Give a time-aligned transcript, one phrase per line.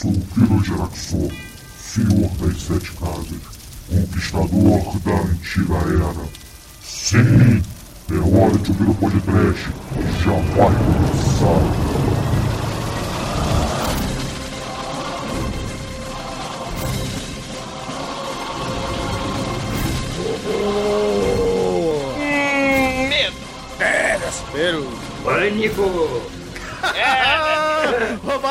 [0.00, 1.30] Sou o Kiro Geraxor,
[1.78, 3.42] senhor das sete casas,
[3.86, 6.26] conquistador da antiga era.
[6.82, 7.62] Sim,
[8.08, 9.68] é hora de ouvir o podcast.
[10.24, 11.60] Já vai começar.
[24.54, 25.10] Hum.
[25.22, 26.39] Pânico!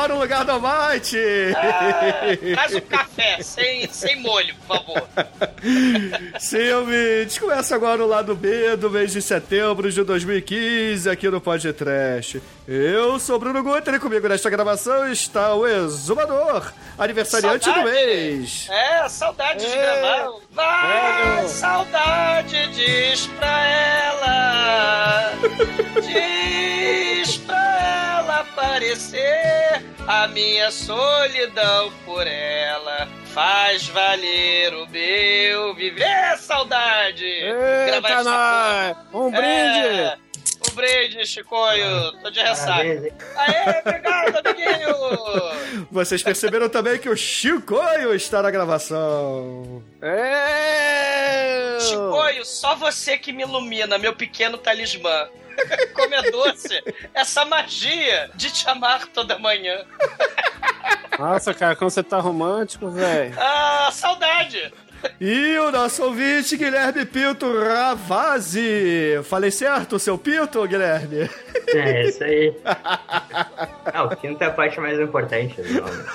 [0.00, 1.18] Roubaram o lugar do Almighty!
[1.54, 5.08] ah, traz um café, sem, sem molho, por favor.
[6.40, 11.38] Sim, ouvintes, começa agora o lado B do mês de setembro de 2015 aqui no
[11.38, 12.42] Podcast.
[12.66, 17.90] Eu sou Bruno Guter e comigo nesta gravação está o Exumador, aniversariante do Saudade.
[17.94, 18.68] mês.
[18.70, 19.82] É, saudade de É.
[20.00, 20.30] gravar.
[20.52, 25.32] Vai, saudade, diz pra ela.
[26.00, 33.08] Diz pra ela aparecer a minha solidão por ela.
[33.26, 37.24] Faz valer o meu viver, saudade.
[37.24, 38.96] Eita, nós!
[39.12, 39.46] Um brinde!
[39.46, 40.18] É,
[40.70, 42.12] um brinde, Chicoio.
[42.22, 42.82] Tô de ressaca.
[42.82, 45.88] Aê, obrigado, amiguinho.
[45.90, 49.82] Vocês perceberam também que o Chicoio está na gravação.
[50.00, 51.78] É!
[51.80, 55.28] Chicoio, só você que me ilumina, meu pequeno talismã.
[55.94, 56.82] Como é doce
[57.12, 59.84] essa magia de te amar toda manhã.
[61.18, 63.34] Nossa, cara, como você tá romântico, velho.
[63.38, 64.72] Ah, saudade!
[65.20, 69.20] E o nosso ouvinte, Guilherme Pinto Ravazzi.
[69.24, 71.28] Falei certo, seu Pinto, Guilherme?
[71.68, 72.54] É, isso aí.
[72.64, 76.04] Ah, o quinto é a parte mais importante do nome.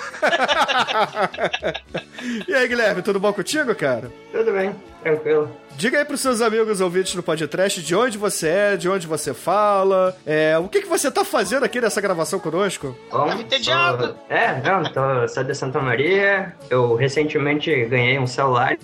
[2.47, 4.11] E aí, Guilherme, tudo bom contigo, cara?
[4.31, 4.73] Tudo bem,
[5.06, 5.50] tranquilo.
[5.78, 9.34] Diga aí pros seus amigos ouvintes do podcast de onde você é, de onde você
[9.34, 12.95] fala, é, o que, que você tá fazendo aqui nessa gravação conosco?
[13.11, 14.16] Bom, ter sou- diabo.
[14.30, 16.53] É, não, tô, sou de Santa Maria.
[16.70, 18.77] Eu recentemente ganhei um celular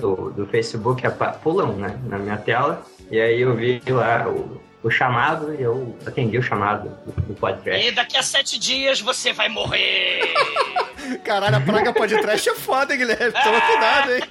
[0.00, 2.82] do, do Facebook, apa- pulam né, na minha tela.
[3.10, 7.86] E aí eu vi lá o, o chamado e eu atendi o chamado do, podcast.
[7.86, 10.32] E daqui a sete dias você vai morrer.
[11.24, 13.32] Caralho, a praga podcast é foda, hein, Guilherme?
[13.32, 14.22] Toma cuidado, hein?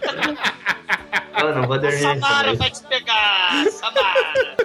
[1.39, 4.57] Eu não vou A dormir Samara essa vai te pegar, Samara.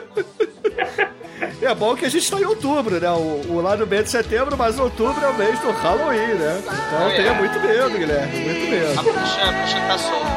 [1.61, 3.11] É bom que a gente tá em outubro, né?
[3.11, 6.63] O, o lá no mês de setembro, mas outubro é o mês do Halloween, né?
[6.63, 7.17] Então É.
[7.17, 9.03] tenha muito medo, Guilherme, muito A medo.
[9.03, 10.29] bruxa, a bruxa tá solta.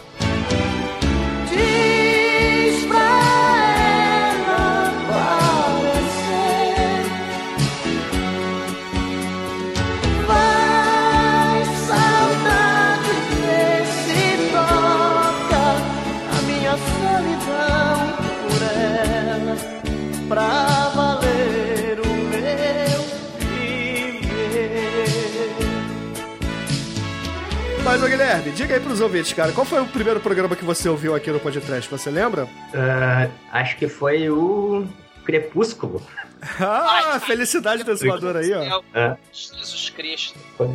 [28.90, 31.88] Pros ouvintes, cara, qual foi o primeiro programa que você ouviu aqui no podcast?
[31.88, 32.48] Você lembra?
[32.74, 34.84] Ah, acho que foi o
[35.24, 36.02] Crepúsculo.
[36.58, 38.82] Ah, felicidade do exumador aí, ó.
[38.94, 39.14] É.
[39.30, 40.38] Jesus Cristo.
[40.56, 40.68] Foi.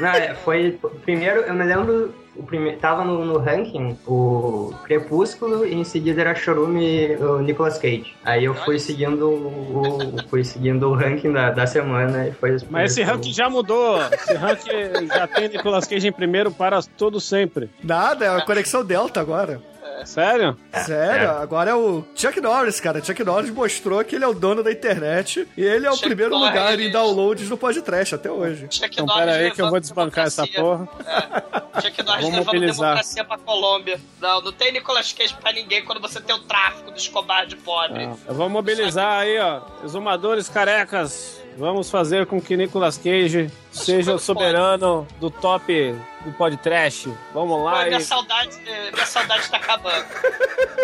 [0.00, 0.80] Não, é, foi.
[1.04, 2.14] Primeiro, eu me lembro.
[2.36, 7.78] O primeiro, tava no, no ranking o Crepúsculo e em seguida era Chorume o Nicolas
[7.78, 8.14] Cage.
[8.24, 12.64] Aí eu fui seguindo o, fui seguindo o ranking da, da semana e foi os
[12.64, 14.00] Mas esse ranking já mudou.
[14.12, 17.70] Esse ranking já tem Nicolas Cage em primeiro para todo sempre.
[17.82, 19.60] Nada, é a conexão Delta agora.
[20.04, 20.56] Sério?
[20.84, 21.42] Sério, é.
[21.42, 23.02] agora é o Chuck Norris, cara.
[23.02, 26.06] Chuck Norris mostrou que ele é o dono da internet e ele é o Chuck
[26.06, 26.48] primeiro Norris.
[26.48, 28.66] lugar em downloads no podcast até hoje.
[28.70, 30.88] Chuck Então Norris pera aí que eu vou desbancar essa porra.
[31.06, 31.80] É.
[31.80, 32.76] Chuck Norris Vamos levando mobilizar.
[32.90, 34.00] democracia pra Colômbia.
[34.20, 37.56] Não, não tem Nicolas Cage pra ninguém quando você tem o tráfico do Escobar de
[37.56, 38.06] pobre.
[38.06, 39.60] Não, Eu vou mobilizar aí, ó.
[39.84, 41.40] Exumadores carecas.
[41.56, 45.94] Vamos fazer com que Nicolas Cage seja o soberano do top
[46.24, 47.12] do podcast.
[47.32, 48.56] Vamos Pô, lá minha e saudade,
[48.92, 50.04] minha saudade tá acabando.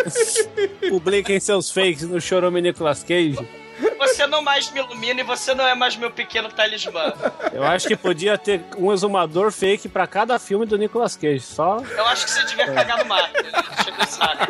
[0.89, 3.60] publiquem seus fakes no Chorume Nicolas Cage.
[3.97, 7.13] Você não mais me ilumina e você não é mais meu pequeno talismã.
[7.53, 11.41] Eu acho que podia ter um exumador fake pra cada filme do Nicolas Cage.
[11.41, 11.77] Só.
[11.95, 13.15] Eu acho que você devia cagar no.
[13.15, 14.45] Deixa eu saco.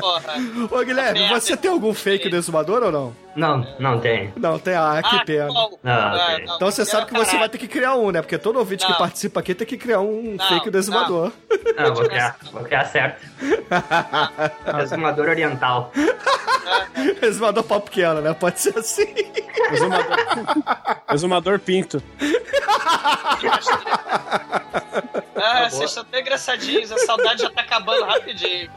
[0.00, 0.34] Porra.
[0.70, 1.40] Ô, Guilherme, Merda.
[1.40, 3.16] você tem algum fake do exumador ou não?
[3.34, 4.32] Não, não tem.
[4.36, 4.74] Não, tem.
[4.74, 5.46] Ah, que Ah, pena.
[5.48, 5.78] qual?
[5.82, 6.56] Não, Ah, não.
[6.56, 8.20] Então você sabe que você vai ter que criar um, né?
[8.20, 8.98] Porque todo ouvinte que Não.
[8.98, 11.32] participa aqui tem que criar um Não, fake do exumador.
[11.76, 13.24] Não, vou criar, vou criar certo.
[14.82, 15.92] Exumador oriental.
[17.22, 18.34] exumador pau pequeno, né?
[18.34, 19.14] Pode ser assim.
[19.72, 20.16] Exumador,
[21.12, 22.02] exumador Pinto.
[25.40, 28.70] Ah, vocês estão tão engraçadinhos, a saudade já tá acabando rapidinho.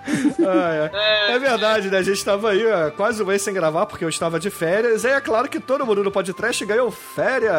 [0.47, 1.31] Ah, é.
[1.31, 1.97] É, É verdade, né?
[1.97, 5.03] A gente tava aí ó, quase um mês sem gravar porque eu estava de férias.
[5.03, 7.51] E é claro que todo mundo no podcast ganhou férias.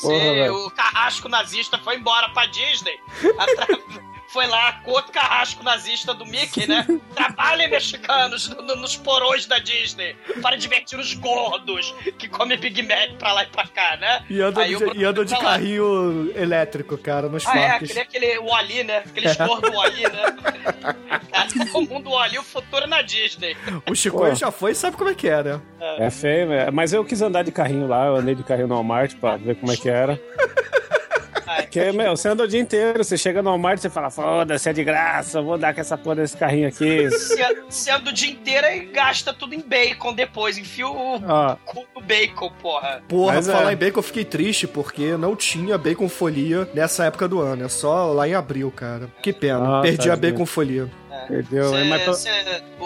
[0.00, 0.54] Porra, Se velho.
[0.66, 2.98] o carrasco nazista foi embora pra Disney,
[3.38, 3.78] atra-
[4.32, 6.86] foi lá com outro carrasco nazista do Mickey, né?
[7.14, 12.82] Trabalhem mexicanos no- no- nos porões da Disney para divertir os gordos que comem Big
[12.82, 14.24] Mac pra lá e pra cá, né?
[14.30, 15.40] E andam de, e andam de lá.
[15.40, 17.90] carrinho elétrico, cara, nos Ah, é, parques.
[17.96, 18.98] aquele, aquele Wally, né?
[18.98, 20.22] Aqueles gordos Wally, né?
[21.32, 23.56] Cara, o mundo Wally, o futuro na Disney.
[23.90, 24.34] O Chico Pô.
[24.34, 25.60] já foi e sabe como é que é, né?
[25.98, 26.72] É feio, velho.
[26.72, 29.56] Mas eu quis andar de carrinho lá, eu andei de carrinho no Walmart pra ver
[29.56, 30.20] como é que era.
[31.72, 34.68] Porque, meu, você anda o dia inteiro, você chega no Walmart e você fala, foda-se,
[34.68, 37.08] é de graça, vou dar com essa porra desse carrinho aqui.
[37.08, 40.58] Você anda o dia inteiro e gasta tudo em bacon depois.
[40.58, 41.18] Enfia o
[41.64, 43.02] cu no bacon, porra.
[43.08, 43.52] Porra, Mas é.
[43.52, 47.64] falar em bacon, eu fiquei triste porque não tinha bacon folia nessa época do ano.
[47.64, 49.08] É só lá em abril, cara.
[49.22, 49.78] Que pena.
[49.78, 50.32] Ah, Perdi a tadinho.
[50.32, 50.90] bacon folia.
[51.26, 51.70] perdeu.
[51.70, 51.88] Cê- hein?
[51.88, 52.30] Mas cê-
[52.80, 52.84] o,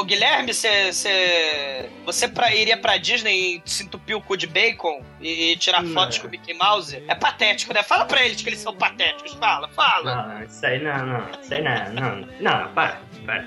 [0.00, 4.46] o Guilherme, cê, cê- você pra, iria pra Disney e se entupir o cu de
[4.46, 5.92] bacon e, e tirar Não.
[5.92, 7.02] fotos com o Mickey Mouse?
[7.08, 7.82] É patético, né?
[7.82, 9.34] Fala pra eles que eles são patéticos.
[9.34, 10.14] Fala, fala.
[10.34, 11.30] Não, isso aí não, não.
[11.40, 12.28] Isso aí não, não.
[12.40, 13.44] Não, para, para.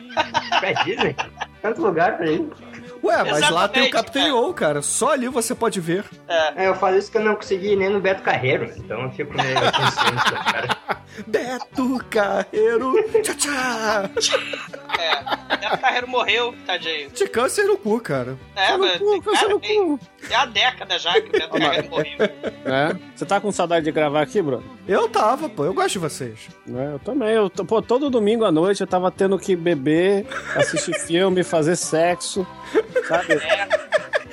[0.60, 1.16] Pra Disney?
[1.62, 2.48] Tanto lugar pra ir.
[3.06, 4.36] Ué, mas lá tem o Exatamente, Captain cara.
[4.36, 4.82] O, cara.
[4.82, 6.06] Só ali você pode ver.
[6.28, 6.64] É.
[6.66, 9.34] É, eu falo isso que eu não consegui nem no Beto Carreiro, então eu fico
[9.36, 10.78] meio consciente, cara.
[11.28, 12.94] Beto Carreiro.
[13.24, 14.10] Tchá, tchá.
[14.98, 15.58] É.
[15.58, 17.10] Beto Carreiro morreu, tadinho.
[17.10, 18.38] De câncer no cu, cara.
[18.56, 20.00] É, Você no mas cu, tem, você cara, no cu.
[20.28, 22.18] Tem uma década já que o Beto Carreiro morreu.
[22.66, 23.00] né?
[23.16, 24.64] Você tá com saudade de gravar aqui, Bruno?
[24.88, 25.66] Eu tava, pô.
[25.66, 26.48] Eu gosto de vocês.
[26.66, 26.92] Né?
[26.94, 27.30] Eu também.
[27.30, 30.26] Eu, pô, todo domingo à noite eu tava tendo que beber,
[30.56, 32.46] assistir filme, fazer sexo,
[33.08, 33.40] sabe?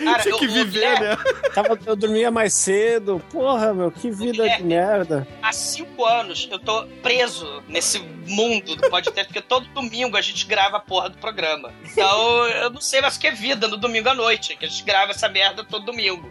[0.05, 1.17] Cara, Tinha que o viver, né?
[1.55, 3.23] Tava, eu dormia mais cedo.
[3.31, 5.27] Porra, meu, que vida de merda.
[5.43, 10.47] há cinco anos eu tô preso nesse mundo do podcast, porque todo domingo a gente
[10.47, 11.73] grava a porra do programa.
[11.85, 14.69] Então eu não sei mais o que é vida no domingo à noite, que a
[14.69, 16.29] gente grava essa merda todo domingo.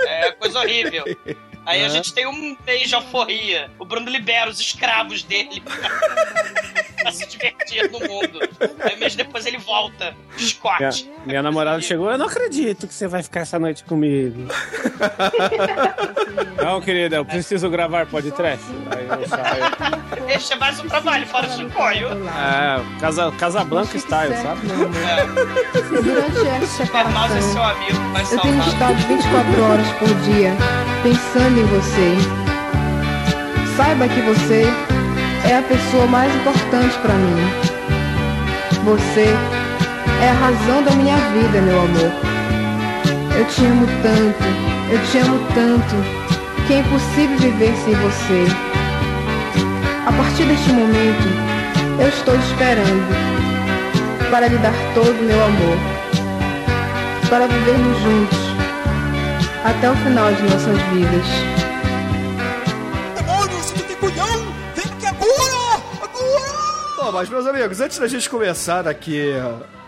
[0.00, 1.04] É coisa horrível.
[1.68, 1.90] Aí a É.
[1.90, 3.70] gente tem um mês de alforria.
[3.78, 5.62] O Bruno libera os escravos dele
[7.02, 8.40] pra se divertir no mundo.
[8.80, 10.16] Aí um mês depois ele volta.
[10.34, 11.10] Minha, Scott.
[11.26, 14.46] minha namorada chegou, eu não acredito que você vai ficar essa noite comigo.
[16.64, 18.64] não, querida, eu preciso gravar podcast.
[18.90, 20.28] Aí eu saio.
[20.34, 22.08] Este é mais um trabalho fora do Chicoio.
[22.28, 24.60] É, Casa, Casablanca style, sabe?
[24.62, 30.56] Se durante essa é seu amigo, vai eu tenho estado 24 horas por dia
[31.02, 32.16] pensando em você,
[33.76, 34.64] saiba que você
[35.48, 37.36] é a pessoa mais importante para mim.
[38.84, 39.26] Você
[40.22, 42.12] é a razão da minha vida, meu amor.
[43.36, 44.44] Eu te amo tanto,
[44.92, 45.96] eu te amo tanto,
[46.66, 48.46] que é impossível viver sem você.
[50.06, 51.28] A partir deste momento,
[52.00, 55.78] eu estou esperando para lhe dar todo o meu amor,
[57.28, 58.47] para vivermos juntos
[59.64, 61.26] até o final de nossas vidas.
[63.16, 64.54] Demônios, que tem culhão!
[64.74, 65.82] Vem aqui agora!
[66.02, 66.96] Agora!
[66.96, 69.32] Bom, mas meus amigos, antes da gente começar aqui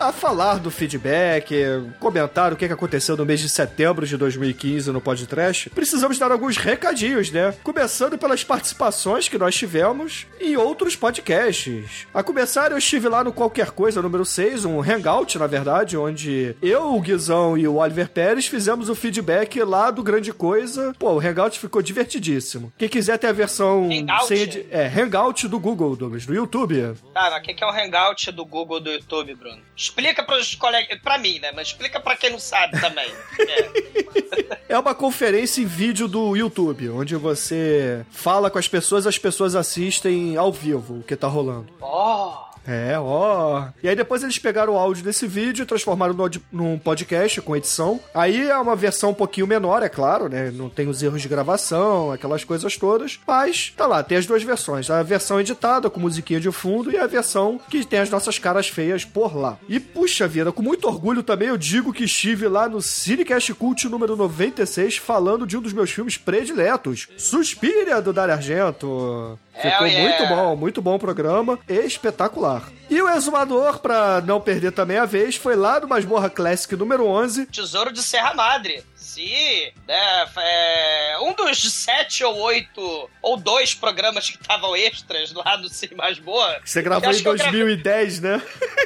[0.01, 1.53] a falar do feedback,
[1.99, 6.57] comentar o que aconteceu no mês de setembro de 2015 no podcast, precisamos dar alguns
[6.57, 7.53] recadinhos, né?
[7.63, 12.07] Começando pelas participações que nós tivemos em outros podcasts.
[12.13, 16.55] A começar, eu estive lá no Qualquer Coisa número 6, um hangout, na verdade, onde
[16.61, 20.95] eu, o Guizão e o Oliver Pérez fizemos o feedback lá do Grande Coisa.
[20.97, 22.73] Pô, o hangout ficou divertidíssimo.
[22.75, 24.27] Quem quiser ter a versão Hangout?
[24.27, 26.95] sem é, hangout do Google, Douglas, do YouTube.
[27.13, 29.61] Mas o que é o Hangout do Google do YouTube, Bruno?
[29.91, 31.51] Explica pros colegas, pra mim, né?
[31.53, 33.11] Mas explica pra quem não sabe também.
[33.39, 34.57] É.
[34.69, 39.53] É uma conferência em vídeo do YouTube, onde você fala com as pessoas, as pessoas
[39.53, 41.67] assistem ao vivo o que tá rolando.
[41.81, 42.33] Oh,
[42.67, 43.65] É, ó.
[43.81, 47.55] E aí depois eles pegaram o áudio desse vídeo e transformaram no, num podcast com
[47.55, 47.99] edição.
[48.13, 50.51] Aí é uma versão um pouquinho menor, é claro, né?
[50.51, 53.19] Não tem os erros de gravação, aquelas coisas todas.
[53.25, 54.89] Mas tá lá, tem as duas versões.
[54.89, 58.67] A versão editada com musiquinha de fundo e a versão que tem as nossas caras
[58.67, 59.57] feias por lá.
[59.67, 63.87] E puxa vida, com muito orgulho também eu digo que estive lá no Cinecast Cult
[63.89, 69.39] número 96 falando de um dos meus filmes prediletos, Suspiria do Dario Argento.
[69.53, 72.50] É, Ficou muito bom, muito bom o programa, espetacular.
[72.89, 77.05] E o exumador, pra não perder também a vez, foi lá do Masmorra Classic número
[77.05, 77.45] 11.
[77.45, 78.83] Tesouro de Serra Madre.
[79.13, 80.25] Sim, né?
[80.37, 85.95] É, um dos sete ou oito ou dois programas que estavam extras lá do Cine
[85.95, 86.61] Masmorra.
[86.63, 88.41] Você gravou em que eu gravei- 2010, né?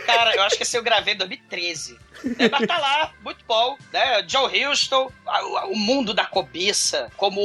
[0.08, 2.00] Cara, eu acho que esse eu gravei em 2013.
[2.40, 4.22] É, mas tá lá, muito bom, né?
[4.24, 4.50] John
[5.28, 7.40] a- o mundo da cobiça, como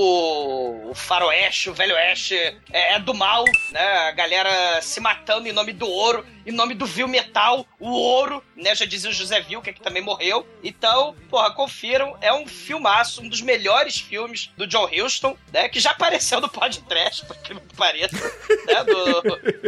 [0.91, 2.35] o faroeste, o velho oeste
[2.73, 3.83] é, é do mal, né?
[4.09, 8.43] A galera se matando em nome do ouro, em nome do vil metal, o ouro,
[8.57, 8.75] né?
[8.75, 10.47] Já dizia o José Vilca, que também morreu.
[10.63, 15.69] Então, porra, confiram, é um filmaço, um dos melhores filmes do John Huston, né?
[15.69, 18.85] Que já apareceu no podcast, por que não pareça, né?
[18.87, 19.23] No,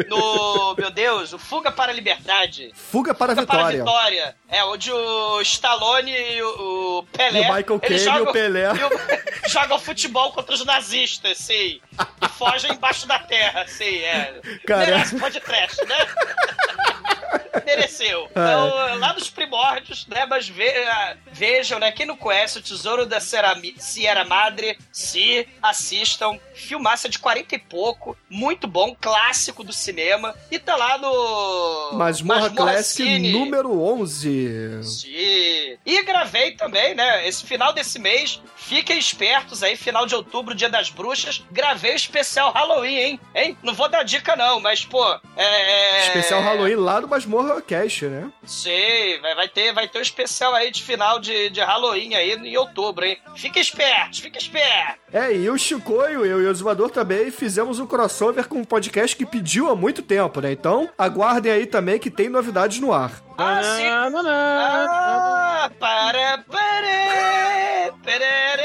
[0.09, 2.71] no, meu Deus, o Fuga para a Liberdade.
[2.77, 3.85] Fuga para a Fuga para a Vitória.
[3.85, 4.37] Vitória.
[4.49, 7.41] É, onde o Stallone e o, o Pelé.
[7.41, 8.69] E o Michael Caine e o jogam- Pelé.
[8.79, 11.81] e o- jogam futebol contra os nazistas, sim.
[12.21, 13.97] E fogem embaixo da terra, sim.
[13.99, 14.41] É.
[14.65, 14.87] Cara.
[14.87, 15.97] Merece podcast, né?
[17.65, 18.29] Mereceu.
[18.35, 18.41] É.
[18.43, 20.27] Então, lá nos primórdios, né?
[20.27, 21.93] Mas ve- ah, vejam, né?
[21.93, 26.39] Quem não conhece o Tesouro da Sierra Madre, se assistam.
[26.55, 28.17] Filmaça de 40 e pouco.
[28.29, 30.35] Muito bom, clássico do cinema.
[30.51, 31.93] E tá lá no.
[31.95, 33.33] Masmorra Classic Cine.
[33.33, 34.83] número 11.
[34.83, 35.77] Sim.
[35.85, 37.27] E gravei também, né?
[37.27, 41.43] Esse final desse mês, fiquem espertos aí, final de outubro, dia das bruxas.
[41.51, 43.21] Gravei o especial Halloween, hein?
[43.35, 43.59] hein?
[43.63, 45.05] Não vou dar dica, não, mas, pô.
[45.37, 46.07] É.
[46.07, 48.31] Especial Halloween lá do Masmorra Cast, né?
[48.45, 52.33] Sim, vai, vai ter, vai ter um especial aí de final de, de Halloween aí
[52.33, 53.19] em outubro, hein?
[53.37, 55.03] Fiquem espertos, fiquem espertos.
[55.13, 59.17] É, e o Chicoio, eu e o Exumador também fizemos um crossover com um podcast
[59.17, 60.53] que pediu há muito tempo, né?
[60.53, 63.13] Então, aguardem aí também que tem novidades no ar.
[63.39, 63.85] Ah, sim.
[63.85, 64.31] Não, não, não.
[64.33, 68.63] Ah, para, para, perere,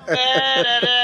[0.06, 0.99] perere.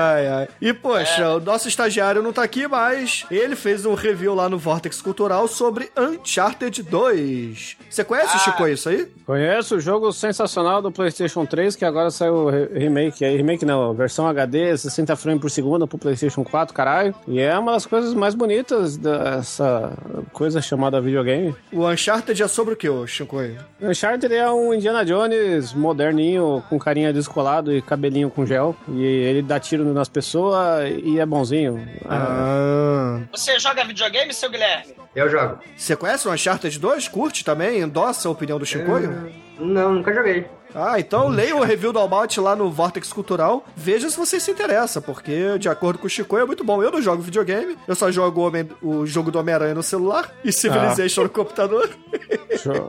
[0.00, 0.48] Ai, ai.
[0.60, 1.28] E, poxa, É.
[1.28, 5.46] o nosso estagiário não tá aqui, mas ele fez um review lá no Vortex Cultural
[5.48, 7.76] sobre Uncharted 2.
[7.88, 8.38] Você conhece, Ah.
[8.38, 9.06] Chicoio, isso aí?
[9.26, 13.24] Conheço o jogo sensacional do PlayStation 3, que agora saiu o re- remake.
[13.24, 17.14] É, remake não, versão HD, 60 frames por segundo pro PlayStation 4, caralho.
[17.28, 19.92] E é uma das coisas mais bonitas dessa
[20.32, 21.54] coisa chamada videogame.
[21.72, 23.56] O Uncharted é sobre o que, ô Chicoio?
[23.80, 28.74] O Uncharted é um Indiana Jones moderninho, com carinha descolado e cabelinho com gel.
[28.88, 31.86] E ele dá tiro nas pessoas e é bonzinho.
[32.08, 33.20] Ah.
[33.32, 34.94] Você joga videogame, seu Guilherme?
[35.14, 35.58] Eu jogo.
[35.76, 37.08] Você conhece o Uncharted 2?
[37.08, 37.80] Curte também?
[37.80, 39.32] Endossa a opinião do Chicoio?
[39.58, 40.46] Não, nunca joguei.
[40.74, 43.64] Ah, então leia o review do Almaut lá no Vortex Cultural.
[43.76, 46.82] Veja se você se interessa, porque, de acordo com o Chico, é muito bom.
[46.82, 50.52] Eu não jogo videogame, eu só jogo Homem- o jogo do Homem-Aranha no celular e
[50.52, 51.90] Civilization no computador.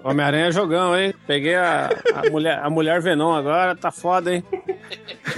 [0.04, 1.14] Homem-Aranha é jogão, hein?
[1.26, 4.44] Peguei a, a mulher, a mulher Venom agora, tá foda, hein?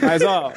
[0.01, 0.51] Mas, ó,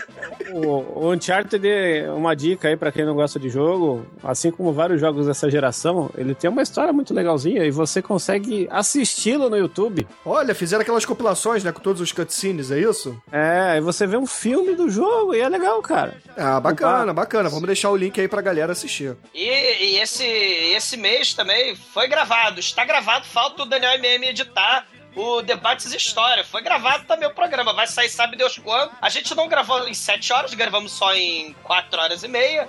[0.53, 4.07] o, o Uncharted é uma dica aí pra quem não gosta de jogo.
[4.23, 8.67] Assim como vários jogos dessa geração, ele tem uma história muito legalzinha e você consegue
[8.71, 10.07] assisti-lo no YouTube.
[10.25, 13.21] Olha, fizeram aquelas compilações, né, com todos os cutscenes, é isso?
[13.31, 16.17] É, e você vê um filme do jogo e é legal, cara.
[16.37, 17.49] Ah, bacana, bacana.
[17.49, 19.17] Vamos deixar o link aí pra galera assistir.
[19.35, 22.59] E, e esse, esse mês também foi gravado.
[22.61, 26.45] Está gravado, falta o Daniel MM editar o Debates História.
[26.45, 27.73] Foi gravado também o programa.
[27.73, 28.91] Vai sair sabe Deus quando.
[29.01, 32.69] A gente não gravou em 7 horas, gravamos só em 4 horas e meia.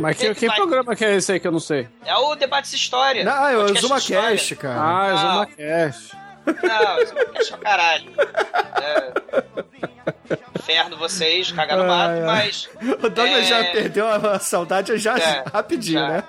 [0.00, 0.56] Mas que, que Vai.
[0.56, 1.88] programa que é esse aí que eu não sei?
[2.04, 3.24] É o Debates História.
[3.30, 4.30] Ah, é o Podcast Zuma de história.
[4.30, 4.80] Cast, cara.
[4.80, 5.16] Ah, é Ah.
[5.16, 6.27] Zuma Cash.
[6.62, 7.02] Não,
[7.40, 8.10] isso é caralho.
[8.82, 9.12] É.
[10.58, 12.68] Inferno vocês, cagar no mato, mas.
[12.82, 13.42] O Douglas É.
[13.44, 16.08] já perdeu a saudade já É, rapidinho, já.
[16.08, 16.24] né?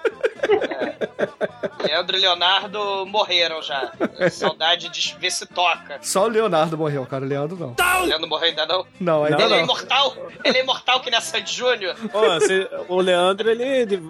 [1.84, 3.92] Leandro e Leonardo morreram já.
[4.32, 5.98] Saudade de ver se toca.
[6.02, 7.26] Só o Leonardo morreu, cara.
[7.26, 7.76] O Leandro não.
[8.02, 8.86] O Leandro morreu ainda não?
[9.00, 9.64] Não, ainda Ele é não.
[9.64, 10.16] imortal?
[10.44, 11.96] Ele é imortal que nem a Sandy Júnior?
[12.12, 13.64] Pô, você- o Leandro, ele,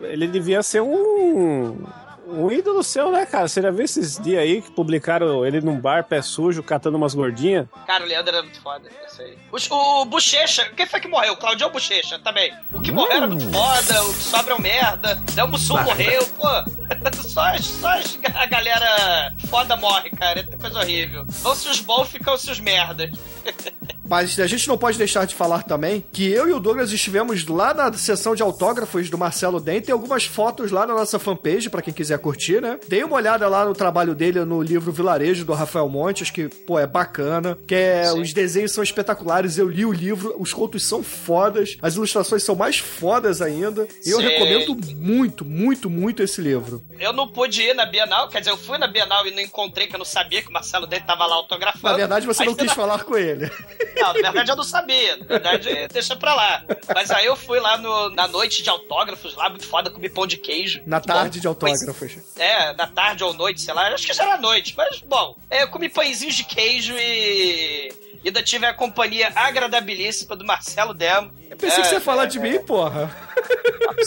[0.04, 1.84] ele devia ser um.
[2.32, 3.48] Um ídolo seu, né, cara?
[3.48, 7.14] Você já viu esses dias aí que publicaram ele num bar, pé sujo, catando umas
[7.14, 7.68] gordinhas?
[7.88, 9.38] Cara, o Leandro era muito foda, eu sei.
[9.52, 11.34] O, o Bochecha, quem foi que morreu?
[11.34, 12.54] O Claudio Bochecha também.
[12.72, 15.22] O que morreu era muito foda, o que sobra é um merda.
[15.44, 16.48] O Mussum morreu, pô.
[17.30, 17.88] Só, só
[18.34, 20.40] a galera foda morre, cara.
[20.40, 21.24] É coisa horrível.
[21.28, 23.12] Vão se os bons, ficam se os merdas.
[24.10, 27.46] Mas a gente não pode deixar de falar também que eu e o Douglas estivemos
[27.48, 29.82] lá na sessão de autógrafos do Marcelo Den.
[29.82, 32.80] Tem algumas fotos lá na nossa fanpage, pra quem quiser curtir, né?
[32.88, 36.80] Dei uma olhada lá no trabalho dele no livro Vilarejo, do Rafael Montes, que, pô,
[36.80, 37.58] é bacana.
[37.68, 38.22] Que é, Sim.
[38.22, 39.58] os desenhos são espetaculares.
[39.58, 43.88] Eu li o livro, os contos são fodas, as ilustrações são mais fodas ainda.
[44.06, 44.28] E eu Sim.
[44.28, 46.82] recomendo muito, muito, muito esse livro.
[47.00, 49.86] Eu não pude ir na Bienal, quer dizer, eu fui na Bienal e não encontrei,
[49.88, 51.92] que eu não sabia que o Marcelo dele tava lá autografando.
[51.92, 53.52] Na verdade, você Aí não quis na- falar com ele.
[54.00, 55.18] Não, na verdade eu não sabia.
[55.18, 56.66] Na verdade, deixa pra lá.
[56.94, 60.26] Mas aí eu fui lá no, na noite de autógrafos, lá, muito foda, comi pão
[60.26, 60.82] de queijo.
[60.86, 61.42] Na tarde bom.
[61.42, 62.38] de autógrafos.
[62.38, 63.88] É, da tarde ou noite, sei lá.
[63.90, 65.36] Acho que já era noite, mas bom.
[65.50, 68.09] É, eu comi pãezinhos de queijo e.
[68.24, 71.32] e Ainda tive a companhia agradabilíssima do Marcelo Demo.
[71.50, 73.10] Eu pensei É, que você ia falar é, de mim, porra.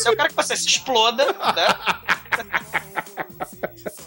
[0.07, 1.33] Eu quero que você se exploda, né?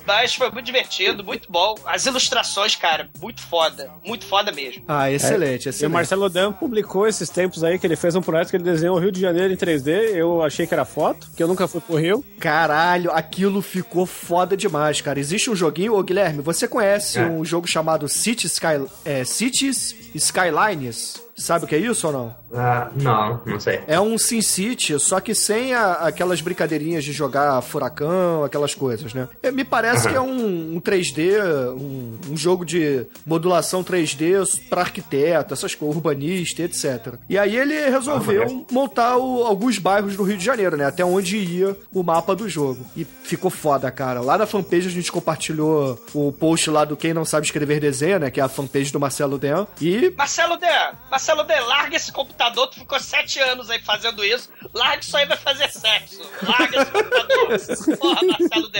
[0.06, 1.76] Mas foi muito divertido, muito bom.
[1.86, 3.90] As ilustrações, cara, muito foda.
[4.06, 4.84] Muito foda mesmo.
[4.88, 5.94] Ah, excelente, E o excelente.
[5.94, 9.00] Marcelo Dan publicou esses tempos aí que ele fez um projeto que ele desenhou o
[9.00, 10.16] Rio de Janeiro em 3D.
[10.16, 12.24] Eu achei que era foto, porque eu nunca fui pro Rio.
[12.40, 15.20] Caralho, aquilo ficou foda demais, cara.
[15.20, 17.24] Existe um joguinho, ô Guilherme, você conhece É.
[17.24, 21.25] um jogo chamado City Sky, é, Cities Skylines?
[21.38, 22.36] Sabe o que é isso ou não?
[22.54, 23.82] Ah, não, não sei.
[23.88, 29.14] É um Sin City, só que sem a- aquelas brincadeirinhas de jogar furacão, aquelas coisas,
[29.14, 29.28] né?
[29.44, 31.38] É, me parece que é um, um 3D,
[31.74, 34.36] um, um jogo de modulação 3D
[34.70, 37.16] pra arquiteto, essas coisas, urbanista, etc.
[37.30, 40.86] E aí ele resolveu montar o- alguns bairros do Rio de Janeiro, né?
[40.86, 42.86] Até onde ia o mapa do jogo.
[42.96, 44.22] E ficou foda, cara.
[44.22, 48.20] Lá na fanpage a gente compartilhou o post lá do Quem Não Sabe Escrever Desenho,
[48.20, 48.32] né?
[48.32, 49.68] Que é a fanpage do Marcelo Den.
[49.82, 50.66] E Marcelo D,
[51.12, 54.50] Marcelo D, larga esse computador, tu ficou sete anos aí fazendo isso.
[54.74, 56.22] Larga isso aí, vai fazer sexo.
[56.44, 57.98] Larga esse computador.
[57.98, 58.80] Porra, Marcelo D.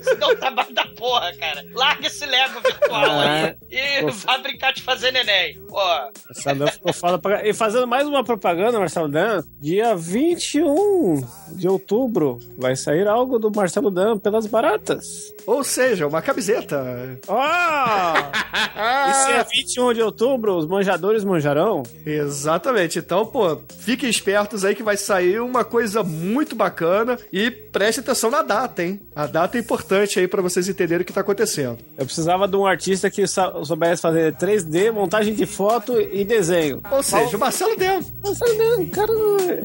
[0.00, 1.64] Isso dá um trabalho da porra, cara.
[1.72, 5.60] Larga esse Lego virtual aí e vai brincar de fazer neném.
[5.66, 6.10] Porra.
[6.26, 7.46] Marcelo Dan ficou foda pra...
[7.46, 13.50] E fazendo mais uma propaganda, Marcelo Dan, dia 21 de outubro vai sair algo do
[13.50, 15.32] Marcelo Dan pelas baratas.
[15.46, 16.82] Ou seja, uma camiseta.
[17.28, 17.34] Oh!
[19.10, 21.83] e se é 21 de outubro, os manjadores manjarão?
[22.04, 22.98] Exatamente.
[22.98, 28.30] Então, pô, fiquem espertos aí que vai sair uma coisa muito bacana e preste atenção
[28.30, 29.00] na data, hein?
[29.14, 31.78] A data é importante aí pra vocês entenderem o que tá acontecendo.
[31.96, 36.82] Eu precisava de um artista que soubesse fazer 3D, montagem de foto e desenho.
[36.90, 38.04] Ou seja, o Marcelo Demo.
[38.22, 39.12] Marcelo Dan, o cara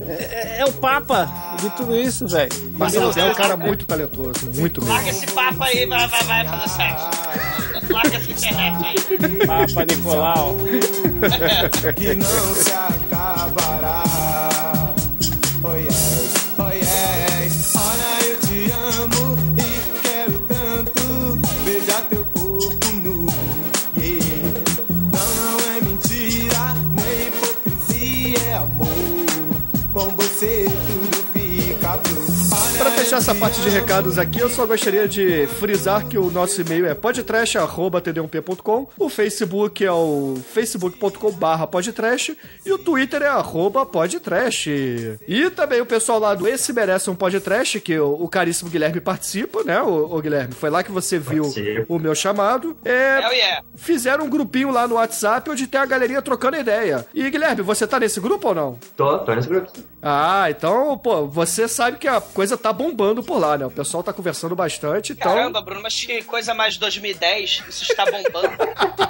[0.08, 2.52] é, é o papa de tudo isso, velho.
[2.74, 4.94] Marcelo Demo é um cara muito talentoso, muito mesmo.
[4.94, 7.94] Larga esse papo aí, vai, vai, vai fazer sexo.
[7.94, 9.48] Larga essa internet aí.
[9.48, 10.58] Papa Nicolau.
[11.96, 14.04] que não se acabará.
[15.64, 16.49] Oh yes.
[33.30, 36.88] Essa te parte de recados aqui, eu só gostaria de frisar que o nosso e-mail
[36.88, 44.68] é podtrash.td1p.com, o Facebook é o facebook.com barra podtrash e o Twitter é arroba podtrash.
[45.28, 49.00] E também o pessoal lá do Esse Merece um Podtrash, que o, o caríssimo Guilherme
[49.00, 50.54] participa, né, o, Guilherme?
[50.54, 51.44] Foi lá que você viu
[51.88, 52.76] o meu chamado.
[52.84, 53.63] É, Hell yeah.
[53.76, 57.06] fizeram um grupinho lá no WhatsApp onde tem a galerinha trocando ideia.
[57.13, 58.80] E Guilherme, você tá nesse grupo ou não?
[58.98, 59.72] Tô, tô nesse grupo.
[60.02, 63.65] Ah, então, pô, você sabe que a coisa tá bombando por lá, né?
[63.65, 65.34] O pessoal tá conversando bastante, então.
[65.34, 67.63] Caramba, Bruno, mas que coisa mais 2010.
[67.67, 68.49] Isso está bombando.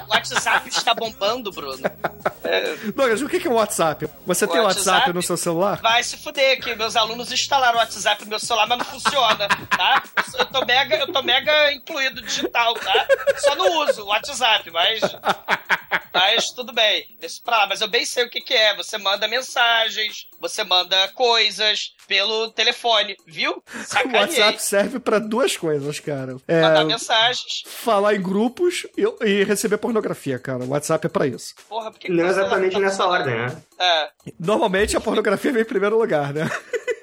[0.10, 1.82] O WhatsApp está bombando, Bruno.
[2.96, 4.08] Douglas, o que é o WhatsApp?
[4.26, 4.88] Você tem WhatsApp?
[4.88, 5.80] WhatsApp no seu celular?
[5.80, 9.46] Vai se fuder que meus alunos instalaram o WhatsApp no meu celular, mas não funciona,
[9.48, 10.02] tá?
[10.36, 13.06] Eu tô mega, eu tô mega incluído digital, tá?
[13.36, 15.00] Só não uso o WhatsApp, mas
[16.12, 17.06] mas tudo bem.
[17.20, 18.76] Deixa pra lá, mas eu bem sei o que que é.
[18.76, 23.62] Você manda mensagens, você manda coisas pelo telefone, viu?
[23.62, 24.16] O.
[24.16, 26.36] WhatsApp serve pra duas coisas, cara.
[26.48, 27.62] É, Mandar mensagens.
[27.66, 30.64] falar em grupos e, e receber pornografia, cara.
[30.64, 31.54] O WhatsApp é pra isso.
[31.68, 33.62] Porra, porque Não exatamente tá nessa ordem, né?
[33.78, 34.10] É.
[34.38, 36.50] Normalmente a pornografia vem em primeiro lugar, né?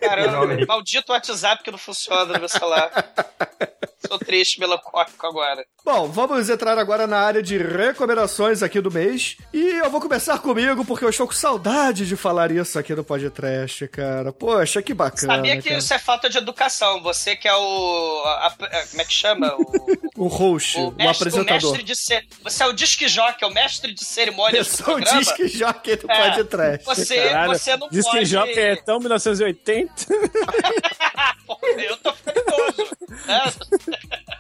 [0.02, 2.92] Caramba, maldito WhatsApp que não funciona no meu celular.
[4.06, 5.66] Sou triste, melancólico agora.
[5.84, 9.38] Bom, vamos entrar agora na área de recomendações aqui do mês.
[9.54, 13.04] E eu vou começar comigo, porque eu estou com saudade de falar isso aqui no
[13.04, 14.32] podcast, cara.
[14.32, 15.36] Poxa, que bacana.
[15.38, 15.80] Sabia que cara.
[15.80, 17.02] isso é falta de educação.
[17.02, 18.24] Você que é o.
[18.26, 19.56] a- a- como é que chama?
[19.58, 21.70] O, O host, o o, mestre, o apresentador.
[21.72, 22.26] mestre de ser.
[22.44, 25.20] Você é o disque jockey, é o mestre de Eu cerimônias do sou o programa.
[25.20, 26.32] disque jockey do É.
[26.32, 26.86] podcast.
[26.86, 28.18] Você, Caralho, você não diz pode.
[28.20, 29.94] que Joca é tão 1980.
[31.46, 32.90] Porra, eu tô ficando nojo.
[33.26, 33.52] né?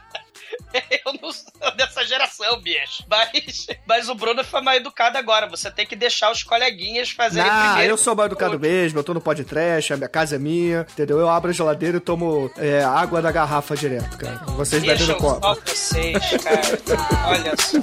[1.05, 3.03] Eu não sou dessa geração, bicho.
[3.09, 5.47] Mas, mas o Bruno foi mais educado agora.
[5.47, 7.93] Você tem que deixar os coleguinhas fazerem Ah, primeiro.
[7.93, 11.19] eu sou mal educado mesmo, eu tô no podcast, a minha casa é minha, entendeu?
[11.19, 14.37] Eu abro a geladeira e tomo é, água da garrafa direto, cara.
[14.55, 15.41] Vocês bebem no copo.
[15.41, 16.61] só vocês, cara.
[17.27, 17.77] Olha só.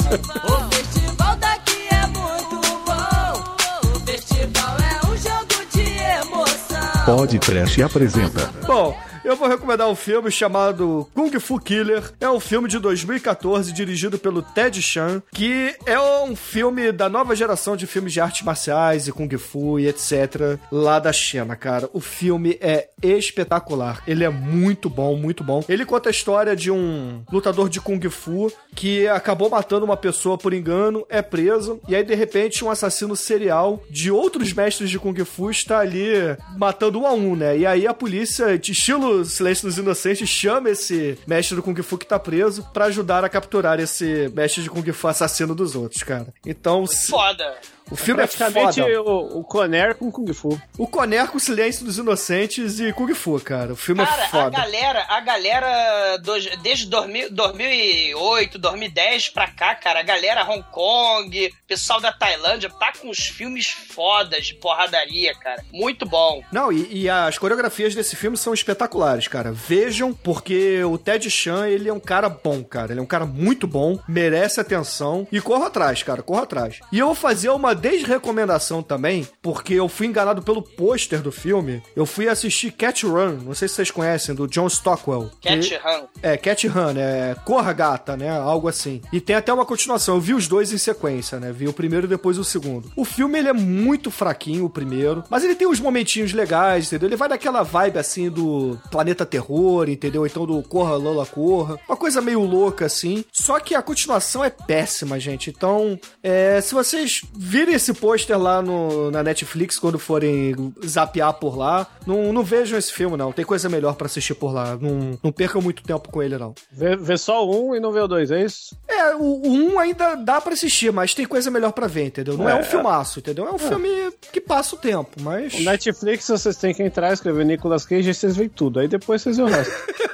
[0.55, 3.97] O festival daqui é muito bom.
[3.97, 5.91] O festival é um jogo de
[6.23, 7.05] emoção.
[7.07, 8.47] Pod Trash apresenta.
[8.67, 12.13] Bom, Eu vou recomendar um filme chamado Kung Fu Killer.
[12.21, 17.35] É um filme de 2014 dirigido pelo Ted Chan, que é um filme da nova
[17.35, 20.59] geração de filmes de artes marciais e Kung Fu e etc.
[20.71, 21.89] lá da China, cara.
[21.95, 24.03] O filme é espetacular.
[24.07, 25.65] Ele é muito bom, muito bom.
[25.71, 30.37] Ele conta a história de um lutador de Kung Fu que acabou matando uma pessoa
[30.37, 34.99] por engano, é preso, e aí de repente um assassino serial de outros mestres de
[34.99, 36.13] Kung Fu está ali
[36.59, 37.57] matando um a um, né?
[37.57, 41.99] E aí a polícia, de estilo Silêncio dos Inocentes, chama esse mestre do Kung Fu
[41.99, 46.03] que tá preso pra ajudar a capturar esse mestre de Kung Fu assassino dos outros,
[46.03, 46.33] cara.
[46.47, 47.55] Então, Foda.
[47.91, 49.03] O filme é Praticamente foda.
[49.03, 50.61] o, o Conner com Kung Fu.
[50.79, 53.73] O Conner com Silêncio dos Inocentes e Kung Fu, cara.
[53.73, 54.51] O filme Cara, é a foda.
[54.51, 61.53] galera, a galera dos- desde 2000, 2008, 2010 pra cá, cara, a galera Hong Kong,
[61.67, 65.63] pessoal da Tailândia, tá com os filmes fodas de porradaria, cara.
[65.73, 66.43] Muito bom.
[66.53, 69.53] Não, e, e as coreografias desse filme são espetaculares, cara.
[69.53, 72.93] Vejam, porque o Ted Chan, ele é um cara bom, cara.
[72.93, 75.27] Ele é um cara muito bom, merece atenção.
[75.31, 76.81] E corra atrás, cara, corra atrás.
[76.93, 81.83] E eu vou fazer uma desrecomendação também, porque eu fui enganado pelo pôster do filme.
[81.97, 85.31] Eu fui assistir Cat Run, não sei se vocês conhecem, do John Stockwell.
[85.41, 86.05] Cat que- Run.
[86.23, 87.35] É, Cat Run, né?
[87.45, 88.31] Corra Gata, né?
[88.31, 89.01] Algo assim.
[89.13, 90.15] E tem até uma continuação.
[90.17, 91.53] Eu vi os dois em sequência, né?
[91.53, 92.91] Vi o primeiro e depois o segundo.
[92.97, 95.25] O filme, ele é muito fraquinho, o primeiro.
[95.31, 97.09] Mas ele tem uns momentinhos legais, entendeu?
[97.09, 100.27] Ele vai naquela vibe, assim, do Planeta Terror, entendeu?
[100.27, 101.79] Então do Corra Lola Corra.
[101.89, 103.25] Uma coisa meio louca, assim.
[103.33, 105.51] Só que a continuação é péssima, gente.
[105.51, 110.55] Então, é, se vocês virem esse pôster lá no, na Netflix, quando forem
[110.87, 113.33] zapear por lá, não, não vejam esse filme, não.
[113.33, 114.77] Tem coisa melhor pra assistir por lá.
[114.81, 116.55] Não, não percam muito tempo com ele, não.
[116.73, 118.77] Vê, vê só um e não vê o dois, é isso?
[118.89, 122.37] É, o, o 1 ainda dá pra assistir, mas tem coisa melhor pra ver, entendeu?
[122.37, 122.55] Não é, É.
[122.57, 123.47] um filmaço, entendeu?
[123.47, 123.89] É um filme
[124.33, 125.55] que passa o tempo, mas.
[125.55, 128.81] O Netflix vocês têm que entrar, escrever Nicolas Cage e vocês veem tudo.
[128.81, 129.75] Aí depois vocês veem o resto.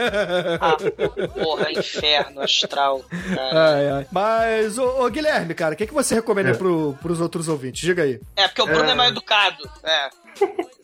[0.61, 0.77] Ah,
[1.43, 3.03] porra, inferno astral.
[3.53, 4.07] Ai, ai.
[4.11, 6.55] Mas, ô, ô, Guilherme, cara, o que, que você recomenda É.
[6.55, 7.81] pro, pros outros ouvintes?
[7.81, 8.21] Diga aí.
[8.37, 8.95] É, porque o Bruno é, É.
[8.95, 9.69] mais educado.
[9.85, 10.11] É.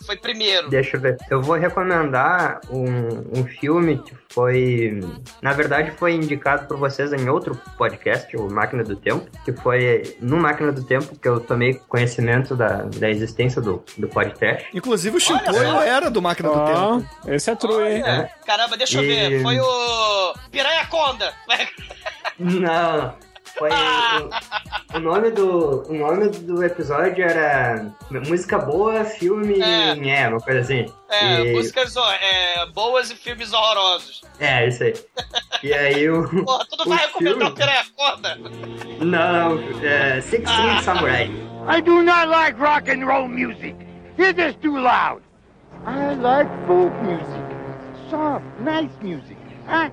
[0.04, 0.68] Foi primeiro.
[0.68, 1.16] Deixa eu ver.
[1.30, 5.00] Eu vou recomendar um, um filme que foi.
[5.40, 10.16] Na verdade, foi indicado por vocês em outro podcast, o Máquina do Tempo, que foi
[10.20, 14.68] no Máquina do Tempo que eu tomei conhecimento da, da existência do, do podcast.
[14.74, 15.36] Inclusive, o só.
[15.82, 17.08] era do Máquina do Ó, Tempo.
[17.34, 18.02] esse é true, hein?
[18.04, 19.42] Olha, Caramba, deixa eu E- ver.
[19.42, 21.32] Foi o Piranha Conda.
[22.38, 23.14] Não,
[23.58, 23.70] foi.
[23.70, 29.60] O, o nome do, o nome do episódio era Música Boa, Filme.
[29.60, 29.96] É.
[30.22, 30.86] É, uma coisa assim.
[31.10, 34.22] É, E- músicas é, boas e filmes horrorosos.
[34.40, 34.94] É, isso aí.
[35.62, 36.22] E aí o.
[36.44, 38.38] Porra, tu não o vai recomendar filme- o Piranha Conda?
[39.04, 41.30] Não, é Six String Samurai.
[41.68, 43.74] I do not like rock and roll music.
[44.18, 45.20] Is this too loud?
[45.86, 47.46] I like folk music.
[48.10, 49.36] Soft, nice music.
[49.66, 49.90] Huh?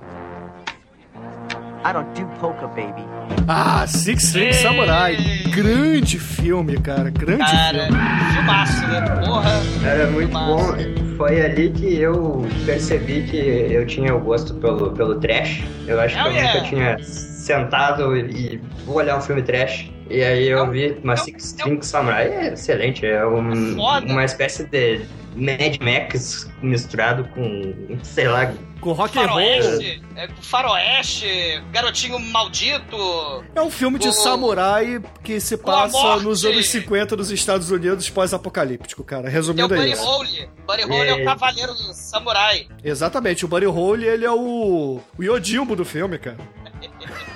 [1.86, 3.04] I don't do polka, baby.
[3.46, 5.16] Ah, Six String Samurai.
[5.54, 7.10] Grande filme, cara.
[7.10, 8.00] Grande Cara, filme.
[8.34, 9.00] filmaço, né?
[9.26, 9.50] Porra.
[9.84, 10.46] Era muito Massa.
[10.72, 10.74] bom.
[11.18, 15.62] Foi ali que eu percebi que eu tinha o gosto pelo, pelo trash.
[15.86, 16.54] Eu acho que Oh, eu yeah.
[16.54, 19.90] nunca tinha sentado e vou olhar um filme trash.
[20.10, 22.26] E aí eu Não, vi uma Six String Samurai.
[22.28, 23.06] É excelente.
[23.06, 24.06] É um- Foda.
[24.06, 25.00] uma espécie de
[25.34, 29.40] Mad Max misturado com, sei lá, Com rock and roll.
[29.40, 33.44] Faroeste, é, com faroeste, garotinho maldito.
[33.54, 39.02] É um filme de samurai que se passa nos anos 50 dos Estados Unidos pós-apocalíptico,
[39.02, 39.26] cara.
[39.28, 40.04] O Resumindo é Buddy isso.
[40.04, 40.48] Holly.
[40.66, 41.24] Buddy Holly é o É.
[41.24, 42.66] cavaleiro samurai.
[42.84, 46.36] Exatamente, o Buddy Holly, ele é o, o Yojimbo do filme, cara.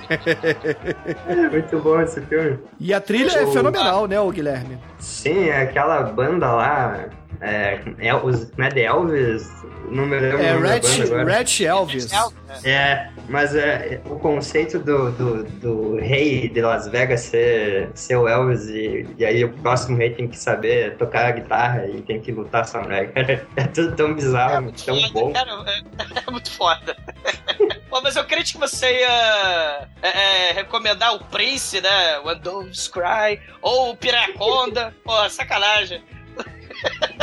[0.09, 2.59] É muito bom esse filme.
[2.79, 4.77] E a trilha é fenomenal, né, o Guilherme?
[4.97, 7.05] Sim, é aquela banda lá.
[7.41, 9.59] É, El- os, não é The Elvis?
[9.89, 10.61] Não me lembro É o.
[11.25, 12.11] Red Elvis.
[12.63, 18.27] É, mas é, o conceito do, do, do rei de Las Vegas ser, ser o
[18.27, 22.19] Elvis e, e aí o próximo rei tem que saber tocar a guitarra e tem
[22.19, 23.09] que lutar samurai.
[23.55, 25.33] É tudo tão bizarro, tão Foda, bom.
[25.33, 26.95] Cara, é, é muito foda.
[27.89, 32.19] Pô, mas eu creio que você ia é, é, recomendar o Prince, né?
[32.23, 34.93] When Doves Cry, ou o Piraconda.
[35.03, 36.03] Pô, sacanagem.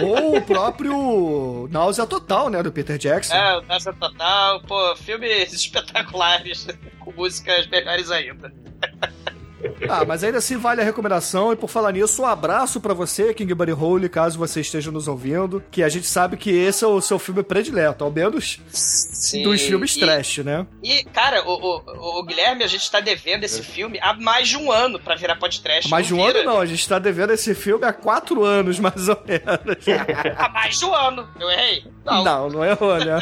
[0.02, 3.34] Ou o próprio Náusea Total, né, do Peter Jackson.
[3.34, 6.66] É, Dança Total, pô, filmes espetaculares,
[7.00, 8.52] com músicas melhores ainda.
[9.88, 11.52] Ah, mas ainda assim vale a recomendação.
[11.52, 15.08] E por falar nisso, um abraço pra você, King Buddy Hole, caso você esteja nos
[15.08, 15.62] ouvindo.
[15.70, 19.42] Que a gente sabe que esse é o seu filme predileto, ao menos Sim.
[19.42, 20.66] dos filmes E- trash, né?
[20.82, 24.56] E, cara, o, o- o Guilherme, a gente tá devendo esse filme há mais de
[24.56, 25.90] um ano pra virar podcast.
[25.90, 26.40] Mais de um vira?
[26.40, 29.86] ano não, a gente tá devendo esse filme há quatro anos, mais ou menos.
[30.36, 31.28] Há mais de um ano.
[31.40, 31.84] Eu errei?
[32.04, 32.22] Não.
[32.24, 33.18] Não, não errou, né?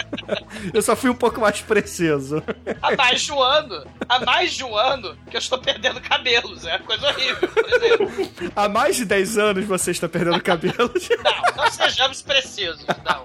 [0.73, 2.43] Eu só fui um pouco mais preciso.
[2.83, 3.85] Há mais de um ano.
[4.09, 6.65] Há mais de um ano que eu estou perdendo cabelos.
[6.65, 8.11] É uma coisa horrível, por exemplo.
[8.57, 11.09] Há mais de 10 anos você está perdendo cabelos.
[11.23, 12.85] Não, não sejamos precisos.
[13.05, 13.25] Não.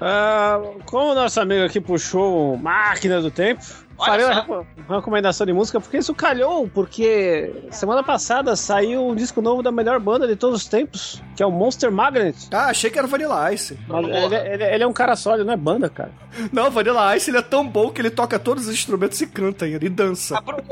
[0.00, 3.64] Ah, como o nosso amigo aqui puxou Máquina do Tempo,
[3.96, 4.40] farei uma, só.
[4.40, 9.62] reco- uma recomendação de música, porque isso calhou, porque semana passada saiu um disco novo
[9.62, 12.48] da melhor banda de todos os tempos, que é o Monster Magnet.
[12.52, 13.78] Ah, achei que era Vanilla Ice.
[13.86, 16.12] Mas ele, ele- ele é um cara sólido, não é banda, cara.
[16.52, 19.64] Não, Vanilla Ice ele é tão bom que ele toca todos os instrumentos e canta
[19.64, 20.36] ainda, e dança.
[20.36, 20.62] A Bruna.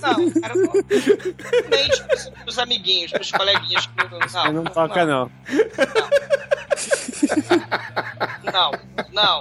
[0.00, 0.72] Não, cara, não.
[0.72, 2.04] Mente
[2.44, 3.86] pros, amiguinhos, pros coleguinhas.
[3.86, 3.92] que
[4.34, 5.30] Não, Ele não toca, não.
[8.44, 8.70] Não, não.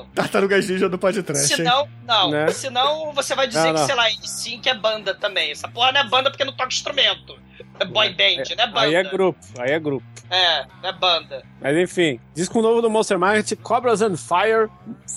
[0.15, 1.47] Tartarugas Ninja do podcast?
[1.56, 2.32] Senão, não.
[2.32, 2.51] Né?
[2.51, 3.86] Senão você vai dizer Não, que, não.
[3.86, 5.51] sei lá, sim que é banda também.
[5.51, 7.38] Essa porra não é banda porque não toca instrumento.
[7.80, 8.80] É boy band, não é banda.
[8.82, 10.06] Aí é grupo, aí é grupo.
[10.30, 11.42] É, é banda.
[11.62, 14.70] Mas enfim, disco novo do Monster Magnet, Cobras and Fire,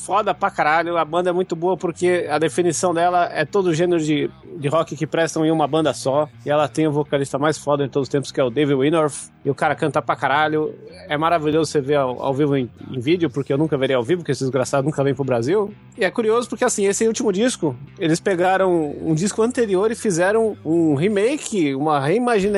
[0.05, 0.97] foda pra caralho.
[0.97, 4.69] A banda é muito boa porque a definição dela é todo o gênero de, de
[4.69, 6.29] rock que prestam em uma banda só.
[6.47, 8.77] E ela tem o vocalista mais foda de todos os tempos, que é o David
[8.79, 9.31] Winnorth.
[9.45, 10.75] E o cara canta pra caralho.
[11.09, 14.03] É maravilhoso você ver ao, ao vivo em, em vídeo, porque eu nunca verei ao
[14.03, 15.75] vivo, porque esse desgraçado nunca vem pro Brasil.
[15.99, 20.57] E é curioso porque, assim, esse último disco, eles pegaram um disco anterior e fizeram
[20.65, 22.50] um remake, uma reimaginação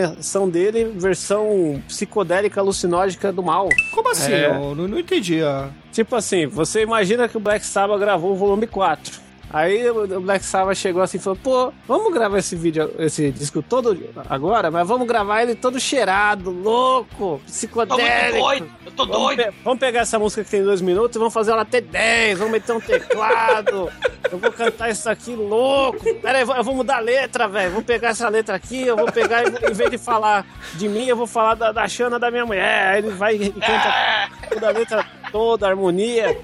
[0.49, 3.69] dele, versão psicodélica alucinógica do mal.
[3.93, 4.33] Como assim?
[4.33, 4.47] É.
[4.47, 5.43] Eu não, não entendi.
[5.43, 5.71] ah.
[5.93, 9.21] Tipo assim, você imagina que o Black Sabbath gravou o volume 4.
[9.53, 13.61] Aí o Black Sabbath chegou assim e falou: pô, vamos gravar esse vídeo, esse disco
[13.63, 18.39] todo agora, mas vamos gravar ele todo cheirado, louco, Tô muito psicodélico.
[18.39, 19.45] doido, eu tô Vamos, doido.
[19.45, 22.39] pe- vamos pegar essa música que tem dois minutos e vamos fazer ela ter 10,
[22.39, 23.93] vamos meter um teclado.
[24.33, 26.03] eu vou cantar isso aqui louco.
[26.23, 27.73] Pera aí, eu vou- mudar a letra, velho.
[27.73, 31.17] Vou pegar essa letra aqui, eu vou pegar, em vez de falar de mim, eu
[31.17, 32.87] vou falar da, da Xana da minha mulher.
[32.95, 36.35] Aí ele vai e canta toda a letra, toda a harmonia.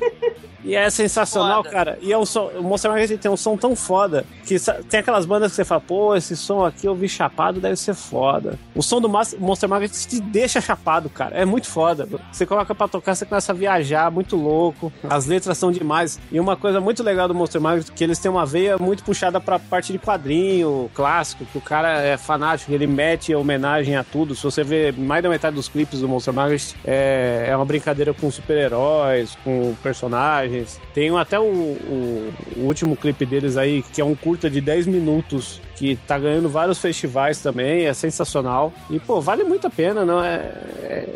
[0.69, 1.75] E é sensacional, Foda.
[1.75, 1.99] cara.
[2.03, 4.57] E é um som, o Monster Magnet tem um som tão foda que
[4.91, 7.95] tem aquelas bandas que você fala, pô, esse som aqui eu vi chapado, deve ser
[7.95, 8.59] foda.
[8.75, 11.35] O som do Monster Magnet te deixa chapado, cara.
[11.37, 12.07] É muito foda.
[12.31, 14.93] Você coloca pra tocar, você começa a viajar, muito louco.
[15.09, 16.21] As letras são demais.
[16.31, 19.03] E uma coisa muito legal do Monster Magnet é que eles têm uma veia muito
[19.03, 24.05] puxada pra parte de quadrinho clássico, que o cara é fanático, ele mete homenagem a
[24.05, 24.35] tudo.
[24.35, 28.13] Se você vê mais da metade dos clipes do Monster Magnet, é, é uma brincadeira
[28.13, 30.58] com super-heróis, com personagens.
[30.95, 34.87] Tem até o, o- o último clipe deles aí, que é um curta de 10
[34.87, 38.73] minutos, que tá ganhando vários festivais também, é sensacional.
[38.91, 40.53] E, pô, vale muito a pena, não é?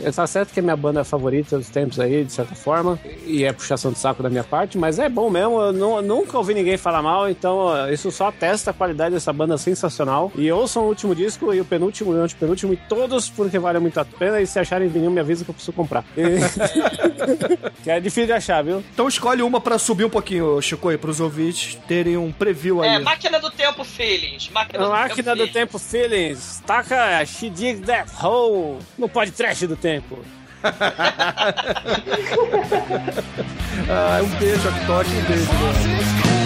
[0.05, 3.45] é tá certo que é minha banda favorita dos tempos aí, de certa forma, e
[3.45, 6.55] é puxação de saco da minha parte, mas é bom mesmo, eu nu- nunca ouvi
[6.55, 10.31] ninguém falar mal, então isso só atesta a qualidade dessa banda sensacional.
[10.37, 13.79] E ouçam o último disco e o penúltimo e o antepenúltimo e todos porque vale
[13.79, 14.41] muito a pena.
[14.41, 16.05] E se acharem vinil, me avisa que eu preciso comprar.
[17.83, 18.83] que é difícil de achar, viu?
[18.93, 22.91] Então escolhe uma pra subir um pouquinho, Chico, aí, pros ouvintes terem um preview aí.
[22.91, 24.49] É, máquina do tempo, feelings.
[24.53, 26.63] Máquina do máquina do tempo feelings.
[26.67, 30.19] Taca She Dig That Hole no podcast do tempo.
[33.89, 36.42] Ah, um beijo, Actoque, um beijo.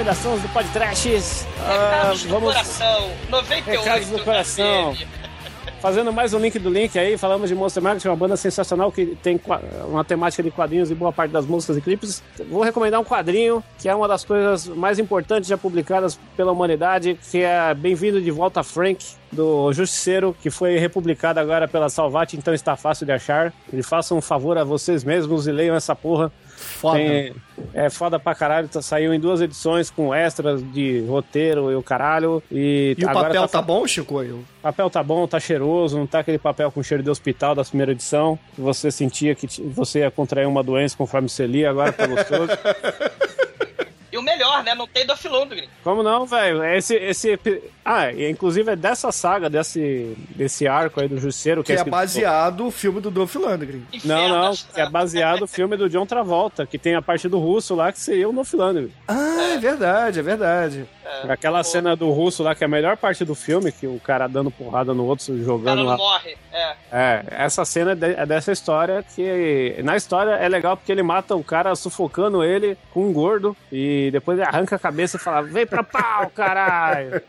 [0.00, 1.46] Recomendações do podcast.
[1.58, 2.52] ah, Recados do vamos.
[2.52, 3.10] coração.
[3.28, 3.80] 98.
[3.80, 4.96] Recados do coração.
[5.80, 9.16] Fazendo mais um link do link aí, falamos de Monster Magnet, uma banda sensacional que
[9.22, 9.40] tem
[9.88, 12.22] uma temática de quadrinhos e boa parte das músicas e clipes.
[12.50, 17.18] Vou recomendar um quadrinho que é uma das coisas mais importantes já publicadas pela humanidade,
[17.30, 22.52] que é Bem-vindo de Volta Frank, do Justiceiro, que foi republicado agora pela Salvat, então
[22.52, 23.52] está fácil de achar.
[23.72, 26.30] E façam um favor a vocês mesmos e leiam essa porra.
[26.60, 26.98] Foda.
[26.98, 27.32] Tem-
[27.74, 31.82] é foda pra caralho, tá- saiu em duas edições com extras de roteiro e o
[31.82, 32.42] caralho.
[32.50, 34.20] E, E o papel tá, fa- bom, Chico?
[34.22, 37.64] O papel tá bom, tá cheiroso, não tá aquele papel com cheiro de hospital da
[37.64, 41.92] primeira edição, que você sentia que você ia contrair uma doença conforme você lia, agora
[41.92, 42.50] tá gostoso.
[44.20, 44.74] O melhor, né?
[44.74, 45.68] Não tem Dolph Lundgren.
[45.82, 46.62] Como não, velho?
[46.64, 47.38] Esse, esse.
[47.84, 51.64] Ah, e inclusive é dessa saga, desse, desse arco aí do Justiceiro.
[51.64, 53.82] Que é escrito- baseado no filme do Dolph Lundgren.
[54.04, 57.38] Não, não, que é baseado no filme do John Travolta, que tem a parte do
[57.38, 58.92] russo lá, que seria o No Philandering.
[59.08, 60.86] Ah, é verdade, é verdade.
[61.28, 64.26] Aquela cena do russo lá, que é a melhor parte do filme, que o cara
[64.26, 65.96] dando porrada no outro, O cara jogando não lá.
[65.96, 66.36] morre.
[66.52, 66.74] É.
[66.92, 71.34] É, essa cena é, é dessa história que na história é legal porque ele mata
[71.36, 75.42] o cara sufocando ele com um gordo e depois ele arranca a cabeça e fala:
[75.42, 77.22] Vem pra pau, caralho!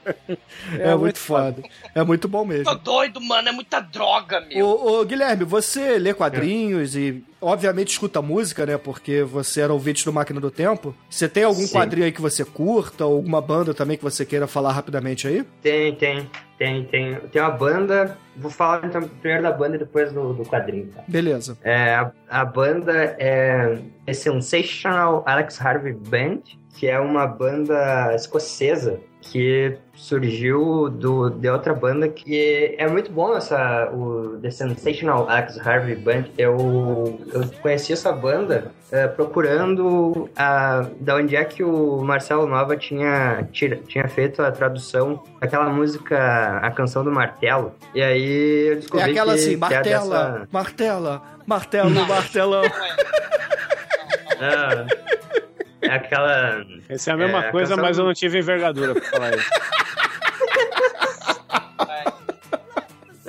[0.79, 1.61] É, muito foda.
[1.93, 2.65] É muito bom mesmo.
[2.65, 3.49] Tô doido, mano.
[3.49, 4.65] É muita droga, meu.
[4.65, 8.77] Ô, ô, Guilherme, você lê quadrinhos e, obviamente, escuta música, né?
[8.77, 10.95] Porque você era ouvinte do Máquina do Tempo.
[11.09, 11.73] Você tem algum Sim.
[11.73, 13.05] quadrinho aí que você curta?
[13.05, 15.43] Ou alguma banda também que você queira falar rapidamente aí?
[15.61, 17.15] Tem, tem, tem, tem.
[17.15, 18.17] Tem uma banda.
[18.37, 21.03] Vou falar então primeiro da banda e depois do, do quadrinho, tá?
[21.07, 21.57] Beleza.
[21.63, 26.41] É, a, a banda é The Sensational Alex Harvey Band,
[26.75, 33.35] que é uma banda escocesa que surgiu do, de outra banda que é muito bom
[33.37, 40.87] essa o The Sensational Alex Harvey Band eu, eu conheci essa banda eh, procurando a,
[40.99, 46.57] da onde é que o Marcelo Nova tinha, tira- tinha feito a tradução daquela música
[46.63, 49.83] A Canção do Martelo e aí eu É descobri aquela que, assim, que é martela,
[50.31, 52.63] dessa- martela, martelo, martelão.
[54.43, 54.85] Ah,
[55.81, 56.65] é aquela.
[56.89, 59.49] Essa é a mesma É, coisa, mas eu não tive envergadura pra falar isso.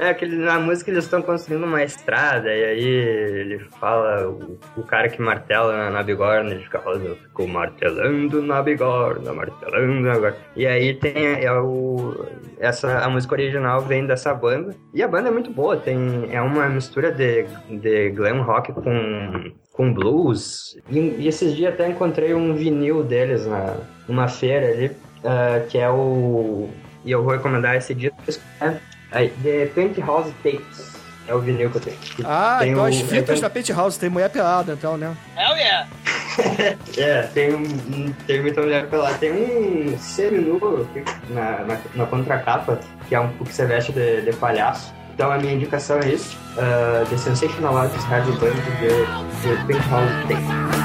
[0.02, 4.82] É, aquele, na música eles estão construindo uma estrada, e aí ele fala, o, o
[4.82, 10.00] cara que martela na, na bigorna, ele fica falando, eu fico martelando na bigorna, martelando
[10.00, 10.36] na bigorna.
[10.56, 12.26] E aí tem é o,
[12.58, 16.42] essa, a música original vem dessa banda, e a banda é muito boa, tem, é
[16.42, 22.34] uma mistura de, de glam rock com, com blues, e, e esses dias até encontrei
[22.34, 24.90] um vinil deles na, numa feira ali,
[25.24, 26.68] ah, que é o...
[27.04, 28.16] E eu vou recomendar esse disco,
[28.60, 28.74] é
[29.10, 30.92] Aí, The Penthouse Tapes
[31.28, 31.96] é o vinil que eu tenho.
[31.98, 35.14] Que Ah, tem então o- as fitas é, da Penthouse, tem mulher pelada, então, né?
[35.36, 35.88] Hell yeah.
[36.96, 38.12] É, tem um.
[38.26, 39.18] Tem muita mulher pelada.
[39.18, 44.22] Tem um seminu aqui na, na, na contracapa, que é um que você veste de,
[44.22, 44.94] de palhaço.
[45.14, 46.36] Então a minha indicação é isso.
[46.56, 50.81] Uh, The Sensational Harvey Band de, de Penthouse Tapes.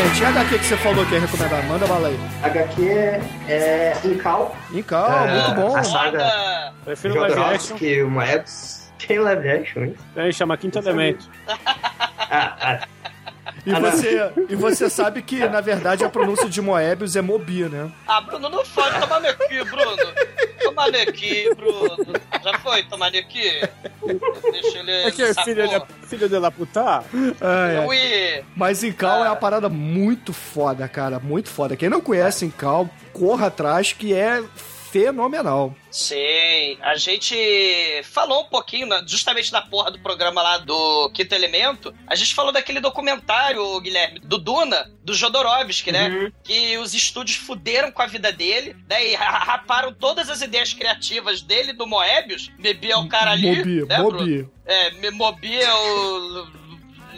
[0.00, 0.22] Excelente.
[0.22, 1.62] E a HQ que você falou que ia recomendar?
[1.66, 2.18] Manda bala aí.
[2.42, 2.82] HQ
[3.48, 4.56] é Incal.
[4.72, 5.76] Incal, É, muito bom.
[5.76, 7.76] A saga Prefiro live action.
[7.76, 8.80] Jodorowsky, o Moebius.
[9.06, 9.94] Tem live action, hein?
[10.16, 11.28] Aí chama Quinto Elemento.
[11.48, 12.80] Ah, ah,
[13.66, 13.90] E Ah, não.
[13.90, 17.90] você, e você sabe que, na verdade, a pronúncia de Moebius é Mobi, né?
[18.06, 19.96] Ah, Bruno, não foi tomar meu aqui, Bruno.
[20.62, 21.96] Tomar aqui, Bruno.
[22.42, 23.60] Já foi tomar aqui?
[24.52, 24.92] Deixa ele.
[24.92, 27.04] É que é filho de, filho de la puta?
[27.40, 27.86] Ah, é.
[27.86, 28.44] Ui.
[28.54, 31.18] Mas Incal é uma parada muito foda, cara.
[31.18, 31.76] Muito foda.
[31.76, 34.42] Quem não conhece Incal, corra atrás, que é
[34.90, 35.74] fenomenal.
[35.90, 37.34] Sim, a gente
[38.04, 42.34] falou um pouquinho, na- justamente na porra do programa lá do Quinto Elemento, a gente
[42.34, 46.32] falou daquele documentário, Guilherme, do Duna, do Jodorowsky, né?
[46.44, 49.04] Que os estúdios fuderam com a vida dele, né?
[49.08, 52.50] E ra- raparam todas as ideias criativas dele, do Moebius.
[52.58, 54.48] Mobi é o cara ali, Mobi, né, Mobi.
[54.66, 56.59] É, me- Mobi é o...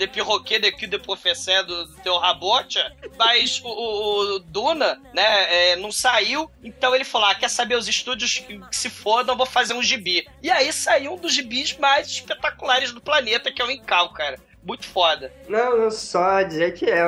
[0.02, 5.76] Le Perroquet daqui de Professé do teu Rabocha, mas o, o- o Duna, né, é,
[5.76, 9.46] não saiu, então ele falou: ah, quer saber os estúdios que, que se fodam, vou
[9.46, 10.26] fazer um gibi.
[10.42, 14.38] E aí saiu um dos gibis mais espetaculares do planeta, que é o Incal, cara.
[14.64, 15.32] Muito foda.
[15.48, 17.02] Não, só dizer que é,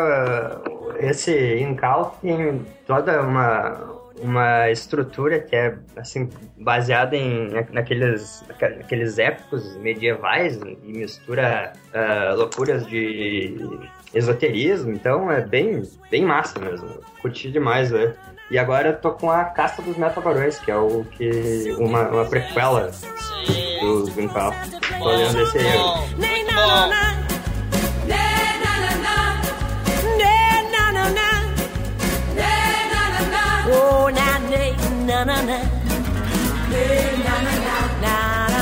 [1.00, 9.76] esse Incal tem toda uma, uma estrutura que é assim baseada em naqueles, naqueles épicos
[9.76, 13.56] medievais e mistura uh, loucuras de
[14.14, 16.88] esoterismo, então é bem, bem massa mesmo.
[17.20, 18.14] Curti demais, né?
[18.50, 22.24] E agora eu tô com a Casta dos Metabarões, que é o que uma, uma
[22.24, 22.90] prequela
[23.80, 24.52] do, brincar.
[24.98, 25.78] Tô olhando esse aí.
[26.16, 27.23] Muito bom.
[35.04, 35.58] Na, na, na, na.
[37.24, 38.54] Na, na, na, na,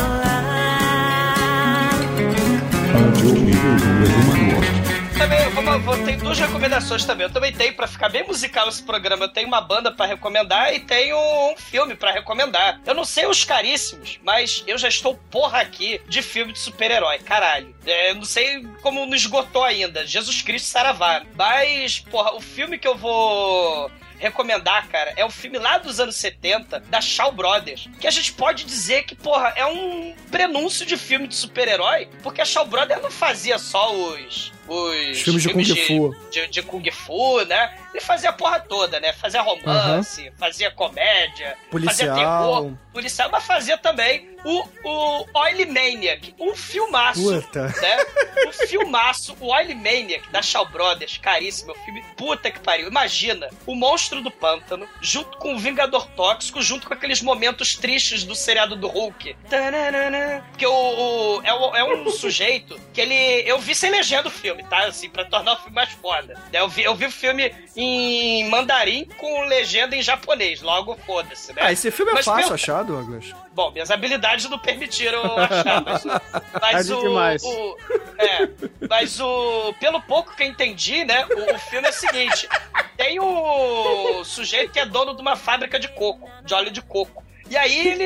[5.16, 7.26] Também, eu vou, vou, tem duas recomendações também.
[7.26, 10.74] Eu também tenho, pra ficar bem musical esse programa, eu tenho uma banda pra recomendar
[10.74, 12.80] e tenho um filme pra recomendar.
[12.84, 17.20] Eu não sei os caríssimos, mas eu já estou porra aqui de filme de super-herói,
[17.20, 17.72] caralho.
[17.86, 20.04] É, eu não sei como não esgotou ainda.
[20.04, 21.22] Jesus Cristo Saravá.
[21.36, 23.88] Mas, porra, o filme que eu vou
[24.22, 28.32] recomendar, cara, é um filme lá dos anos 70, da Shaw Brothers, que a gente
[28.32, 33.02] pode dizer que, porra, é um prenúncio de filme de super-herói, porque a Shaw Brothers
[33.02, 34.52] não fazia só os...
[34.72, 36.14] Os Filmes de Kung Fu.
[36.30, 37.78] De, de Kung Fu, né?
[37.92, 39.12] Ele fazia a porra toda, né?
[39.12, 42.16] Fazia romance, fazia comédia, fazia Policial.
[42.16, 47.22] terror, policial, mas fazia também o, o Oily Maniac, um filmaço.
[47.22, 47.66] Puta.
[47.68, 47.96] Né?
[48.48, 52.88] Um filmaço, o Oily Maniac, da Shaw Brothers, caríssimo, filme puta que pariu.
[52.88, 58.24] Imagina, o monstro do pântano, junto com o Vingador Tóxico, junto com aqueles momentos tristes
[58.24, 59.36] do seriado do Hulk.
[60.50, 63.14] Porque o, o- é, é um sujeito que ele.
[63.46, 64.84] Eu vi sem legenda o filme, tá?
[64.86, 66.38] Assim, pra tornar o filme mais foda.
[66.52, 71.62] Eu vi, eu vi o filme em mandarim com legenda em japonês, logo foda-se, né?
[71.64, 73.34] Ah, esse filme é Mas fácil pelo- achar, Douglas.
[73.52, 77.42] Bom, minhas habilidades não permitiram achar, mas, mas Tarde o, demais.
[77.42, 77.76] o-
[78.18, 78.48] É,
[78.88, 79.74] mas o.
[79.80, 81.26] Pelo pouco que eu entendi, né?
[81.26, 82.48] O, o filme é o seguinte:
[82.96, 87.22] tem o sujeito que é dono de uma fábrica de coco, de óleo de coco.
[87.52, 88.04] E aí ele.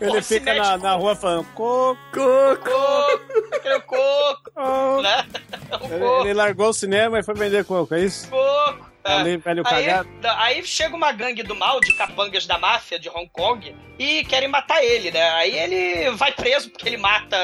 [0.00, 1.98] Ele se fica na, com na rua falando coco.
[2.14, 4.50] coco, aquele coco,
[5.02, 5.26] né?
[5.82, 6.24] O Ele, coco.
[6.24, 8.26] ele largou o cinema e foi vender coco, é isso?
[8.30, 8.85] Coco.
[9.06, 9.12] É.
[9.12, 10.08] Ali, velho Aí, cagado.
[10.22, 14.48] aí chega uma gangue do mal, de capangas da máfia de Hong Kong, e querem
[14.48, 15.30] matar ele, né?
[15.30, 17.36] Aí ele vai preso porque ele mata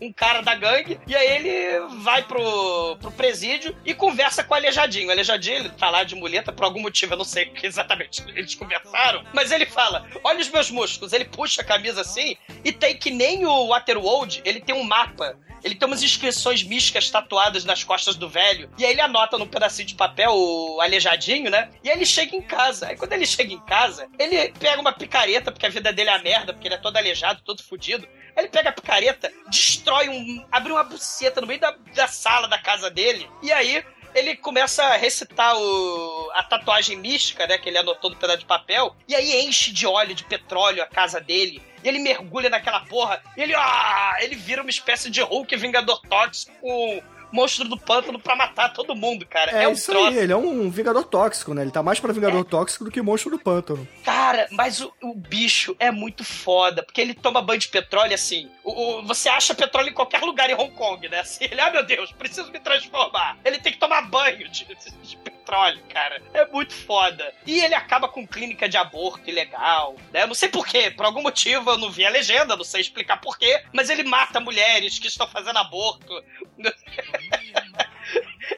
[0.00, 4.56] um cara da gangue, e aí ele vai pro, pro presídio e conversa com o
[4.56, 5.08] Aleijadinho.
[5.08, 7.66] O Aleijadinho, ele tá lá de muleta, por algum motivo, eu não sei o que
[7.66, 11.12] exatamente eles conversaram, mas ele fala, olha os meus músculos.
[11.12, 15.36] Ele puxa a camisa assim, e tem que nem o Waterworld, ele tem um mapa
[15.64, 18.70] ele tem umas inscrições místicas tatuadas nas costas do velho.
[18.76, 21.70] E aí ele anota num pedacinho de papel o aleijadinho, né?
[21.82, 22.88] E aí ele chega em casa.
[22.88, 26.14] Aí quando ele chega em casa, ele pega uma picareta, porque a vida dele é
[26.14, 28.06] a merda, porque ele é todo aleijado, todo fudido.
[28.36, 30.44] Aí ele pega a picareta, destrói um.
[30.52, 33.28] abre uma buceta no meio da, da sala da casa dele.
[33.42, 33.82] E aí
[34.14, 37.58] ele começa a recitar o, a tatuagem mística, né?
[37.58, 38.94] Que ele anotou no pedaço de papel.
[39.08, 41.62] E aí enche de óleo, de petróleo a casa dele.
[41.82, 43.22] E ele mergulha naquela porra.
[43.36, 47.02] E ele, ah, ele vira uma espécie de Hulk Vingador Tóxico com
[47.32, 49.50] monstro do pântano pra matar todo mundo, cara.
[49.50, 50.06] É, É, um isso troço.
[50.08, 51.62] aí, ele é um Vingador tóxico, né?
[51.62, 53.86] Ele tá mais pra Vingador tóxico do que monstro do pântano.
[54.04, 58.48] Cara, mas o, o bicho é muito foda, porque ele toma banho de petróleo assim.
[58.64, 61.20] O, o- você acha petróleo em qualquer lugar em Hong Kong, né?
[61.20, 63.36] Assim, ele, ah, meu Deus, preciso me transformar.
[63.44, 66.22] Ele tem que tomar banho de, de petróleo, cara.
[66.32, 67.32] É muito foda.
[67.46, 70.26] E ele acaba com clínica de aborto ilegal, né?
[70.26, 73.62] Não sei porquê, por algum motivo eu não vi a legenda, não sei explicar porquê,
[73.72, 76.24] mas ele mata mulheres que estão fazendo aborto.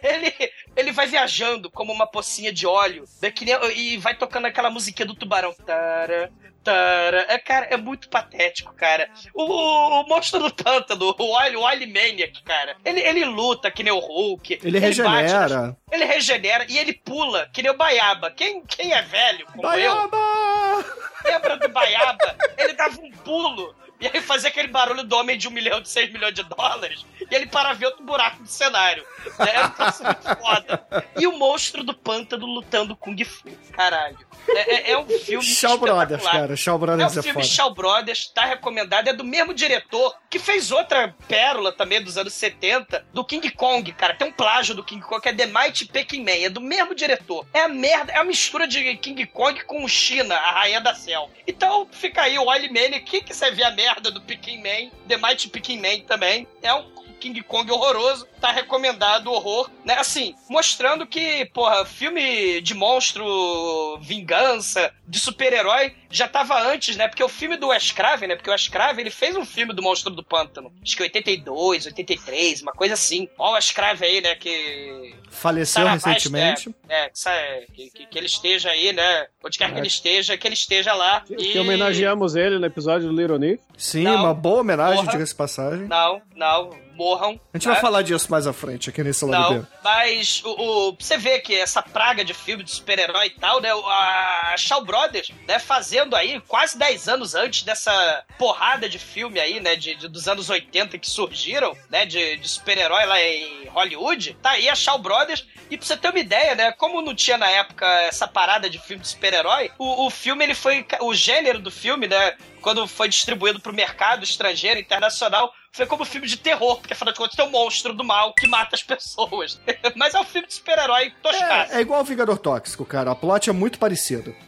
[0.02, 0.32] Ele,
[0.76, 3.32] ele vai viajando como uma pocinha de óleo né,
[3.74, 5.54] e vai tocando aquela musiquinha do tubarão.
[5.64, 6.30] Tara,
[6.64, 7.24] tara.
[7.28, 9.08] É, cara, é muito patético, cara.
[9.32, 13.70] O, o, o monstro do pântano, o Oil, o Oil Maniac, cara, ele, ele luta
[13.70, 14.58] que nem o Hulk.
[14.62, 15.76] Ele nas- regenera.
[15.90, 18.30] ele regenera e ele pula que nem o Baiaba.
[18.30, 20.84] Quem, quem é velho como eu, Baiaba!
[21.24, 22.36] lembra do Baiaba?
[22.58, 23.74] Ele dava um pulo.
[23.98, 27.06] E aí fazia aquele barulho do homem de um milhão de seis milhões de dólares.
[27.30, 29.04] E ele para ver outro buraco do cenário.
[29.38, 29.52] Né?
[29.54, 30.86] Era um troço muito foda.
[31.18, 33.48] E o monstro do pântano lutando Kung Fu.
[33.72, 34.18] Caralho.
[34.48, 36.56] É, é- é um filme Shaw Brothers, cara.
[36.56, 37.46] Shaw É o Brothers é, filme foda.
[37.46, 39.08] Shaw Brothers, tá recomendado.
[39.08, 43.90] É do mesmo diretor que fez outra pérola também dos anos 70, do King Kong,
[43.92, 44.14] cara.
[44.14, 46.44] Tem um plágio do King Kong que é The Mighty Peking Man.
[46.44, 47.46] É do mesmo diretor.
[47.54, 51.32] É a merda, é a mistura de King Kong com China, a rainha da selva.
[51.46, 53.00] Então fica aí o Oily Man.
[53.00, 54.90] Quem que você vê a merda do Peking Man?
[55.08, 56.46] The Mighty Peking Man também.
[56.62, 56.84] É um
[57.16, 59.94] King Kong horroroso, tá recomendado o horror, né?
[59.98, 67.08] Assim, mostrando que, porra, filme de monstro, vingança, de super-herói, já tava antes, né?
[67.08, 68.36] Porque o filme do Wes Craven, né?
[68.36, 70.72] Porque o Wes Craven, ele fez um filme do Monstro do Pântano.
[70.82, 73.28] Acho que 82, 83, uma coisa assim.
[73.38, 74.34] Ó o Wes Craven aí, né?
[74.34, 75.14] Que...
[75.30, 76.74] Faleceu recentemente.
[76.88, 79.26] É, é, que que, que- que ele esteja aí, né?
[79.44, 81.20] Onde quer que ele esteja, que ele esteja lá.
[81.20, 83.62] Que homenageamos ele no episódio do Little Nick.
[83.76, 84.16] Sim, Não.
[84.16, 85.86] uma boa homenagem, diga-se de passagem.
[85.86, 87.38] Não, não, morram.
[87.52, 87.80] A gente vai né?
[87.80, 89.54] falar disso mais à frente aqui nesse lado.
[89.54, 90.50] Não, mas o,
[90.90, 93.70] o- você vê que essa praga de filme de super-herói e tal, né?
[93.70, 99.60] A Shaw Brothers, né, fazendo aí quase 10 anos antes dessa porrada de filme aí,
[99.60, 99.76] né?
[99.76, 102.06] De, de- dos anos 80 que surgiram, né?
[102.06, 104.36] De, de super-herói lá em Hollywood.
[104.42, 105.46] Tá aí a Shaw Brothers.
[105.70, 106.72] E pra você ter uma ideia, né?
[106.72, 110.54] Como não tinha na época essa parada de filme de super-herói, o, o filme ele
[110.54, 110.86] foi.
[111.00, 112.36] O gênero do filme, né?
[112.62, 117.18] Quando foi distribuído pro mercado estrangeiro, internacional, foi como filme de terror, porque afinal de
[117.18, 119.60] contas tem um monstro do mal que mata as pessoas.
[119.94, 121.72] Mas é um filme de super-herói toscado.
[121.72, 123.10] É, é igual o Vingador Tóxico, cara.
[123.10, 124.34] A plot é muito parecido.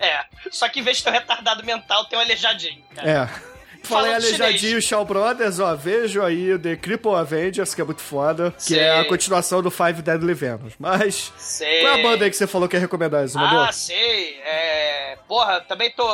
[0.00, 0.24] É.
[0.50, 2.82] Só que em vez de ter um retardado mental, tem um aleijadinho.
[2.94, 3.10] cara.
[3.10, 3.51] É.
[3.82, 8.74] Falei aleijadinho Shaw Brothers, ó, vejo aí The Cripple Avengers, que é muito foda, que
[8.74, 8.78] Sim.
[8.78, 10.74] é a continuação do Five Deadly Venoms.
[10.78, 11.80] Mas, Sei.
[11.80, 13.68] qual é a banda aí que você falou que ia recomendar, Exumador?
[13.68, 14.40] Ah, sei.
[14.44, 15.18] É...
[15.28, 16.04] Porra, também tô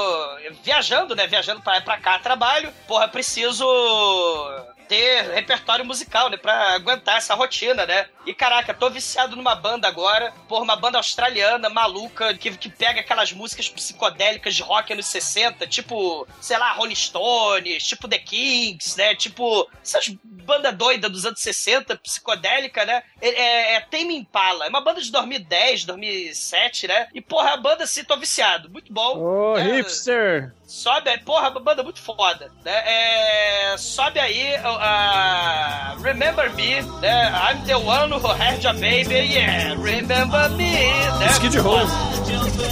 [0.62, 1.26] viajando, né?
[1.26, 2.70] Viajando pra, pra cá, trabalho.
[2.86, 3.64] Porra, preciso
[4.88, 6.36] ter repertório musical, né?
[6.36, 8.06] Pra aguentar essa rotina, né?
[8.26, 10.32] E caraca, tô viciado numa banda agora.
[10.48, 15.66] Porra, uma banda australiana, maluca, que, que pega aquelas músicas psicodélicas de rock anos 60,
[15.66, 19.14] tipo, sei lá, Rolling Stones, tipo The Kings, né?
[19.14, 23.02] Tipo, essas bandas doidas dos anos 60, psicodélica, né?
[23.20, 24.66] É, é, é Tame Impala.
[24.66, 27.08] É uma banda de 2010, 2007, né?
[27.14, 28.70] E, porra, a banda, assim, tô viciado.
[28.70, 29.18] Muito bom.
[29.18, 30.52] Ô, É, hipster!
[30.68, 32.72] Sobe aí, porra, banda muito foda, né?
[32.84, 37.32] É, sobe aí a Remember Me, né?
[37.32, 40.72] I'm the one who had a baby, yeah, remember me,
[41.18, 41.28] né?
[41.30, 41.78] Skid Row.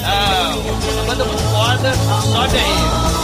[0.04, 0.52] Ah,
[1.06, 1.94] banda muito foda,
[2.34, 3.15] sobe aí.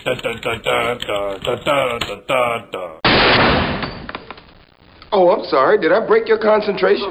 [5.12, 5.78] Oh, I'm sorry.
[5.78, 7.10] Did I break your concentration?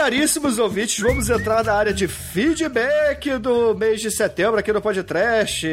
[0.00, 5.68] Caríssimos ouvintes, vamos entrar na área de feedback do mês de setembro aqui no Podcast.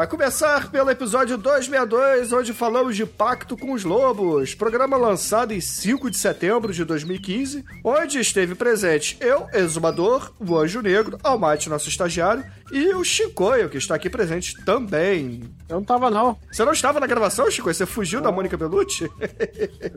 [0.00, 5.60] A começar pelo episódio 262, onde falamos de Pacto com os Lobos, programa lançado em
[5.60, 11.88] 5 de setembro de 2015, onde esteve presente eu, Exumador, o Anjo Negro, Almate, nosso
[11.88, 15.42] estagiário, e o Chicoio, que está aqui presente também.
[15.68, 16.38] Eu não tava, não.
[16.50, 17.74] Você não estava na gravação, Chicoio?
[17.74, 19.10] Você fugiu da Mônica Bellucci?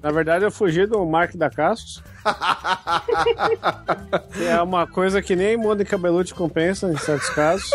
[0.02, 2.04] Na verdade, eu fugi do Mark da Castos.
[4.48, 7.70] é uma coisa que nem Mônica Bellucci compensa em certos casos.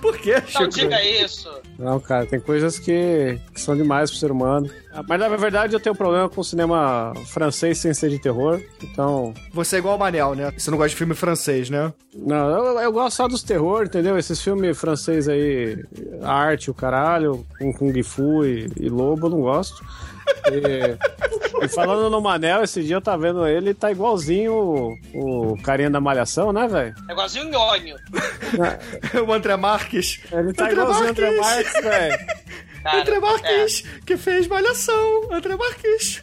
[0.00, 0.68] Por que, Não Chicoio?
[0.70, 1.48] diga isso.
[1.78, 4.68] Não, cara, tem coisas que, que são demais pro ser humano.
[4.92, 8.60] Ah, Mas na verdade eu tenho problema com o cinema francês sem ser de terror.
[8.82, 9.32] Então.
[9.52, 10.52] Você é igual o Manel, né?
[10.56, 11.92] Você não gosta de filme francês, né?
[12.12, 14.18] Não, eu, eu gosto só dos terror, entendeu?
[14.18, 15.84] Esses filmes francês aí,
[16.22, 19.80] arte, o caralho, com Kung Fu e, e Lobo, eu não gosto.
[20.50, 20.98] E
[21.68, 26.00] falando no Manel, esse dia eu tava vendo ele, tá igualzinho o, o carinha da
[26.00, 26.94] Malhação, né, velho?
[27.08, 27.96] É igualzinho um nhonho.
[29.26, 30.20] o André Marques.
[30.30, 31.72] Ele tá André igualzinho o André Marques.
[31.82, 32.18] Velho.
[32.84, 35.32] André Marques, que fez Malhação.
[35.32, 36.22] André Marques.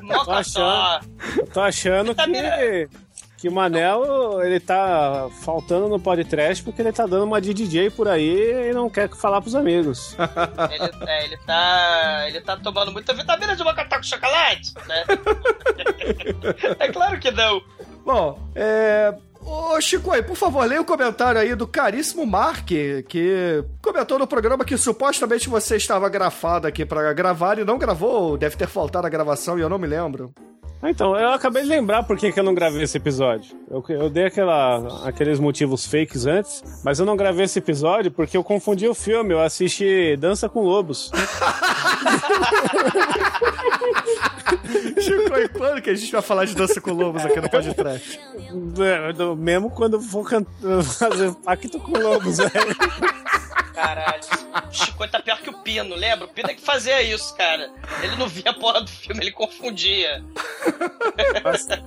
[0.00, 1.06] Moca Tô achando,
[1.52, 2.88] tô achando Tá que,
[3.42, 7.90] que o Manel, ele tá faltando no podcast porque ele tá dando uma de DJ
[7.90, 10.16] por aí e não quer falar pros amigos.
[10.70, 12.24] Ele, é, ele tá.
[12.28, 15.04] Ele tá tomando muita vitamina de macacá com chocolate, né?
[16.78, 17.60] é claro que não.
[18.06, 19.12] Bom, é.
[19.44, 24.26] Ô, Chico, aí, por favor, leia o comentário aí do caríssimo Mark, que comentou no
[24.26, 29.06] programa que supostamente você estava grafado aqui pra gravar e não gravou, deve ter faltado
[29.06, 30.32] a gravação e eu não me lembro.
[30.80, 33.56] Ah, Então, eu acabei de lembrar por que, que eu não gravei esse episódio.
[33.70, 38.36] Eu, eu dei aquela, aqueles motivos fakes antes, mas eu não gravei esse episódio porque
[38.36, 39.32] eu confundi o filme.
[39.32, 41.10] Eu assisti Dança com Lobos.
[45.00, 48.20] Chico, Quando, quando que a gente vai falar de dança com lobos aqui no podcast?
[48.80, 50.44] É, do- Mesmo quando for can-
[50.82, 52.50] fazer pacto com lobos, velho.
[53.74, 54.22] Caralho.
[54.68, 56.26] O Chico tá pior que o Pino, lembra?
[56.26, 57.70] O Pino é que fazia isso, cara.
[58.02, 60.22] Ele não via a porra do filme, ele confundia.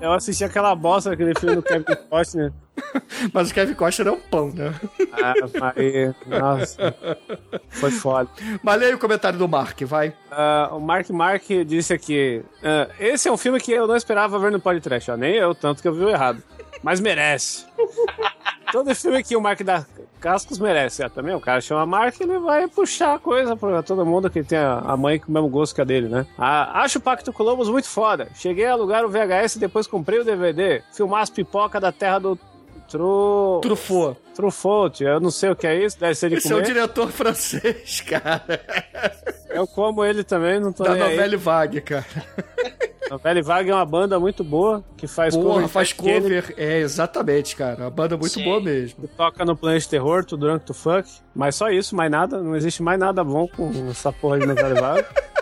[0.02, 2.52] Eu assisti aquela bosta daquele filme do Kevin Costner.
[3.34, 4.74] Mas o Kevin Costner é um pão, né?
[5.14, 6.96] Ah, aí, nossa.
[7.70, 8.30] Foi foda.
[8.62, 10.14] Mas leia o comentário do Mark, vai.
[10.32, 14.38] Ah, o Mark Mark disse aqui: ah, Esse é um filme que eu não esperava
[14.40, 16.42] ver no podcast, ó, nem eu, tanto que eu vi errado.
[16.84, 17.66] Mas merece.
[18.72, 19.86] Todo filme que o Mark dá
[20.20, 21.04] cascos merece.
[21.04, 24.58] Ah, também o cara chama Mark, ele vai puxar coisa pra todo mundo que tem
[24.58, 26.26] a a mãe com o mesmo gosto que a dele, né?
[26.38, 28.28] Ah, acho o Pacto com Lobos muito foda.
[28.34, 30.82] Cheguei a alugar o VHS e depois comprei o DVD.
[30.92, 32.40] Filmar as pipoca da terra do.
[32.90, 33.60] Tru...
[33.62, 34.20] Truffaut.
[34.36, 36.68] Truffaut, eu não sei o que é isso, deve ser de Esse é o comer.
[36.68, 38.44] diretor francês, cara.
[39.50, 41.12] Eu como ele também, não tô Da nem aí.
[41.16, 42.06] novela Vague, cara.
[43.24, 45.68] Velha Vague é uma banda muito boa que faz Porra, cover.
[45.70, 46.54] faz cover.
[46.58, 47.82] É, exatamente, cara.
[47.84, 48.44] Uma banda muito Sim.
[48.44, 49.08] boa mesmo.
[49.08, 51.08] que toca no Planet Terror, to Drunk to Fuck.
[51.34, 52.42] Mas só isso, mais nada.
[52.42, 55.08] Não existe mais nada bom com essa porra de novela Vague.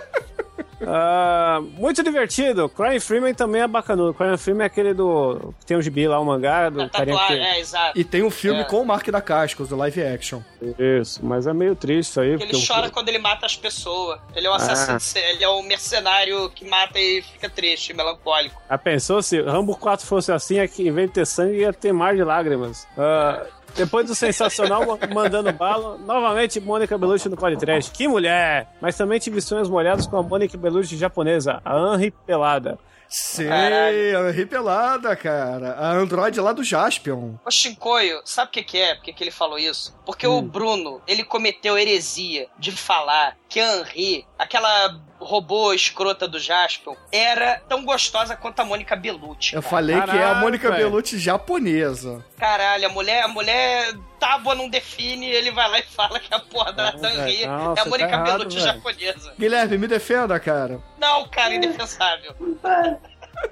[0.87, 2.67] Ah, muito divertido.
[2.69, 4.13] Crime Freeman também é bacanudo.
[4.13, 5.53] Crime Freeman é aquele do.
[5.65, 7.47] tem um gibi lá, o mangá, do carinha Tatuagem, que.
[7.49, 7.99] é, exato.
[7.99, 8.63] E tem um filme É.
[8.63, 10.41] com o Mark da Cascos, o live action.
[10.79, 12.29] Isso, mas é meio triste isso aí.
[12.29, 14.19] Ele porque eu- chora quando ele mata as pessoas.
[14.35, 14.99] Ele é um assassino, Ah.
[14.99, 18.61] se- ele é um mercenário que mata e fica triste, melancólico.
[18.69, 21.73] Já pensou se Rambo 4 fosse assim, é que em vez de ter sangue ia
[21.73, 22.87] ter mar de lágrimas.
[22.97, 23.45] Ah,
[23.75, 27.91] depois do sensacional ma- mandando bala, novamente Mônica Bellucci no podcast.
[27.91, 28.67] Que mulher!
[28.81, 32.77] Mas também tive sonhos molhados com a Mônica Bellucci japonesa, a Henri Pelada.
[33.15, 34.27] Sei, Caralho.
[34.27, 35.73] a Ripelada, cara.
[35.73, 37.33] A Android lá do Jaspion.
[37.45, 38.95] O Shinkoio, sabe o que, que é?
[38.95, 39.95] Por que, que ele falou isso?
[40.03, 40.37] Porque Hum.
[40.39, 46.95] o Bruno, ele cometeu heresia de falar que a Henri, aquela robô escrota do Jaspion,
[47.11, 49.53] era tão gostosa quanto a Mônica Bellucci.
[49.53, 49.69] Eu cara.
[49.69, 50.71] falei que é a Mônica.
[50.71, 52.25] Bellucci japonesa.
[52.39, 56.39] Caralho, a mulher, a mulher tábua não define, ele vai lá e fala que a
[56.39, 58.73] porra da, Henri é a tá Mônica errado, Bellucci velho.
[58.73, 59.33] japonesa.
[59.37, 60.81] Guilherme, me defenda, cara.
[60.97, 62.35] Não, cara, indefensável.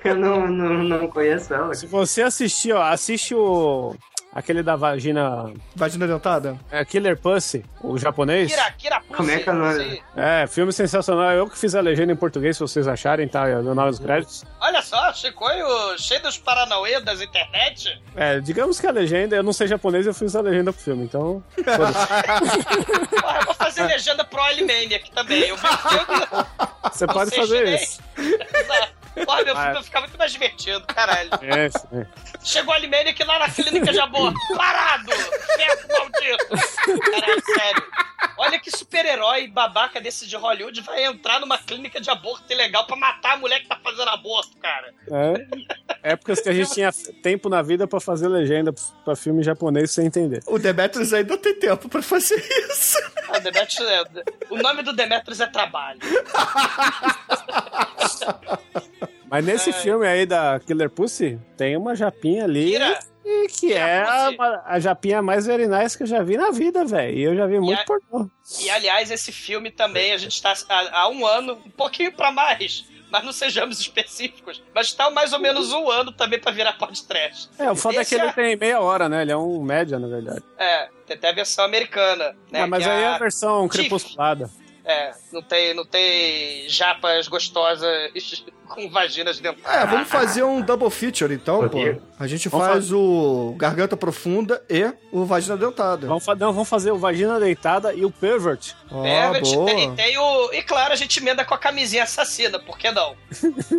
[0.04, 1.76] Eu não, não, não conheço ela.
[1.76, 3.96] Se você assistir, ó, assiste o.
[4.34, 5.52] aquele da vagina.
[5.76, 6.58] Vagina dentada?
[6.72, 8.50] É Killer Pussy, o japonês.
[8.52, 9.14] Kira, Kira Pussy.
[9.16, 10.04] Como é que é o nome?
[10.16, 11.32] É, filme sensacional.
[11.32, 13.46] Eu que fiz a legenda em português, se vocês acharem, tá?
[13.46, 14.44] Meu nome nos créditos.
[14.60, 18.02] Olha só, Chicoio cheio dos paranauê das internet.
[18.16, 21.04] É, digamos que a legenda, eu não sei japonês, eu fiz a legenda pro filme,
[21.04, 21.44] então.
[23.22, 25.42] Porra, eu vou fazer legenda pro Olimaniac também.
[25.44, 26.46] Eu vi o filme.
[26.92, 27.82] Você pode fazer chinês.
[27.82, 28.02] isso.
[29.26, 29.60] Porra, meu Ah.
[29.62, 31.30] filme vai ficar muito mais divertido, caralho.
[31.42, 32.06] É, sim.
[32.44, 34.38] Chegou o Olimaniac lá na clínica de aborto.
[34.58, 35.12] Parado!
[35.12, 36.48] Ferro maldito!
[37.12, 37.84] Caralho, sério.
[38.38, 42.96] Olha que super-herói babaca desse de Hollywood vai entrar numa clínica de aborto ilegal pra
[42.96, 44.94] matar a mulher que tá fazendo aborto, cara.
[45.12, 46.12] É.
[46.14, 48.74] Épocas que a gente tinha tempo na vida pra fazer legenda
[49.06, 50.42] pra filme japonês sem entender.
[50.48, 52.36] O Demetrius ainda tem tempo pra fazer
[52.70, 52.98] isso.
[53.30, 54.04] Ah, o Demetrius é-
[54.50, 56.00] O nome do Demetrius é trabalho.
[59.32, 62.72] Mas nesse filme aí da Killer Pussy, tem uma japinha ali.
[62.72, 64.30] Kira, E que é a,
[64.66, 67.18] a japinha mais very nice que eu já vi na vida, velho.
[67.18, 68.30] E eu já vi muito a- pornô.
[68.60, 72.30] E aliás, esse filme também, a gente tá há, há um ano, um pouquinho pra
[72.32, 76.74] mais, mas não sejamos específicos, mas tá mais ou menos um ano também pra virar
[76.74, 77.50] podcast.
[77.58, 79.22] É, o foda é que ele tem meia hora, né?
[79.22, 80.44] Ele é um média, na verdade.
[80.58, 82.62] É, tem até a versão americana, né?
[82.64, 84.50] Ah, mas que aí é a- a versão crepusculada.
[84.84, 88.12] É, não tem, não tem japas gostosas
[88.74, 89.62] com vaginas dentro.
[89.68, 91.78] É, vamos fazer um double feature então, pô.
[92.20, 96.08] A gente Vamos faz o Garganta Profunda e o Vagina Dentada.
[96.08, 98.74] Vamos, fa- não, vamos fazer o Vagina Deitada e o Pervert.
[98.92, 99.66] A gente boa.
[99.66, 100.54] tem, tem o.
[100.54, 103.16] E claro, a gente emenda com a camisinha assassina, por que não?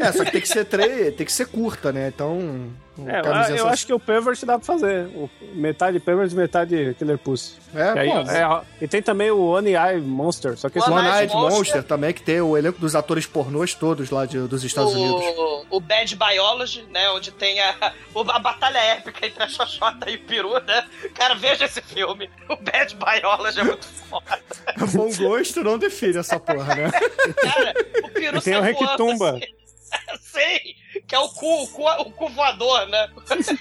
[0.01, 1.13] É, só que tem que ser tre...
[1.13, 2.09] tem que ser curta, né?
[2.15, 2.71] Então.
[3.07, 5.07] É, eu, camisinha eu acho que o Pervert dá pra fazer.
[5.15, 7.55] O- metade Pervert e metade Killer Pussy.
[7.75, 11.09] É, E, aí, é, e tem também o One Eye Monster, só que esse One
[11.09, 11.59] One Eyed Monster.
[11.59, 15.25] Monster também, que tem o elenco dos atores pornôs todos lá de- dos Estados Unidos.
[15.71, 17.09] O, o Bad Biology, né?
[17.11, 20.85] Onde tem a, o- a batalha épica entre a Xoxota e o Peru, né?
[21.15, 22.29] Cara, veja esse filme.
[22.47, 24.39] O Bad Biology é muito foda.
[24.95, 26.91] Bom gosto não define essa porra, né?
[26.91, 27.75] Cara,
[28.05, 29.31] o Peru E tem o Requitumba.
[29.31, 29.62] assim.
[30.21, 30.77] Sei,
[31.07, 33.09] que é o cu, o cu, o cu voador, né?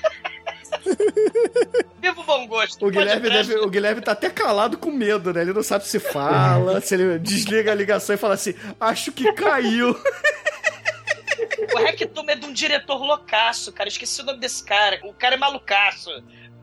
[2.02, 2.86] Viva o bom gosto.
[2.86, 5.42] O Guilherme, deve- o Guilherme tá até calado com medo, né?
[5.42, 9.32] Ele não sabe se fala, se ele desliga a ligação e fala assim: acho que
[9.34, 9.96] caiu.
[11.74, 13.88] O Rectum é de um diretor loucaço, cara.
[13.88, 15.00] Esqueci o nome desse cara.
[15.04, 16.10] O cara é malucaço.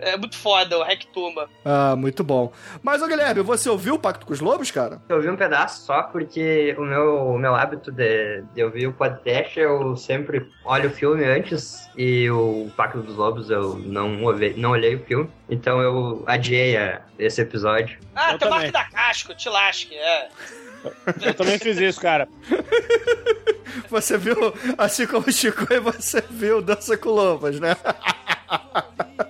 [0.01, 1.49] É muito foda o Rectuma.
[1.64, 2.53] Ah, muito bom.
[2.82, 5.01] Mas, ô Guilherme, você ouviu o Pacto com os Lobos, cara?
[5.09, 8.92] Eu vi um pedaço só porque o meu, o meu hábito de, de ouvir o
[8.92, 14.55] podcast, eu sempre olho o filme antes e o Pacto dos Lobos eu não, ouvi,
[14.57, 15.28] não olhei o filme.
[15.51, 17.99] Então eu adiei a- esse episódio.
[18.14, 18.70] Ah, Eu tem o também.
[18.70, 20.28] Marco da Casco, te lasque, é.
[21.22, 22.28] Eu também fiz isso, cara.
[23.90, 24.36] Você viu,
[24.76, 27.76] assim como o Chico, e você viu Dança com Lobos, né?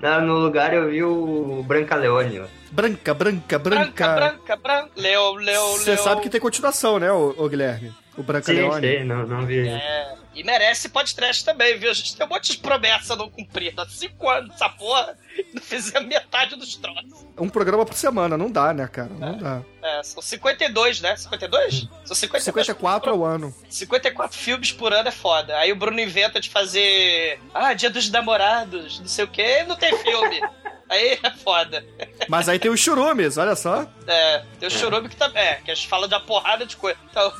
[0.00, 2.40] No lugar eu vi o Brancaleone.
[2.40, 2.44] ó.
[2.72, 4.14] Branca, branca, Branca, branca.
[4.14, 4.90] branca, branca.
[4.96, 7.92] Leu, leu, Você sabe que tem continuação, né, ô, ô Guilherme?
[8.16, 8.80] O Branca Sim, Leone.
[8.80, 9.68] sei, não, não vi.
[9.68, 11.90] É, e merece podcast também, viu?
[11.90, 13.82] A gente tem um monte de promessa não cumprida.
[13.82, 15.16] Há cinco anos essa porra,
[15.54, 17.26] não fizemos metade dos troços.
[17.38, 19.10] Um programa por semana, não dá, né, cara?
[19.18, 19.62] Não dá.
[19.82, 21.16] É, são 52, né?
[21.16, 21.88] 52?
[22.04, 22.44] São 52.
[22.44, 23.54] 54 ao ano.
[23.68, 25.56] 54 filmes por ano é foda.
[25.56, 27.40] Aí o Bruno inventa de fazer.
[27.54, 30.40] Ah, Dia dos Namorados, não sei o quê, e não tem filme.
[30.90, 31.86] Aí é foda.
[32.28, 33.86] Mas aí tem os churumes, olha só.
[34.08, 35.40] É, tem o Churume que também.
[35.40, 36.98] É, que a gente fala de uma porrada de coisa.
[37.08, 37.32] Então.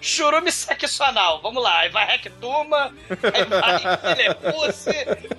[0.00, 1.80] Churume sexual, vamos lá.
[1.80, 2.92] Aí vai Rectuma,
[3.32, 4.90] aí vai Telepulse,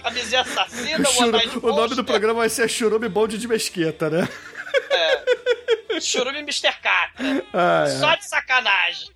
[0.04, 4.28] Camisinha Assassina, O, churu- o nome do programa vai ser Churume Bonde de Mesquita, né?
[6.00, 6.72] Churume Mr.
[6.82, 7.44] Catra.
[7.54, 7.90] Ah, é.
[7.90, 9.10] Só de sacanagem.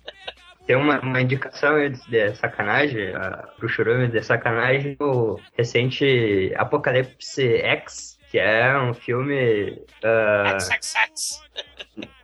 [0.66, 8.15] Tem uma, uma indicação de sacanagem, uh, pro churume de sacanagem, o recente Apocalipse X,
[8.30, 9.70] que é um filme
[10.02, 11.42] uh, XXX.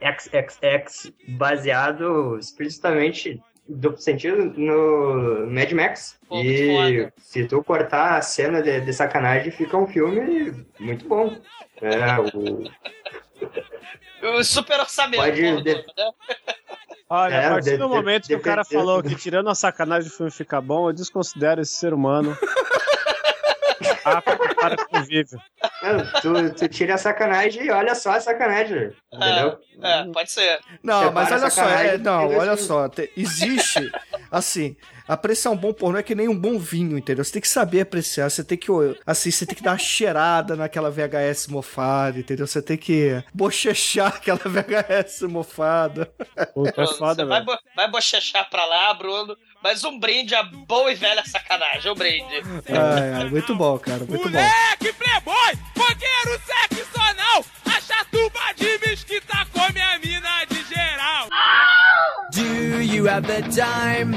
[0.01, 6.19] XXX baseado explicitamente duplo sentido no Mad Max.
[6.29, 11.37] Pô, e se tu cortar a cena de, de sacanagem, fica um filme muito bom.
[11.81, 12.65] É, o,
[14.39, 15.21] O super orçamento.
[15.23, 15.85] Pode porra, de- né?
[17.09, 19.55] Olha, É, a partir de- do de- momento que o cara falou que tirando a
[19.55, 22.37] sacanagem o filme fica bom, eu desconsidero esse ser humano.
[24.03, 25.39] para convívio.
[26.21, 28.93] Tu, tu tira a sacanagem e olha só a sacanagem.
[29.13, 29.59] Entendeu?
[29.83, 30.59] É, pode ser.
[30.83, 32.61] Não, Separa mas olha só, é, não, olha filmes.
[32.65, 33.91] só, te- existe,
[34.31, 34.77] assim,
[35.13, 37.25] apreciar um bom pornô é que nem um bom vinho, entendeu?
[37.25, 38.69] Você tem que saber apreciar, você tem que,
[39.07, 42.47] assim, você tem que dar uma cheirada naquela VHS mofada, entendeu?
[42.47, 46.07] Você tem que bochechar aquela VHS mofada.
[46.55, 47.47] Puta, é Você foda, vai, velho.
[47.57, 49.37] bo vai bochechar pra lá, Bruno.
[49.63, 51.93] Mas um brinde a boa e velha sacanagem.
[51.93, 52.43] Um brinde.
[52.69, 54.29] Ai, muito bom, cara, muito bom.
[54.31, 61.29] Moleque, playboy, fogueiro sexual, a chatuba de mesquita come a mina de geral.
[62.33, 64.15] Do you have the time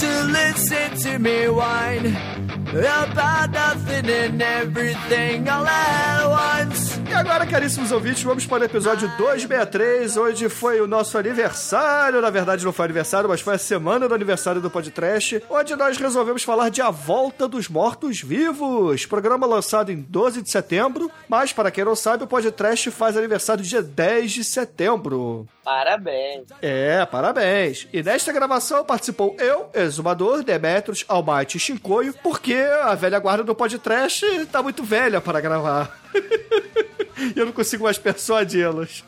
[0.00, 7.09] to listen to me whine about nothing and everything all at once?
[7.10, 12.20] E agora, caríssimos ouvintes, vamos para o episódio 263, onde foi o nosso aniversário.
[12.20, 15.96] Na verdade, não foi aniversário, mas foi a semana do aniversário do podcast, onde nós
[15.96, 19.06] resolvemos falar de A Volta dos Mortos Vivos.
[19.06, 23.64] Programa lançado em 12 de setembro, mas para quem não sabe, o podcast faz aniversário
[23.64, 25.48] dia 10 de setembro.
[25.64, 26.44] Parabéns.
[26.62, 27.88] É, parabéns.
[27.92, 33.54] E nesta gravação participou eu, Exumador, Demetrios, Almighty e Shinkoio, porque a velha guarda do
[33.54, 35.99] podcast tá muito velha para gravar.
[37.36, 39.04] e eu não consigo mais persuadi-los.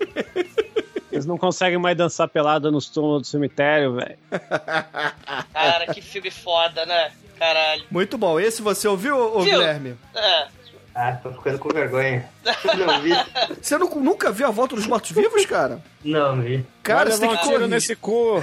[1.10, 4.16] Eles não conseguem mais dançar pelada nos túmulos do cemitério, velho.
[5.52, 7.12] Cara, que filme foda, né?
[7.38, 7.84] Caralho.
[7.90, 8.38] Muito bom.
[8.40, 9.58] Esse você ouviu, ô Viu?
[9.58, 9.96] Guilherme?
[10.14, 10.46] É.
[10.94, 12.28] Ah, tô ficando com vergonha.
[12.76, 13.12] Não vi.
[13.60, 15.80] Você nu- nunca viu A Volta dos Mortos Vivos, cara?
[16.04, 16.66] Não vi.
[16.82, 17.66] Cara, Vai você tem que correr.
[17.66, 18.42] nesse cu.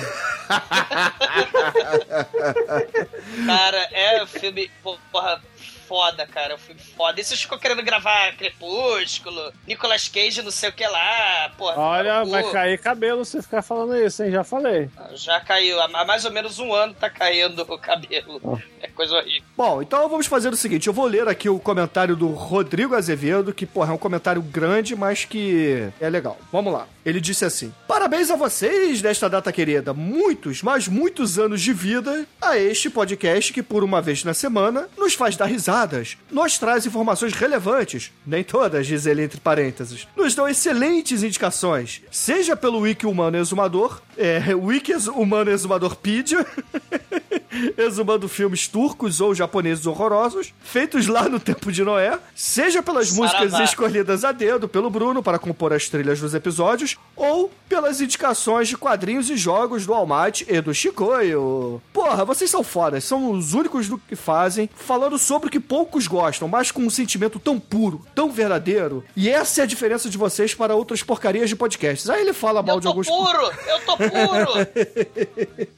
[3.45, 4.69] Cara, é um filme,
[5.11, 5.41] porra,
[5.89, 6.53] foda, cara.
[6.53, 7.19] É um filme foda.
[7.19, 11.75] E vocês ficam querendo gravar Crepúsculo, Nicolas Cage, não sei o que lá, porra.
[11.79, 14.31] Olha, vai cair cabelo se ficar falando isso, hein?
[14.31, 14.87] Já falei.
[15.15, 15.81] Já caiu.
[15.81, 18.61] Há mais ou menos um ano tá caindo o cabelo.
[18.81, 19.43] É coisa horrível.
[19.57, 23.53] Bom, então vamos fazer o seguinte: eu vou ler aqui o comentário do Rodrigo Azevedo,
[23.53, 26.37] que, porra, é um comentário grande, mas que é legal.
[26.51, 26.87] Vamos lá.
[27.05, 29.93] Ele disse assim: Parabéns a vocês nesta data querida.
[29.93, 34.87] Muitos, mas muitos anos de vida a este podcast que, por uma vez na semana,
[34.97, 35.47] nos faz dar
[35.79, 42.01] risadas, nos traz informações relevantes, nem todas, diz ele entre parênteses, nos dão excelentes indicações,
[42.11, 46.45] seja pelo Wiki Humano Exumador, é, Wiki Humano Exumadorpedia.
[47.77, 53.39] exumando filmes turcos ou japoneses horrorosos, feitos lá no tempo de Noé, seja pelas Saravá.
[53.39, 58.67] músicas escolhidas a dedo pelo Bruno para compor as trilhas dos episódios, ou pelas indicações
[58.67, 61.81] de quadrinhos e jogos do Almighty e do Chicoio.
[61.91, 66.07] Porra, vocês são fodas, são os únicos do que fazem, falando sobre o que poucos
[66.07, 69.03] gostam, mas com um sentimento tão puro, tão verdadeiro.
[69.15, 72.09] E essa é a diferença de vocês para outras porcarias de podcasts.
[72.09, 73.07] Aí ele fala mal Eu de tô alguns.
[73.07, 73.51] puro!
[73.67, 74.08] Eu tô puro!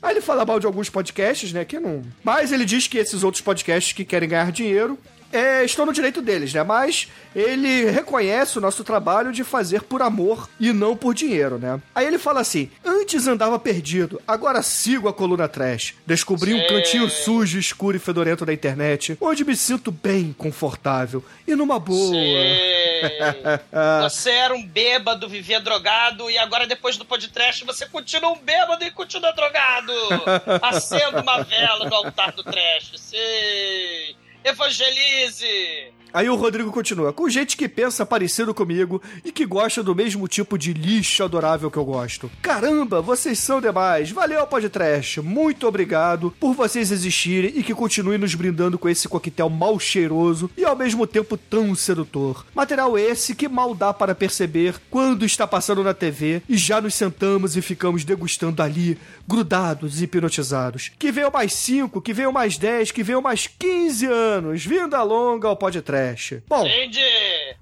[0.01, 1.65] Aí ele fala mal de alguns podcasts, né?
[1.65, 2.03] Que não.
[2.23, 4.97] Mas ele diz que esses outros podcasts que querem ganhar dinheiro
[5.31, 6.63] é, estão no direito deles, né?
[6.63, 11.79] Mas ele reconhece o nosso trabalho de fazer por amor e não por dinheiro, né?
[11.95, 15.95] Aí ele fala assim: antes andava perdido, agora sigo a coluna trash.
[16.05, 16.67] Descobri um Sim.
[16.67, 22.11] cantinho sujo, escuro e fedorento da internet, onde me sinto bem confortável e numa boa.
[24.03, 28.83] Você era um bêbado, vivia drogado, e agora, depois do podcast, você continua um bêbado
[28.83, 29.91] e continua drogado.
[30.61, 32.91] Acenda uma vela no altar do trash.
[32.97, 34.15] Sei.
[34.43, 35.93] Evangelize.
[36.13, 40.27] Aí o Rodrigo continua, com gente que pensa parecido comigo e que gosta do mesmo
[40.27, 42.29] tipo de lixo adorável que eu gosto.
[42.41, 44.11] Caramba, vocês são demais.
[44.11, 45.21] Valeu, podcast.
[45.21, 50.49] Muito obrigado por vocês existirem e que continuem nos brindando com esse coquetel mal cheiroso
[50.57, 52.45] e ao mesmo tempo tão sedutor.
[52.53, 56.93] Material esse que mal dá para perceber quando está passando na TV e já nos
[56.93, 60.91] sentamos e ficamos degustando ali, grudados e hipnotizados.
[60.99, 64.65] Que venham mais 5, que venham mais 10, que venham mais 15 anos.
[64.65, 66.00] Vinda longa ao podcast.
[66.47, 66.99] Bom, Entendi.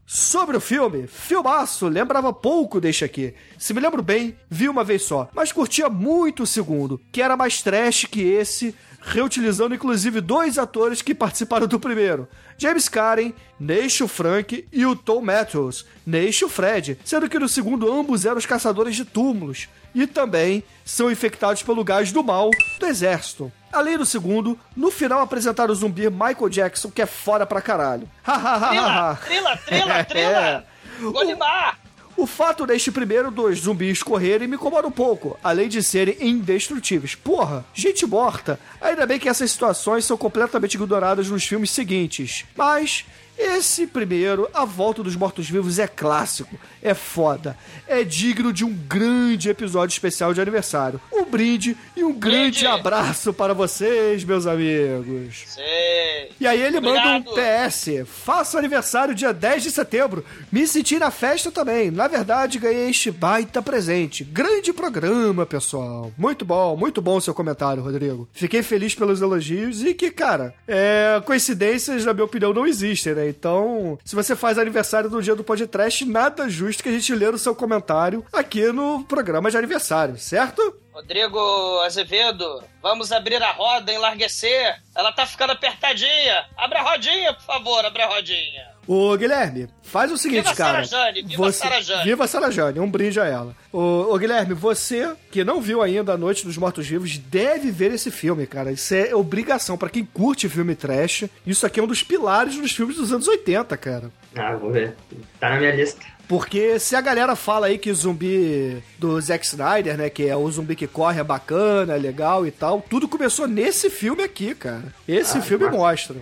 [0.05, 3.33] Sobre o filme, filmaço, lembrava pouco deste aqui.
[3.57, 7.37] Se me lembro bem, vi uma vez só, mas curtia muito o segundo, que era
[7.37, 12.27] mais trash que esse, reutilizando inclusive dois atores que participaram do primeiro.
[12.57, 18.25] James Karen, Neisho Frank e o Tom Matthews, Neisho Fred, sendo que no segundo ambos
[18.25, 23.51] eram os caçadores de túmulos e também são infectados pelo gás do mal do exército.
[23.71, 28.09] Além do segundo, no final apresentaram o zumbi Michael Jackson, que é fora pra caralho.
[28.25, 30.65] Trila, trila, trila, trila.
[30.99, 31.79] Golimar.
[32.17, 37.15] O fato deste primeiro dos zumbis correrem me incomoda um pouco, além de serem indestrutíveis.
[37.15, 38.59] Porra, gente morta.
[38.81, 42.43] Ainda bem que essas situações são completamente ignoradas nos filmes seguintes.
[42.57, 43.05] Mas
[43.37, 47.57] esse primeiro, A Volta dos Mortos-Vivos, é clássico, é foda,
[47.87, 50.99] é digno de um grande episódio especial de aniversário.
[51.11, 55.43] Um brinde e um grande abraço para vocês, meus amigos.
[55.47, 56.31] Sei.
[56.39, 57.69] E aí ele manda um Obrigado.
[57.69, 58.07] PS.
[58.07, 60.23] Faço aniversário dia 10 de setembro.
[60.51, 61.91] Me senti na festa também.
[61.91, 64.23] Na verdade, ganhei este baita presente.
[64.23, 66.11] Grande programa, pessoal.
[66.17, 68.27] Muito bom, muito bom o seu comentário, Rodrigo.
[68.33, 73.27] Fiquei feliz pelos elogios e que, cara, é, coincidências, na minha opinião, não existem, né?
[73.27, 77.33] Então, se você faz aniversário no dia do podcast, nada justo que a gente ler
[77.33, 80.61] o seu comentário aqui no programa de aniversário, certo?
[80.93, 84.81] Rodrigo Azevedo, vamos abrir a roda, enlarguecer.
[84.93, 86.45] Ela tá ficando apertadinha.
[86.57, 88.67] Abre a rodinha, por favor, abre a rodinha.
[88.85, 90.83] Ô, Guilherme, faz o seguinte, Viva cara.
[90.83, 92.03] Sarah Jane, viva Sarah Jane.
[92.03, 93.55] Viva Sarah Jane, um brinde a ela.
[93.71, 98.09] Ô, ô, Guilherme, você que não viu ainda A Noite dos Mortos-Vivos, deve ver esse
[98.09, 98.71] filme, cara.
[98.71, 101.25] Isso é obrigação pra quem curte filme trash.
[101.45, 104.11] Isso aqui é um dos pilares dos filmes dos anos 80, cara.
[104.35, 104.95] Ah, vou ver.
[105.39, 106.03] Tá na minha lista.
[106.29, 110.35] Porque se a galera fala aí que o zumbi do Zack Snyder, né, que é
[110.35, 114.53] o zumbi que corre, é bacana, é legal e tal, tudo começou nesse filme aqui,
[114.53, 114.93] cara.
[115.07, 115.77] Esse Ah, filme massa.
[115.77, 116.15] mostra.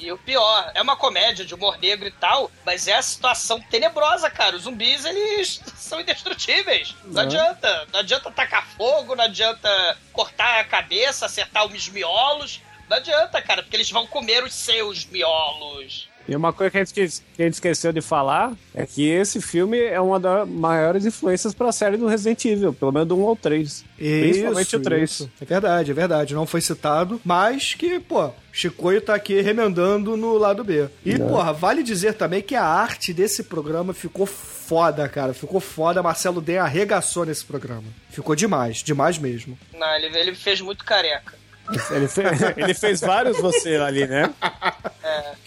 [0.00, 3.02] E, e o pior, é uma comédia de humor negro e tal, mas é a
[3.02, 4.56] situação tenebrosa, cara.
[4.56, 6.96] Os zumbis, eles são indestrutíveis.
[7.04, 7.24] Não É.
[7.24, 7.86] adianta.
[7.92, 12.60] Não adianta tacar fogo, não adianta cortar a cabeça, acertar os miolos.
[12.90, 16.08] Não adianta, cara, porque eles vão comer os seus miolos.
[16.28, 19.40] E uma coisa que a, gente, que a gente esqueceu de falar é que esse
[19.40, 23.26] filme é uma das maiores influências pra série do Resident Evil, pelo menos do 1
[23.28, 23.84] ao 3.
[23.96, 25.10] Principalmente Isso, o 3.
[25.10, 25.30] isso.
[25.40, 26.34] É verdade, é verdade.
[26.34, 30.88] Não foi citado, mas que, pô, Chicoio tá aqui remendando no lado B.
[31.04, 31.18] E, É.
[31.18, 35.34] porra, vale dizer também que a arte desse programa ficou foda, cara.
[35.34, 36.02] Ficou foda.
[36.02, 37.84] Marcelo Den arregaçou nesse programa.
[38.10, 39.58] Ficou demais, demais mesmo.
[39.72, 41.41] Não, ele, ele fez muito careca.
[41.90, 42.22] Ele, fe-
[42.56, 44.32] ele fez vários você ali, né?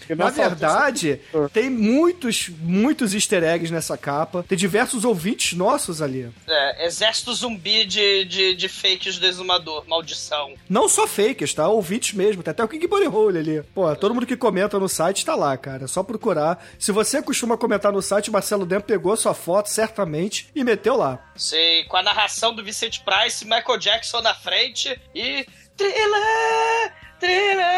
[0.08, 1.20] Não Na verdade,
[1.52, 4.44] tem muitos, muitos easter eggs nessa capa.
[4.48, 6.30] Tem diversos ouvintes nossos ali.
[6.46, 9.84] É, exército zumbi de, de, de fakes do exumador.
[9.88, 10.54] Maldição.
[10.68, 11.68] Não só fakes, tá?
[11.68, 12.42] Ouvintes mesmo.
[12.42, 13.62] Tem até o King Body Hole ali.
[13.74, 15.84] Pô, todo mundo que comenta no site tá lá, cara.
[15.84, 16.64] É só procurar.
[16.78, 21.18] Se você costuma comentar no site, Marcelo Dem pegou sua foto, certamente, e meteu lá.
[21.34, 25.46] Sei, com a narração do Vicente Price, Michael Jackson na frente e.
[25.76, 26.92] Thriller!
[27.20, 27.76] Thriller!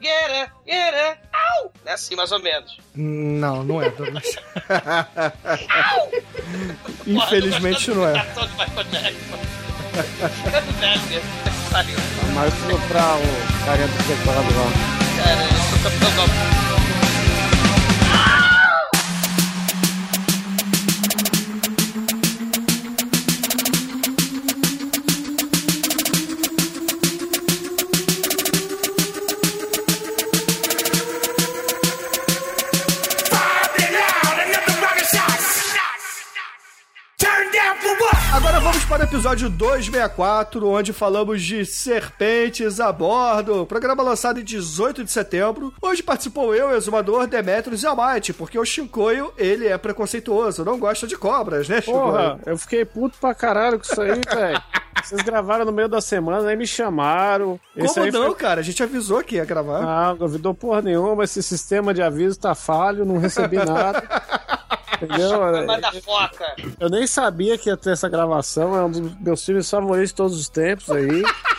[0.00, 1.72] Get it, get it, au!
[1.86, 2.76] É assim, mais ou menos.
[2.94, 4.24] Não, não é, Douglas.
[7.06, 8.12] Infelizmente não é.
[11.08, 11.96] Que pariu.
[12.34, 12.54] Mas
[12.88, 14.68] pra o carinha do teclado lá.
[15.22, 16.63] Cara, eu sou campeão
[39.34, 43.66] episódio 264, onde falamos de serpentes a bordo.
[43.66, 45.74] Programa lançado em 18 de setembro.
[45.82, 51.06] Hoje participou eu, exumador Demetrius e Almighty, porque o Shinkoio, ele é preconceituoso, não gosta
[51.08, 52.04] de cobras, né, Shinkoio?
[52.04, 54.62] Porra, eu fiquei puto pra caralho com isso aí, velho.
[55.02, 57.58] Vocês gravaram no meio da semana, aí me chamaram.
[57.74, 58.60] Como não, foi- cara?
[58.60, 59.80] A gente avisou que ia gravar.
[59.82, 64.02] Não, não avisou porra nenhuma, esse sistema de aviso tá falho, não recebi nada.
[65.04, 65.66] Entendeu?
[65.66, 66.54] Mas da foca.
[66.78, 70.14] Eu nem sabia que ia ter essa gravação, é um dos meus filmes favoritos de
[70.14, 71.22] todos os tempos aí.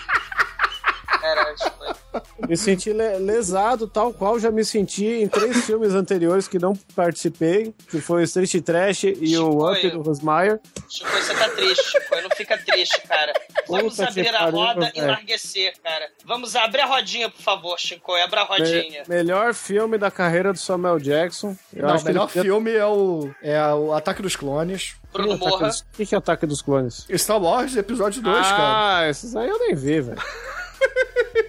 [2.47, 6.74] Me senti le- lesado, tal qual já me senti em três filmes anteriores que não
[6.95, 10.59] participei, que foi o Street Trash e o Up do Rosmaier.
[10.89, 12.16] Chico, você tá triste, Chico.
[12.22, 13.34] Não fica triste, cara.
[13.68, 15.05] Vamos Puta abrir a pariu, roda e velho.
[15.05, 16.07] enlarguecer, cara.
[16.26, 18.13] Vamos abrir a rodinha, por favor, Chico.
[18.16, 19.03] Abra a rodinha.
[19.07, 21.55] Me- melhor filme da carreira do Samuel Jackson.
[21.74, 24.95] Eu não, acho o ele melhor filme é o, é o Ataque dos Clones.
[25.11, 25.68] Bruno Morra.
[25.68, 27.05] dos- O que, que é Ataque dos Clones?
[27.16, 29.09] Star Wars, episódio 2, ah, cara.
[29.09, 30.22] esses aí eu nem vi, velho.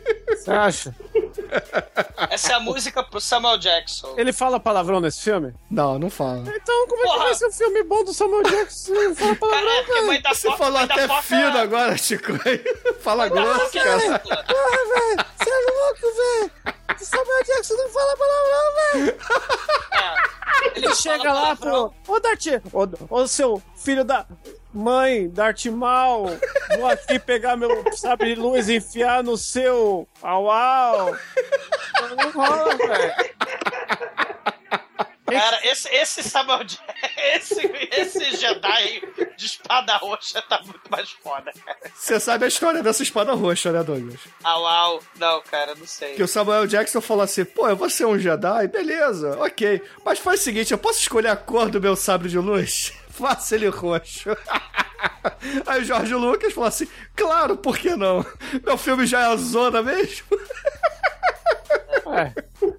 [0.46, 0.94] Você acha?
[2.30, 4.14] Essa é a música pro Samuel Jackson.
[4.16, 5.52] Ele fala palavrão nesse filme?
[5.68, 6.38] Não, não fala.
[6.46, 7.24] Então, como é que Porra.
[7.24, 10.22] vai ser um filme bom do Samuel Jackson não fala Cara, palavrão, é porque mãe
[10.22, 12.32] da Você foca, falou até foca- fino agora, Chico.
[13.02, 14.18] Fala grosso, é cara.
[14.20, 15.26] Porra, velho!
[15.36, 16.52] Você é louco, velho!
[17.00, 19.16] O Samuel Jackson não fala palavrão, velho!
[19.92, 20.78] É.
[20.78, 21.92] Ele chega lá pro.
[22.06, 22.46] Ô, Dart.
[22.72, 24.26] Ô, ô, seu filho da.
[24.76, 26.26] Mãe, Dart Mal,
[26.76, 30.06] vou aqui pegar meu sabre de luz e enfiar no seu.
[30.22, 31.16] Au, au.
[32.16, 33.36] Não rola, velho.
[35.24, 36.60] Cara, esse, esse Samuel
[37.34, 37.60] esse,
[37.90, 39.02] esse Jedi
[39.36, 41.78] de espada roxa tá muito mais foda, cara.
[41.94, 44.20] Você sabe a história dessa espada roxa, né, Douglas?
[44.44, 45.02] Au, au.
[45.18, 46.14] Não, cara, não sei.
[46.14, 49.82] Que o Samuel Jackson falou assim: pô, eu vou ser um Jedi, beleza, ok.
[50.04, 52.92] Mas faz o seguinte: eu posso escolher a cor do meu sabre de luz?
[53.16, 54.30] Faça ele roxo.
[55.66, 58.24] Aí o Jorge Lucas falou assim: claro, por que não?
[58.64, 60.26] Meu filme já é a zona mesmo.
[62.08, 62.32] É,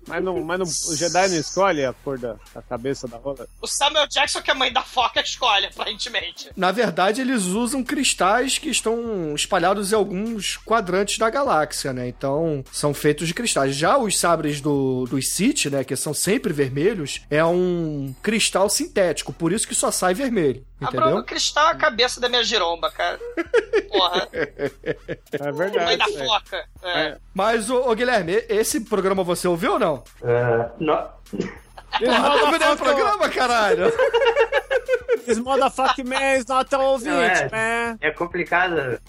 [0.08, 3.48] mas, não, mas não, o Jedi não escolhe a cor da, da cabeça da roda.
[3.62, 6.50] O Samuel Jackson, que a mãe da foca escolhe, aparentemente.
[6.56, 12.08] Na verdade, eles usam cristais que estão espalhados em alguns quadrantes da galáxia, né?
[12.08, 13.76] Então, são feitos de cristais.
[13.76, 19.34] Já os sabres do, dos Sith, né, que são sempre vermelhos, é um cristal sintético,
[19.34, 21.08] por isso que só sai vermelho, A entendeu?
[21.08, 23.20] Bruno Cristal é a cabeça da minha giromba, cara.
[23.90, 24.28] Porra.
[25.40, 25.98] É Mãe verdade.
[25.98, 26.26] da velho.
[26.26, 26.66] foca.
[26.84, 27.18] É.
[27.34, 30.04] Mas, ô, ô, Guilherme, esse programa você ouviu ou não?
[30.24, 31.10] Ah, não.
[32.00, 33.86] Porra, não ouviu nenhum programa, caralho!
[35.26, 37.50] This motherfucking man is not a ouvinte, Não, é.
[37.52, 37.98] man.
[38.00, 39.00] É complicado.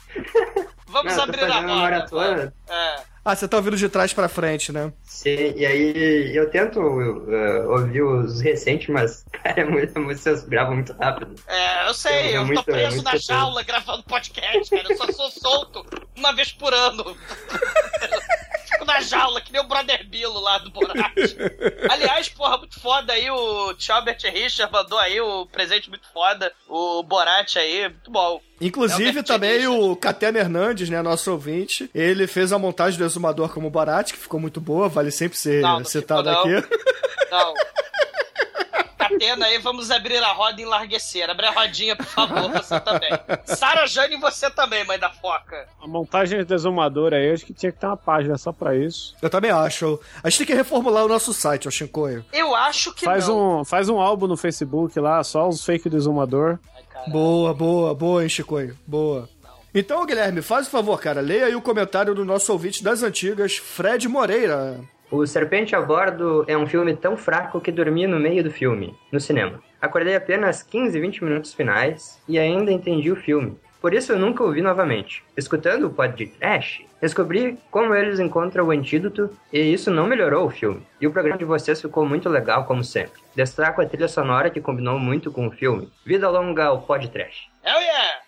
[0.88, 1.66] Vamos Não, abrir a roda.
[1.66, 2.54] maratona.
[2.68, 2.96] É.
[3.31, 4.91] Ah, você tá ouvindo de trás pra frente, né?
[5.05, 10.76] Sim, e aí eu tento uh, ouvir os recentes, mas, cara, é muito, vocês gravam
[10.76, 11.35] muito rápido.
[11.47, 13.22] É, eu sei, É eu muito- tô é preso muito na tempo.
[13.24, 14.87] jaula gravando podcast, cara.
[14.91, 15.85] Eu só sou solto
[16.16, 17.05] uma vez por ano.
[18.79, 21.12] Fico na jaula, que nem o Brother Bilo lá do Borat.
[21.91, 23.29] Aliás, porra, muito foda aí.
[23.29, 26.53] O Tchobert Richard mandou aí o presente muito foda.
[26.68, 28.41] O Borat aí, muito bom.
[28.61, 33.53] Inclusive, Albert também o Catena Hernandes, né, nosso ouvinte, ele fez a montagem do Exumador
[33.53, 36.59] como Borat, que ficou muito boa, vale sempre ser Não, não citado ficou, não.
[36.59, 36.68] aqui.
[37.31, 37.55] Não.
[39.09, 41.28] Catena aí, vamos abrir a roda e enlarguecer.
[41.28, 43.11] Abre a rodinha, por favor, você também.
[43.44, 45.66] Sara Jane e você também, mãe da foca.
[45.82, 49.14] A montagem de exumador aí, acho que tinha que ter uma página só pra isso.
[49.22, 50.00] Eu também acho.
[50.22, 52.24] A gente tem que reformular o nosso site, ó, Shinkoio.
[52.32, 53.61] Eu acho que Faz não.
[53.61, 56.59] um, faz um álbum no Facebook lá, só os fake do exumador.
[57.09, 58.76] Boa, boa, boa, hein, Chicoio?
[58.86, 59.28] Boa.
[59.74, 63.56] Então, Guilherme, faz o favor, cara, leia aí o comentário do nosso ouvinte das antigas,
[63.56, 64.80] Fred Moreira.
[65.11, 68.94] O Serpente a Bordo é um filme tão fraco que dormi no meio do filme,
[69.11, 69.62] no cinema.
[69.80, 73.59] Acordei apenas 15, 20 minutos finais e ainda entendi o filme.
[73.80, 75.24] Por isso eu nunca o vi novamente.
[75.34, 80.46] Escutando o pod de Trash, descobri como eles encontram o antídoto e isso não melhorou
[80.46, 80.86] o filme.
[81.00, 83.22] E o programa de vocês ficou muito legal, como sempre.
[83.34, 85.90] Destaco a trilha sonora que combinou muito com o filme.
[86.04, 87.48] Vida longa ao pod Trash.
[87.64, 88.28] Hell yeah!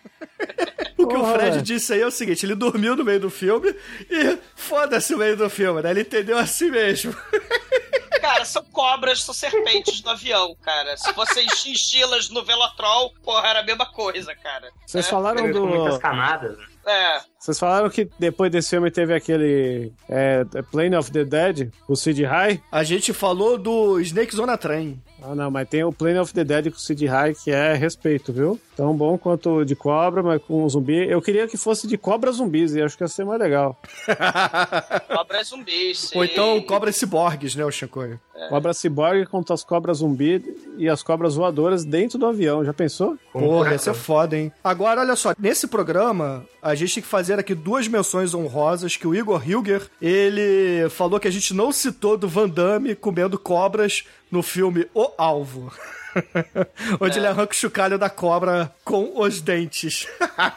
[0.98, 3.30] O que o Porra, Fred disse aí é o seguinte: ele dormiu no meio do
[3.30, 3.74] filme
[4.10, 5.90] e foda-se o meio do filme, né?
[5.90, 7.14] Ele entendeu assim mesmo.
[8.20, 10.94] Cara, são cobras, são serpentes no avião, cara.
[10.94, 14.68] Se fossem chinchilas no Velotrol, porra, era a mesma coisa, cara.
[14.86, 15.08] Vocês É.
[15.08, 16.00] falaram muitas do.
[16.00, 16.58] camadas.
[16.58, 16.64] né?
[16.86, 19.92] É, Vocês falaram que depois desse filme teve aquele.
[20.08, 22.62] É, Plane of the Dead, o Sid High.
[22.70, 25.00] A gente falou do Snake Zona Train.
[25.22, 27.74] Ah, não, mas tem o Plane of the Dead com o Sid High, que é
[27.74, 28.58] respeito, viu?
[28.76, 31.08] Tão bom quanto de cobra, mas com zumbi.
[31.08, 33.78] Eu queria que fosse de cobra zumbis, e acho que ia ser mais legal.
[35.08, 36.16] Cobra zumbi, sim.
[36.16, 38.18] Ou então cobras ciborgues, né, o Chicoio?
[38.48, 40.42] Cobra ciborgue contra as cobras zumbi
[40.78, 42.64] e as cobras voadoras dentro do avião.
[42.64, 43.18] Já pensou?
[43.32, 44.50] Porra, ia ser foda, hein?
[44.64, 49.06] Agora, olha só, nesse programa, a gente tem que fazer aqui duas menções honrosas que
[49.06, 54.04] o Igor Hilger, ele falou que a gente não citou do Van Damme comendo cobras
[54.30, 55.72] no filme O Alvo.
[57.00, 60.06] Onde ele arranca o chocalho da cobra com os dentes.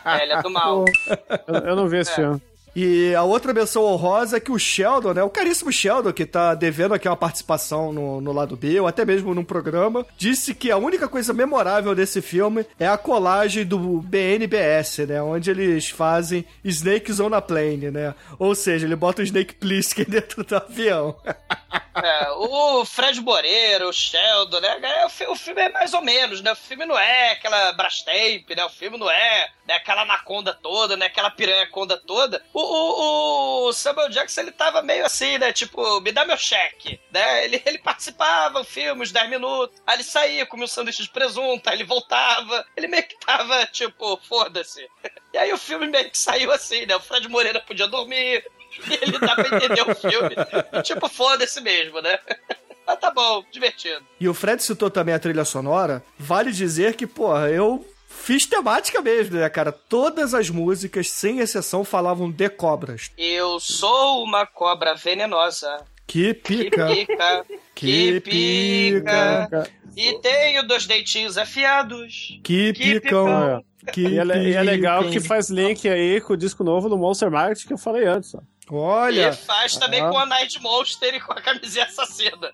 [0.06, 0.86] É, ele é do mal.
[1.48, 2.16] Eu, eu não vi esse É.
[2.16, 2.42] filme.
[2.76, 5.22] E a outra menção honrosa é que o Sheldon, né?
[5.22, 9.06] O caríssimo Sheldon, que tá devendo aqui uma participação no, no lado B, ou até
[9.06, 13.78] mesmo num programa, disse que a única coisa memorável desse filme é a colagem do
[14.02, 15.22] BNBS, né?
[15.22, 18.16] Onde eles fazem Snakes on a Plane, né?
[18.40, 21.16] Ou seja, ele bota o Snake Plissken dentro do avião.
[22.02, 24.80] É, o Fred Moreira, o Sheldon, né?
[24.82, 26.52] é, O, fi- o filme é mais ou menos, né?
[26.52, 28.66] O filme não é aquela Brastemp, né?
[28.66, 29.76] O filme não é né?
[29.76, 31.06] aquela anaconda toda, né?
[31.06, 32.44] Aquela piranha-conda toda.
[32.54, 35.54] O, o, o Samuel Jackson, ele tava meio assim, né?
[35.54, 37.46] Tipo, me dá meu cheque, né?
[37.46, 41.10] Ele, ele participava do filme, uns 10 minutos, aí ele saía, comia um sanduíche de
[41.10, 42.66] presunto, aí ele voltava.
[42.76, 44.88] Ele meio que tava, tipo, foda-se.
[45.34, 46.96] E aí o filme meio que saiu assim, né?
[46.96, 48.46] O Fred Moreira podia dormir,
[49.02, 50.36] ele dá pra entender o filme.
[50.84, 52.18] tipo, foda-se mesmo, né?
[52.86, 54.02] Mas tá bom, divertido.
[54.20, 56.04] E o Fred citou também a trilha sonora.
[56.20, 59.72] Vale dizer que, porra, eu fiz temática mesmo, né, cara?
[59.72, 63.10] Todas as músicas, sem exceção, falavam de cobras.
[63.18, 65.86] Eu sou uma cobra venenosa.
[66.06, 66.88] Que Que pica.
[66.88, 67.46] pica.
[67.74, 69.70] Que pica.
[69.96, 72.38] E tenho dois dentinhos afiados.
[72.44, 73.28] Que Que picão.
[73.28, 73.62] Ah,
[73.92, 76.98] Que E é, e é legal que faz link aí com o disco novo do
[76.98, 78.36] Monster Market que eu falei antes.
[78.36, 78.40] ó.
[78.72, 79.30] Olha.
[79.30, 80.10] E faz também Ah.
[80.10, 82.52] com a Night Monster e com a camisinha assassina.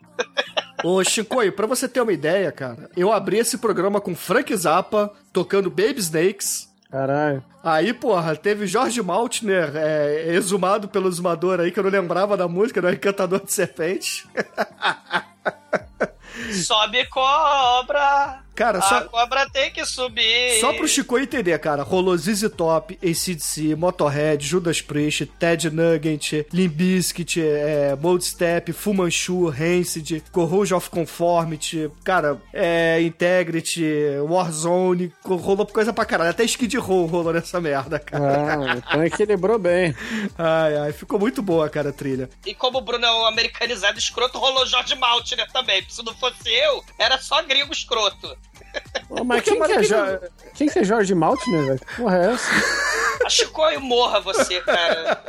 [0.83, 5.13] Ô, Chicoio, pra você ter uma ideia, cara, eu abri esse programa com Frank Zappa
[5.31, 6.67] tocando Baby Snakes.
[6.89, 7.43] Caralho.
[7.63, 12.47] Aí, porra, teve Jorge Maltner, é, exumado pelo exumador aí, que eu não lembrava da
[12.47, 14.25] música, do Encantador de Serpentes.
[16.65, 18.41] Sobe cobra.
[18.59, 20.59] Cara, a só- cobra tem que subir.
[20.59, 26.73] Só pro Chico entender, cara, rolou ZZ Top, ACDC, Motorhead, Judas Priest, Ted Nugget, Limp
[26.73, 33.81] Bizkit, é, Mold Step, Fu Manchu, Rancid, Corrosion of Conformity, cara, é, Integrity,
[34.27, 36.31] Warzone, rolou coisa pra caralho.
[36.31, 38.73] Até Skid Row rolou nessa merda, cara.
[38.73, 39.95] Ah, então equilibrou bem.
[40.37, 42.29] Ai, ai, ficou muito boa, cara, a trilha.
[42.45, 45.81] E como o Bruno é um americanizado escroto, rolou Jorge Maltner também.
[45.87, 48.37] Se não fosse eu, era só gringo escroto.
[49.25, 50.19] Mas quem que, é Jo-
[50.55, 51.79] quem que é Jorge Maltner, velho?
[51.79, 52.51] Que porra é essa?
[53.25, 55.21] A Chicoio morra você, cara.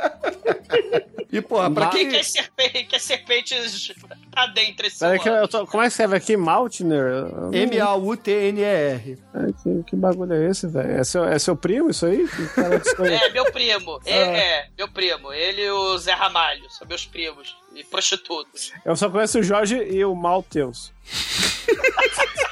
[1.31, 2.09] E, porra, pra quem quem...
[2.11, 3.93] que é serpente, que é serpentes
[4.33, 6.35] tá dentro esse Peraí que eu tô- como é que escreve aqui?
[6.37, 7.25] Maltner?
[7.53, 9.17] M-A-U-T-N-E-R.
[9.63, 10.91] Que, que bagulho é esse, velho?
[10.91, 12.27] É seu, é seu primo isso aí?
[12.27, 13.23] Que cara desconhecido.
[13.23, 13.99] É, meu primo.
[14.05, 15.31] É, é, meu primo.
[15.33, 16.69] Ele e o Zé Ramalho.
[16.69, 17.55] São meus primos.
[17.75, 18.73] E prostitutos.
[18.83, 20.91] Eu só conheço o Jorge e o Malteus.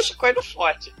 [0.00, 0.94] A Chicoio não fode.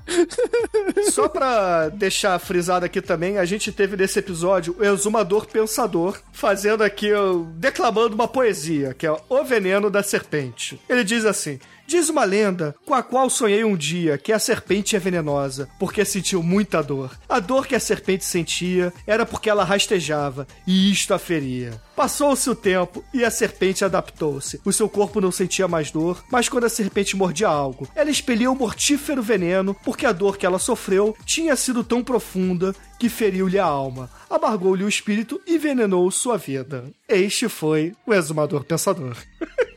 [1.10, 6.82] Só pra deixar frisado aqui também, a gente teve nesse episódio o Exumador Pensador fazendo
[6.84, 7.08] aqui,
[7.54, 10.80] declamando uma poesia, que é O Veneno da Serpente.
[10.88, 11.58] Ele diz assim.
[11.90, 16.04] Diz uma lenda com a qual sonhei um dia que a serpente é venenosa, porque
[16.04, 17.18] sentiu muita dor.
[17.28, 21.82] A dor que a serpente sentia era porque ela rastejava, e isto a feria.
[21.96, 24.60] Passou-se o tempo e a serpente adaptou-se.
[24.64, 28.48] O seu corpo não sentia mais dor, mas quando a serpente mordia algo, ela expelia
[28.48, 33.58] um mortífero veneno porque a dor que ela sofreu tinha sido tão profunda que feriu-lhe
[33.58, 36.84] a alma, amargou-lhe o espírito e envenenou sua vida.
[37.08, 39.16] Este foi o Exumador Pensador.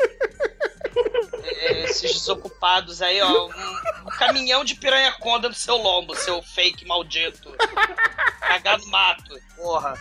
[1.94, 3.48] Esses desocupados aí, ó.
[3.48, 3.50] Um,
[4.08, 7.54] um caminhão de piranha-conda no seu lombo, seu fake maldito.
[8.40, 9.40] Cagar no mato.
[9.56, 9.94] Porra.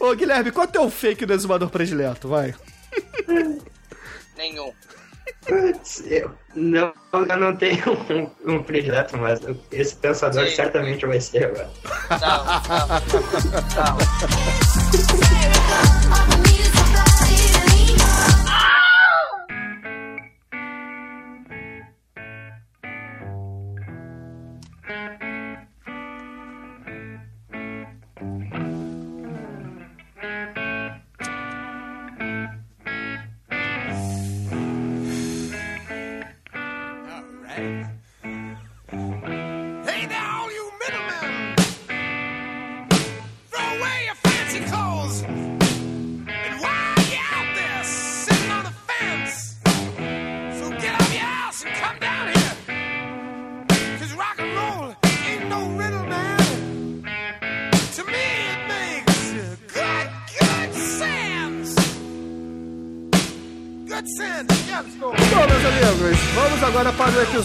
[0.00, 2.28] Ô Guilherme, qual é o teu fake do Exumador predileto?
[2.28, 2.54] Vai.
[4.36, 4.72] Nenhum.
[5.46, 7.82] Eu não, eu não tenho
[8.46, 9.40] um, um predileto, mas
[9.70, 10.56] esse pensador Sim.
[10.56, 11.70] certamente vai ser agora.
[15.74, 16.03] Hey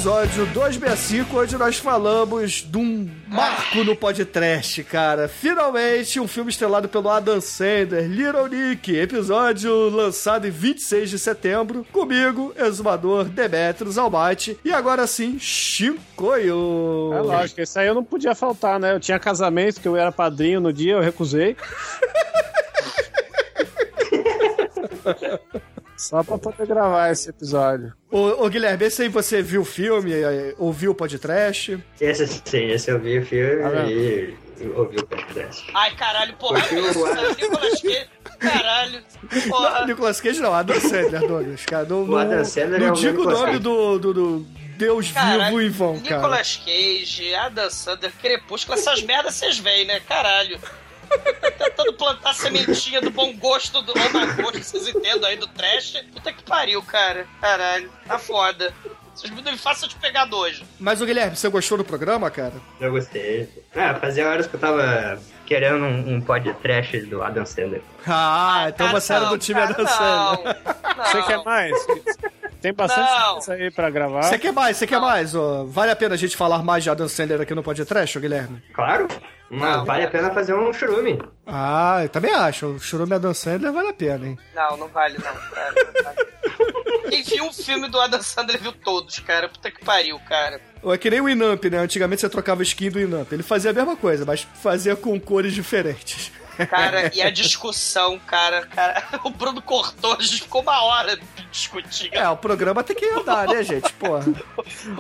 [0.10, 5.28] episódio 265, onde nós falamos de um marco no podcast, cara.
[5.28, 11.86] Finalmente, um filme estrelado pelo Adam Sandler, Little Nick, episódio lançado em 26 de setembro,
[11.92, 17.12] comigo, exumador Demetrius Albate, e agora sim, Chicoio.
[17.14, 18.94] É lógico, isso aí eu não podia faltar, né?
[18.94, 21.56] Eu tinha casamento, que eu era padrinho no dia, eu recusei.
[26.00, 27.92] Só pra poder gravar esse episódio.
[28.10, 31.78] Ô, ô, Guilherme, esse aí você viu o filme, eh, ouviu o podcast?
[32.00, 33.92] Esse sim, esse eu vi o filme vendo?
[33.92, 34.38] e
[34.76, 35.70] ouvi o podcast.
[35.76, 36.62] Ai, caralho, porra.
[36.62, 38.08] Porque o- Nicolas Cage,
[38.40, 39.04] caralho.
[39.30, 39.86] Não, Porra.
[39.86, 41.86] Nicolas Cage não, Adam Sandler, Douglas, cara.
[41.86, 44.40] Não, O não, Adam Sandler não é o diga o nome do, do, do
[44.78, 46.16] Deus Caralho, vivo em vão, cara.
[46.16, 50.00] Nicolas Cage, Adam Sandler, Crepúsculo, essas merdas vocês veem, né?
[50.00, 50.58] Caralho.
[51.10, 56.04] Tá tentando plantar sementinha do bom gosto, do bom gosto, vocês entendem aí, do trash.
[56.14, 57.28] Puta que pariu, cara.
[57.42, 58.74] Caralho, tá foda.
[59.14, 60.64] Vocês não me façam de pegar dois.
[60.80, 62.54] Mas, o Guilherme, você gostou do programa, cara?
[62.80, 63.50] Eu gostei.
[63.76, 67.82] Ah, fazia horas que eu tava querendo um, um podcast do Adam Sandler.
[68.08, 70.58] Ah, então você era do time Adam Sandler.
[71.06, 71.88] Você quer mais?
[72.62, 73.34] Tem bastante Não.
[73.34, 74.24] coisa aí pra gravar.
[74.24, 74.78] Você quer mais?
[74.78, 75.36] Você quer mais?
[75.36, 75.66] ó?
[75.66, 78.62] vale a pena a gente falar mais de Adam Sandler aqui no podcast, ô, Guilherme?
[78.74, 79.08] Claro.
[79.50, 81.20] Mas vale a pena fazer um churume.
[81.46, 82.68] Ah, eu também acho.
[82.68, 84.38] O Churume Adam Sandler vale a pena, hein?
[84.56, 85.74] Não, não vale não, cara.
[85.76, 86.30] Não vale.
[87.10, 89.50] Quem viu um filme do Adam Sandler viu todos, cara.
[89.50, 90.62] Puta que pariu, cara.
[90.84, 91.80] É que nem o Inamp, né?
[91.80, 93.32] Antigamente você trocava skin do Inamp.
[93.32, 96.32] Ele fazia a mesma coisa, mas fazia com cores diferentes.
[96.68, 101.18] Cara, e a discussão, cara, cara, o Bruno cortou, a gente ficou uma hora
[101.52, 102.14] discutindo.
[102.14, 103.92] É, o programa tem que andar, né, gente?
[103.94, 104.26] Porra.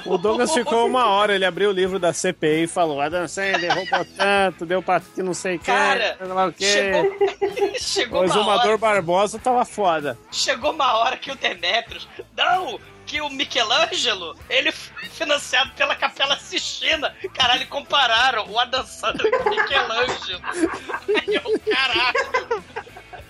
[0.06, 3.74] O Douglas ficou uma hora, ele abriu o livro da CPI e falou: Adam Sandler
[3.74, 6.66] roubou tanto, deu pra que não sei quem, Cara, sei lá o quê.
[6.66, 10.18] chegou, chegou O uma hora, Barbosa tava foda.
[10.32, 12.80] chegou uma hora que o Demetrius, não,
[13.10, 17.16] que o Michelangelo, ele foi financiado pela Capela Sistina.
[17.34, 20.42] Caralho, compararam o Adam Sandler com o Michelangelo.
[20.46, 22.64] Aí eu, caralho.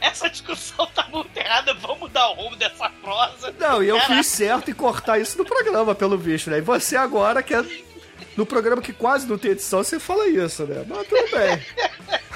[0.02, 3.56] Essa discussão tá muito errada, vamos mudar o rumo dessa prosa.
[3.58, 4.16] Não, e eu Caralho.
[4.18, 6.58] fiz certo em cortar isso no programa, pelo visto, né?
[6.58, 7.64] E você agora, que é
[8.36, 10.86] no programa que quase não tem edição, você fala isso, né?
[10.88, 11.66] Mas tudo bem.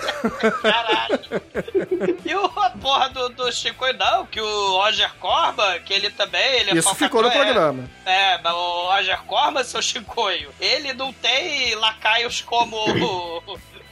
[2.25, 6.59] E o, a porra do, do Chico não, que o Roger Corba, que ele também,
[6.59, 7.89] ele é Isso ficou no é- programa.
[8.05, 12.77] É, mas o Roger Corba, seu Chicoio, ele não tem lacaios como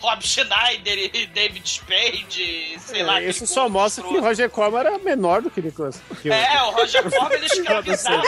[0.02, 3.22] Rob Schneider e David Spade, sei lá.
[3.22, 4.22] Isso só mostra que o.
[4.22, 6.02] Roger Corman era menor do que Nicolas.
[6.26, 8.24] É, o Roger Corman ele escravizava.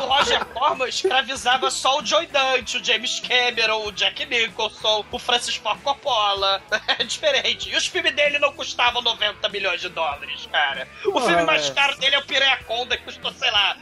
[0.00, 5.18] O Roger Corman escravizava só o Joy Dante, o James Cameron, o Jack Nicholson, o
[5.18, 6.62] Francis Ford Coppola.
[7.02, 7.70] É diferente.
[7.70, 10.86] E os filmes dele não custavam 90 milhões de dólares, cara.
[11.04, 11.72] O Porra, filme mais é.
[11.72, 13.76] caro dele é o Piranha-Conda, que custou, sei lá,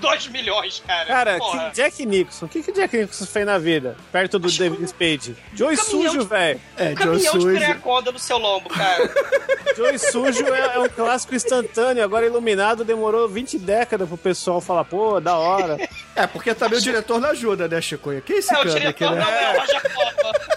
[0.00, 1.04] 2 milhões, cara.
[1.06, 1.70] Cara, Porra.
[1.70, 3.96] que Jack Nicholson, o que, que Jack Nicholson fez na vida?
[4.10, 5.36] Perto do David Spade.
[5.54, 6.60] Joey Sujo, de- velho.
[6.76, 9.08] É, Um caminhão de Piranha-Conda no seu lombo, cara.
[9.76, 12.02] Joey Sujo é, é um clássico instantâneo.
[12.02, 15.76] Agora, Iluminado demorou 20 décadas pro pessoal falar, pô, da hora.
[16.14, 18.10] É, porque também o diretor não ajuda, né, Chico?
[18.20, 19.24] Quem é esse É, o cara aqui, diretor né?
[19.24, 20.14] não é o Roger Corman.
[20.24, 20.51] Ó, ó,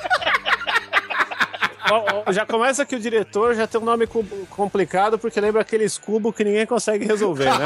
[2.31, 6.35] já começa que o diretor já tem um nome com- complicado porque lembra aqueles cubos
[6.35, 7.65] que ninguém consegue resolver, né?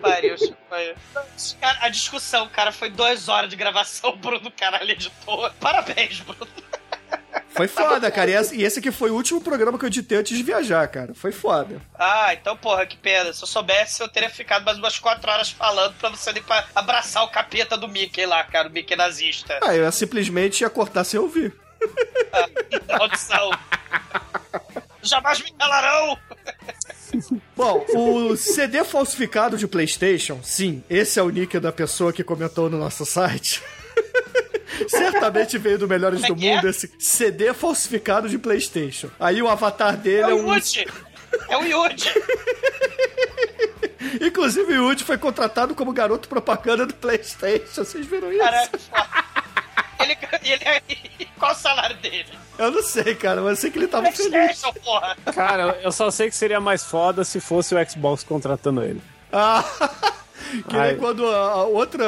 [0.00, 0.36] pariu,
[1.80, 5.52] a discussão, cara, foi duas horas de gravação, Bruno, caralho, editor.
[5.60, 6.46] Parabéns, Bruno.
[7.56, 8.30] Foi foda, cara.
[8.30, 11.14] E esse, aqui foi o último programa que eu editei antes de viajar, cara.
[11.14, 11.80] Foi foda.
[11.98, 13.32] Ah, então, porra, que pena.
[13.32, 16.66] Se eu soubesse, eu teria ficado mais umas quatro horas falando pra você nem pra
[16.74, 19.58] abraçar o capeta do Mickey lá, cara, o Mickey nazista.
[19.62, 21.54] Ah, eu simplesmente ia cortar sem ouvir.
[22.86, 23.50] Maldição.
[25.02, 26.18] Jamais me calarão!
[27.56, 32.68] Bom, o CD falsificado de PlayStation, sim, esse é o nick da pessoa que comentou
[32.68, 33.62] no nosso site.
[34.88, 36.54] Certamente veio do Melhores é do é?
[36.54, 39.10] Mundo esse CD falsificado de PlayStation.
[39.18, 40.54] Aí o avatar dele É é, o um.
[40.54, 40.86] Yuji!
[41.48, 42.10] É o Yuji!
[44.20, 47.84] Inclusive o Yuji foi contratado como garoto propaganda do PlayStation.
[47.84, 48.42] Vocês viram isso?
[48.42, 48.70] Foda.
[49.98, 52.26] Ele, ele, qual o salário dele?
[52.58, 54.60] Eu não sei, cara, mas eu sei que ele tava feliz.
[54.84, 55.16] Porra!
[55.34, 59.00] Cara, eu só sei que seria mais foda se fosse o Xbox contratando ele.
[59.32, 59.64] Ah,
[60.68, 60.94] que nem Ai.
[60.96, 62.06] quando a, a outra.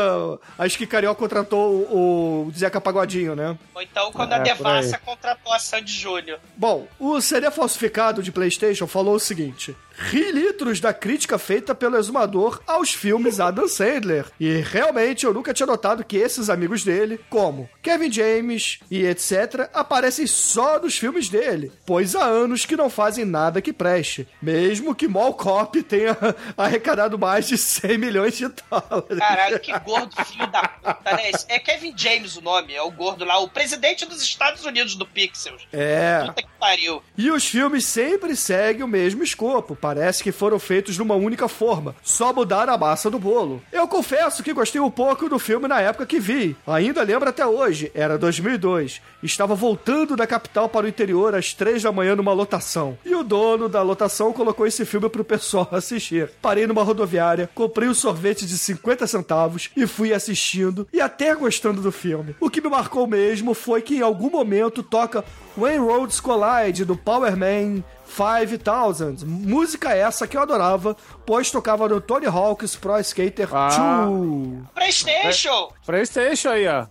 [0.59, 3.57] Acho que Carioca contratou o, o Zeca Pagodinho, né?
[3.75, 6.39] Ou então quando É, a Devassa contratou a Sandy Júnior.
[6.57, 11.97] Bom, o CD falsificado de PlayStation falou o seguinte: ri litros da crítica feita pelo
[11.97, 14.27] exumador aos filmes Adam Sandler.
[14.39, 19.69] E realmente eu nunca tinha notado que esses amigos dele, como Kevin James e etc.,
[19.75, 24.95] aparecem só nos filmes dele, pois há anos que não fazem nada que preste, mesmo
[24.95, 26.17] que Mall Cop tenha
[26.57, 29.19] arrecadado mais de 100 milhões de dólares.
[29.19, 31.31] Caralho, que gordo filho da puta, né?
[31.49, 35.07] É Kevin James o nome, é o gordo lá, o presidente dos Estados Unidos do
[35.07, 35.67] Pixels.
[35.73, 36.23] É.
[36.27, 37.03] Puta que pariu.
[37.17, 39.77] E os filmes sempre seguem o mesmo escopo.
[39.89, 41.97] Parece que foram feitos numa única forma.
[42.03, 43.63] Só mudaram a massa do bolo.
[43.73, 46.55] Eu confesso que gostei um pouco do filme na época que vi.
[46.67, 47.91] Ainda lembro até hoje.
[47.95, 49.01] Era 2002.
[49.23, 52.99] Estava voltando da capital para o interior às três da manhã numa lotação.
[53.03, 56.33] E o dono da lotação colocou esse filme pro pessoal assistir.
[56.43, 61.81] Parei numa rodoviária, comprei um sorvete de 50 centavos e fui assistindo e até gostando
[61.81, 62.37] do filme.
[62.39, 65.25] O que me marcou mesmo foi que em algum momento toca
[65.57, 69.25] When Roads Collide do Power Man 5000.
[69.27, 74.07] Música essa que eu adorava, pois tocava no Tony Hawk's Pro Skater Ah.
[74.07, 74.65] 2.
[74.75, 75.73] Playstation!
[75.87, 76.87] Playstation aí, ó.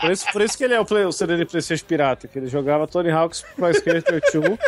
[0.00, 2.38] Por isso, por isso que ele é o, play, o CD de Playstation pirata, que
[2.38, 4.58] ele jogava Tony Hawk's Pro Skater 2.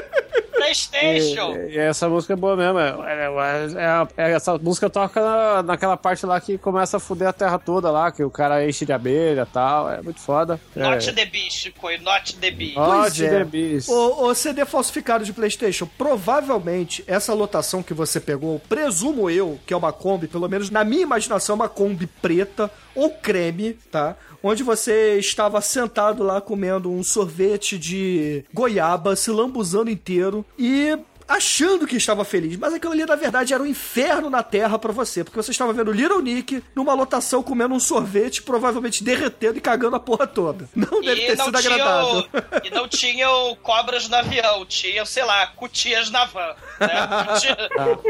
[0.61, 1.57] Playstation!
[1.57, 2.79] E, e essa música é boa mesmo.
[2.79, 2.91] É,
[3.27, 7.33] é- é- é- essa música toca na- naquela parte lá que começa a fuder a
[7.33, 9.91] terra toda lá, que o cara enche de abelha e tal.
[9.91, 10.61] É muito foda.
[10.75, 11.13] Not é.
[11.13, 12.77] the Beast, Coi, not the Beast.
[13.23, 13.29] É.
[13.31, 13.89] the Beast.
[13.91, 19.75] O, o CD falsificado de PlayStation, provavelmente essa lotação que você pegou, presumo eu que
[19.75, 24.17] é uma Kombi, pelo menos na minha imaginação, uma Kombi preta ou creme, tá?
[24.43, 30.99] Onde você estava sentado lá comendo um sorvete de goiaba, se lambuzando inteiro e
[31.31, 34.93] achando que estava feliz, mas aquilo ali na verdade era um inferno na terra pra
[34.93, 39.61] você, porque você estava vendo Little Nick numa lotação comendo um sorvete, provavelmente derretendo e
[39.61, 40.69] cagando a porra toda.
[40.75, 42.23] Não deve ter sido agradável.
[42.23, 46.55] tinham, e não tinham cobras no avião, tinham, sei lá, cutias na van.
[46.81, 46.89] Né?
[47.33, 47.57] Cutia-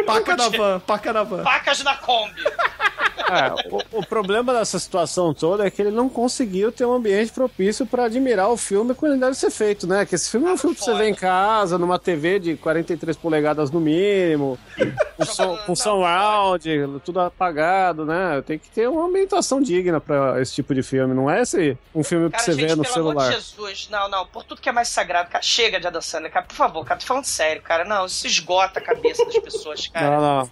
[0.06, 1.42] Paca na van, paca na van.
[1.42, 2.40] Pacas na Kombi.
[3.30, 7.30] É, o, o problema dessa situação toda é que ele não conseguiu ter um ambiente
[7.30, 10.04] propício pra admirar o filme como ele deve ser feito, né?
[10.04, 13.09] Que esse filme é um filme pra você ver em casa, numa TV de 43
[13.16, 14.58] polegadas no mínimo,
[15.16, 16.68] com som, com som round,
[17.04, 18.42] tudo apagado, né?
[18.46, 22.02] Tem que ter uma ambientação digna pra esse tipo de filme, não é esse um
[22.02, 23.28] filme pra Cara, você gente, ver no pelo amor celular.
[23.30, 26.32] de Jesus, não, não, por tudo que é mais sagrado, cara, chega de Adam Sandler,
[26.32, 29.86] cara, por favor, cara, tô falando sério, cara, não, isso esgota a cabeça das pessoas,
[29.88, 30.10] cara.
[30.20, 30.50] Não, não.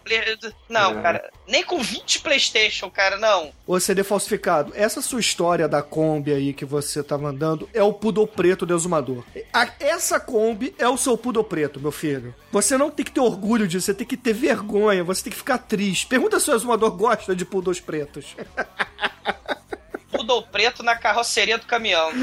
[0.68, 3.50] Não, cara, nem com 20 Playstation, cara, não.
[3.66, 7.92] O CD falsificado, essa sua história da Kombi aí que você tá mandando é o
[7.92, 9.24] Poodle Preto do Exumador.
[9.52, 12.34] A- essa Kombi é o seu Poodle Preto, meu filho.
[12.50, 15.38] Você não tem que ter orgulho disso, você tem que ter vergonha, você tem que
[15.38, 16.06] ficar triste.
[16.06, 18.34] Pergunta se o Exumador gosta de Poodles pretos.
[20.10, 22.10] Poodle preto na carroceria do caminhão.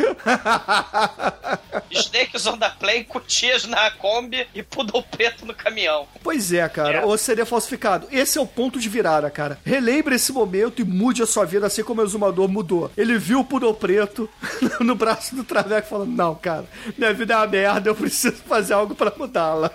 [1.91, 6.07] Snakes on the plane, cutias na Kombi e Poodle preto no caminhão.
[6.23, 7.05] Pois é, cara, É.
[7.05, 8.07] o CD falsificado.
[8.11, 9.59] Esse é o ponto de virada, cara.
[9.65, 12.91] Relembre esse momento e mude a sua vida assim como o Exumador mudou.
[12.97, 14.29] Ele viu o Poodle Preto
[14.79, 16.65] no braço do Traveco falando: Não, cara,
[16.97, 19.71] minha vida é uma merda, eu preciso fazer algo pra mudá-la.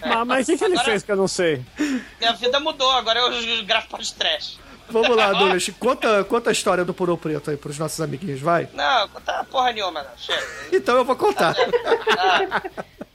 [0.00, 1.62] Mas, mas o que, que ele fez que eu não sei?
[2.18, 4.58] Minha vida mudou, agora eu gravo podcast.
[4.88, 8.68] Vamos lá, Douglas, conta, conta a história do Poodle Preto aí pros nossos amiguinhos, vai.
[8.72, 10.10] Não, tá porra nenhuma, não.
[10.16, 10.46] Chega.
[10.72, 11.54] Então eu vou contar.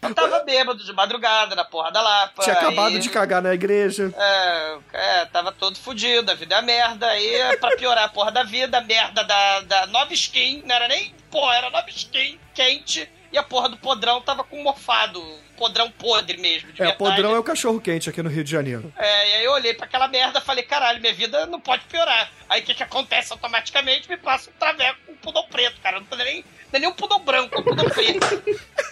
[0.01, 2.41] Eu tava bêbado de madrugada na porra da Lapa.
[2.43, 4.13] Tinha acabado aí- de cagar na igreja.
[4.17, 7.07] É, é, tava todo fudido, a vida é uma merda.
[7.07, 10.87] Aí, pra piorar a porra da vida, a merda da, da nova skin, não era
[10.87, 15.21] nem porra, era nova skin, quente, e a porra do podrão tava com mofado,
[15.57, 16.97] podrão podre mesmo, É, verdade.
[16.97, 18.91] podrão é o cachorro quente aqui no Rio de Janeiro.
[18.97, 21.83] É, e aí eu olhei pra aquela merda e falei, caralho, minha vida não pode
[21.85, 22.31] piorar.
[22.47, 24.09] Aí o que que acontece automaticamente?
[24.09, 25.99] Me passa um traveco com um pudor preto, cara.
[25.99, 28.43] Não é nem, não é nem um pudor branco, é um pudor preto.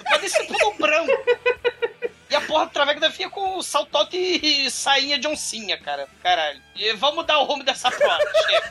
[0.09, 1.11] Pode ser pudor branco.
[2.29, 5.77] E a porra do traveco deve vir com salto alto e, e sainha de oncinha,
[5.77, 6.07] cara.
[6.21, 6.61] Caralho.
[6.75, 8.69] E vamos dar o rumo dessa prova, chega.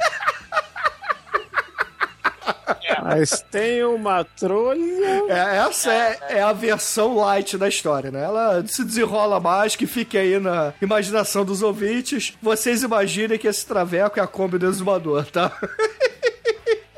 [3.03, 4.81] Mas tem uma trolha.
[5.29, 8.23] É, essa é, é a versão light da história, né?
[8.23, 12.35] Ela se desenrola mais, que fique aí na imaginação dos ouvintes.
[12.43, 15.53] Vocês imaginem que esse traveco é a Kombi do exumador, tá?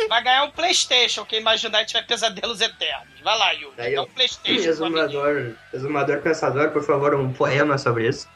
[0.09, 3.21] Vai ganhar um Playstation, quem imaginar tiver pesadelos eternos.
[3.23, 3.75] Vai lá, Yuri.
[3.77, 8.27] Aí, ó, um Playstation exumador, exumador pensador, por favor, um poema sobre isso.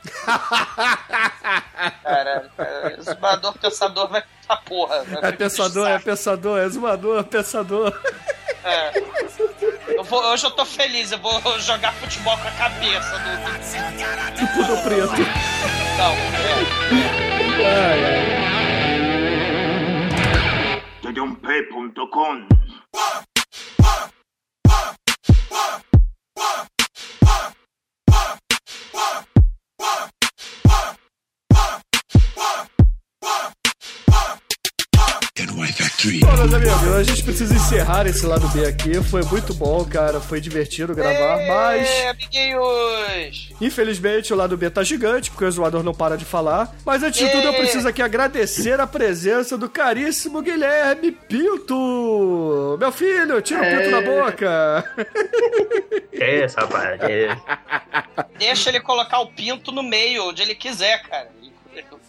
[2.02, 2.96] Caralho, cara.
[2.98, 5.04] Exumador, pensador, vai pra porra.
[5.04, 8.00] Vai É pensador, é pensador, é exumador, é pensador.
[8.64, 8.92] É.
[9.96, 14.40] Eu vou- hoje eu tô feliz, eu vou jogar futebol com a cabeça do.
[14.40, 15.22] Do pudo preto.
[15.98, 16.12] Não,
[17.66, 18.02] é.
[36.04, 39.00] Bom, meus amigos, a gente precisa encerrar esse lado B aqui.
[39.04, 40.20] Foi muito bom, cara.
[40.20, 41.88] Foi divertido gravar, mas.
[41.88, 43.50] É, amiguinhos!
[43.60, 46.74] Infelizmente, o lado B tá gigante, porque o zoador não para de falar.
[46.84, 52.76] Mas antes de tudo, eu preciso aqui agradecer a presença do caríssimo Guilherme Pinto.
[52.80, 54.94] Meu filho, tira o pinto na boca.
[56.10, 56.98] Que isso, rapaz?
[58.38, 61.30] Deixa ele colocar o pinto no meio, onde ele quiser, cara.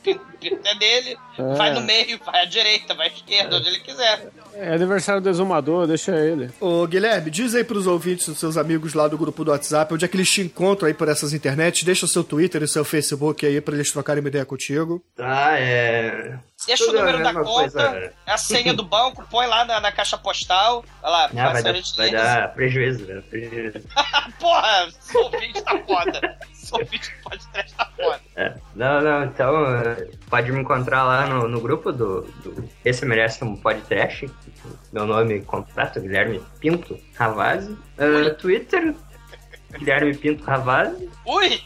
[0.06, 1.56] É dele, É.
[1.56, 4.28] vai no meio, vai à direita, vai à esquerda, onde ele quiser.
[4.54, 6.50] É aniversário do exumador, deixa ele.
[6.60, 10.04] Ô, Guilherme, diz aí pros ouvintes, os seus amigos lá do grupo do WhatsApp, onde
[10.04, 11.84] é que eles te encontram aí por essas internets.
[11.84, 15.02] Deixa o seu Twitter e o seu Facebook aí pra eles trocarem uma ideia contigo.
[15.16, 16.38] Tá, é.
[16.66, 18.14] Deixa o Tudo número da conta, coisa.
[18.26, 20.84] a senha do banco, põe lá na, na caixa postal.
[21.02, 23.22] Olha lá, Ah, vai, dar, vai dar prejuízo, né?
[23.30, 23.82] Prejuízo.
[24.40, 26.38] Porra, sou ouvinte tá foda.
[26.54, 26.86] Sou do
[27.24, 28.22] podcast tá foda.
[28.36, 28.54] É.
[28.76, 33.44] Não, não, então é, pode me encontrar lá no, no grupo do, do Esse Merece
[33.44, 34.30] um Podcast.
[34.92, 37.78] Meu nome completo, Guilherme Pinto Ravazzi.
[37.98, 38.96] É, Twitter,
[39.78, 41.10] Guilherme Pinto Ravazzi.
[41.26, 41.62] Ui!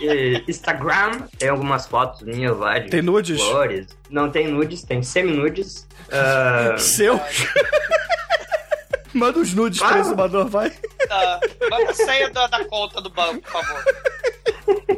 [0.00, 3.40] E Instagram, tem algumas fotos minhas lá de Tem nudes?
[3.40, 3.86] flores.
[4.10, 5.86] Não tem nudes, tem semi-nudes.
[6.10, 7.20] Ah, Seu?
[9.14, 10.70] Manda os nudes pro exumador, vai.
[11.08, 11.40] Tá,
[11.94, 13.84] senha da, da conta do banco, por favor.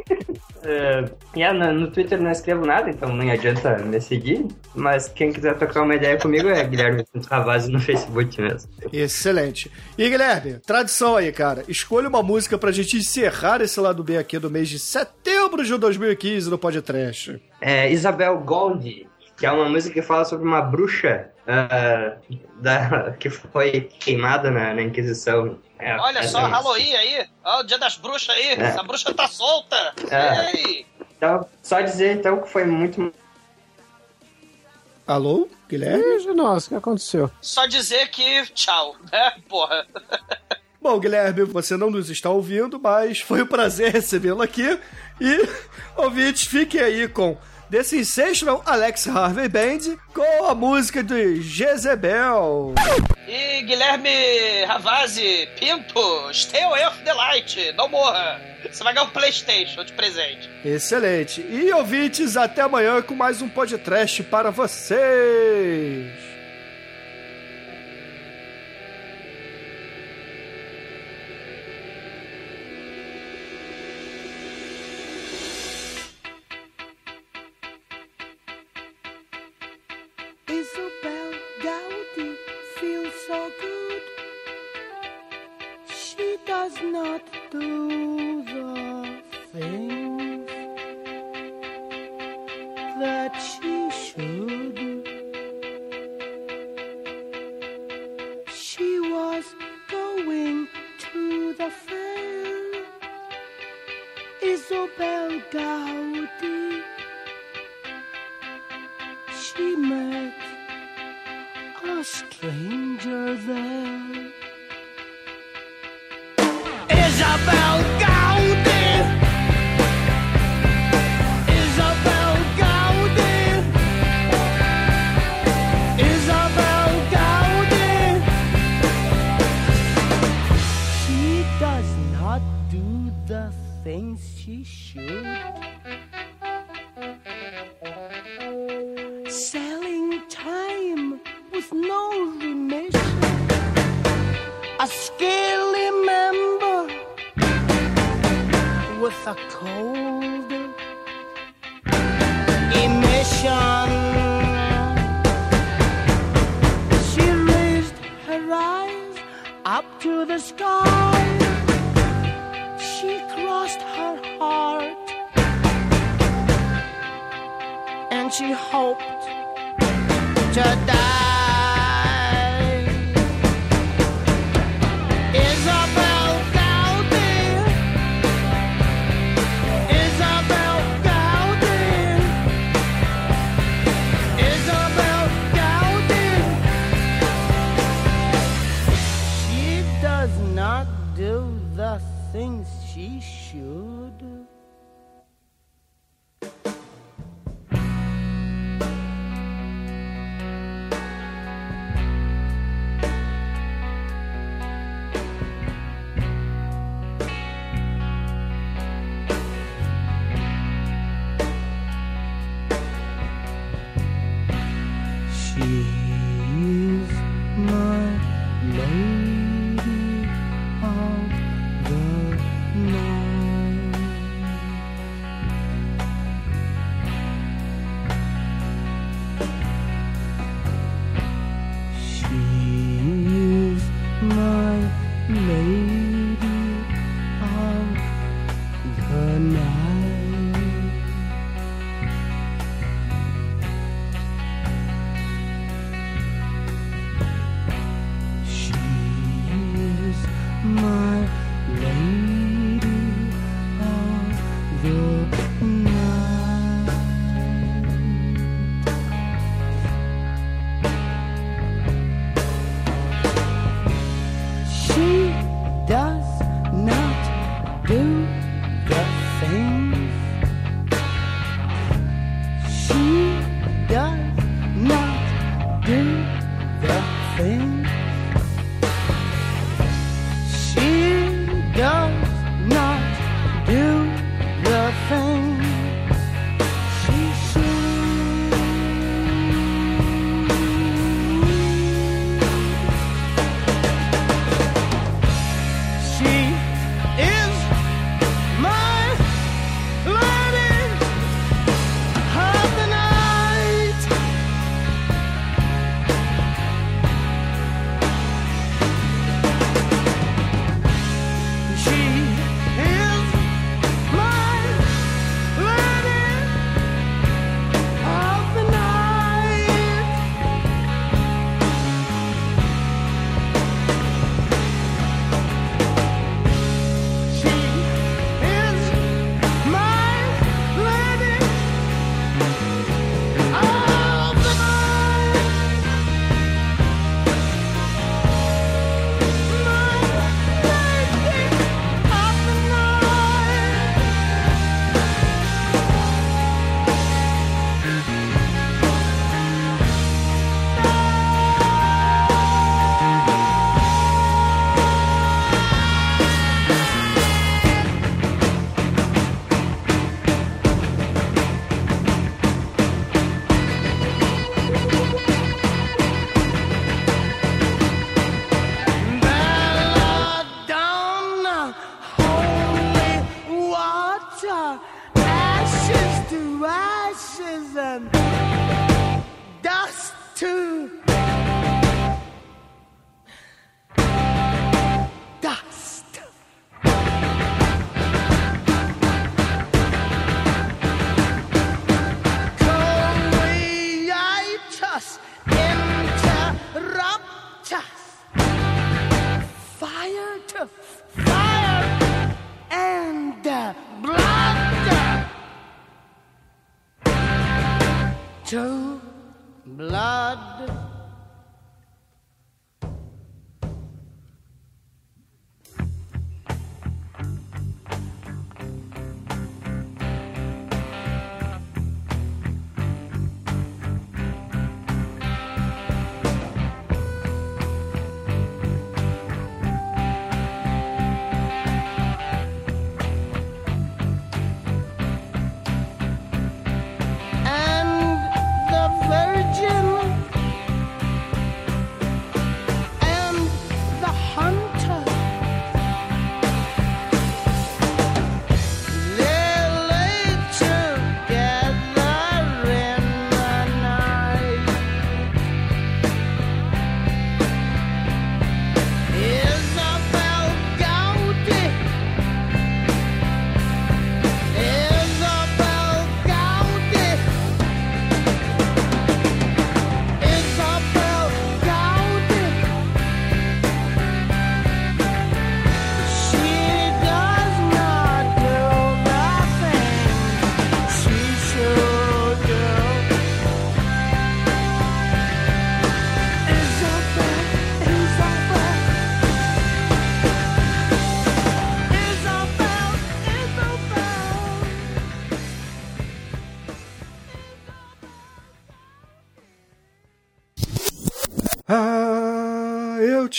[0.69, 4.47] É, no, Twitter não escrevo nada, então não adianta me seguir.
[4.75, 8.71] Mas quem quiser trocar uma ideia comigo é Guilherme Pinto Ravazzi no Facebook mesmo.
[8.93, 9.71] Excelente.
[9.97, 11.65] E Guilherme, tradição aí, cara.
[11.69, 15.77] Escolha uma música pra gente encerrar esse lado B aqui do mês de setembro de
[15.77, 17.41] 2015 no Podcast.
[17.61, 19.07] É Isabel Gold,
[19.39, 22.17] que é uma música que fala sobre uma bruxa ah,
[22.61, 25.59] da, que foi queimada na, na Inquisição.
[25.79, 26.57] É, Olha essa só, música.
[26.57, 27.27] Halloween aí.
[27.45, 28.49] Ó, o dia das bruxas aí.
[28.55, 28.79] É.
[28.79, 29.95] A bruxa tá solta.
[30.11, 30.57] É.
[30.57, 30.87] Ei.
[31.17, 33.13] Então, só dizer então que foi muito.
[35.07, 36.23] Alô, Guilherme?
[36.23, 37.31] Ih, Nossa, o que aconteceu?
[37.41, 39.33] Só dizer que tchau, né?
[39.49, 39.87] Porra.
[40.81, 44.79] Bom, Guilherme, você não nos está ouvindo, mas foi um prazer recebê-lo aqui.
[45.21, 45.49] E,
[45.97, 47.37] ouvintes, fiquem aí com
[47.71, 52.75] The Sensational Alex Harvey Band com a música de Jezebel.
[53.27, 57.73] E Guilherme Ravazzi, Pinto, stay away of the light.
[57.77, 58.41] Não morra.
[58.71, 60.49] Você vai ganhar um Playstation de presente.
[60.65, 61.43] Excelente.
[61.43, 66.28] E, ouvintes, até amanhã com mais um podcast para vocês.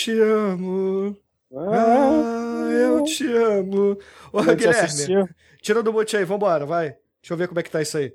[0.03, 1.17] Te amo.
[1.55, 3.97] Ah, eu te amo.
[4.31, 5.29] Ô, Guilherme, assistiu?
[5.61, 6.95] tira do bote aí, vambora, vai.
[7.21, 8.13] Deixa eu ver como é que tá isso aí.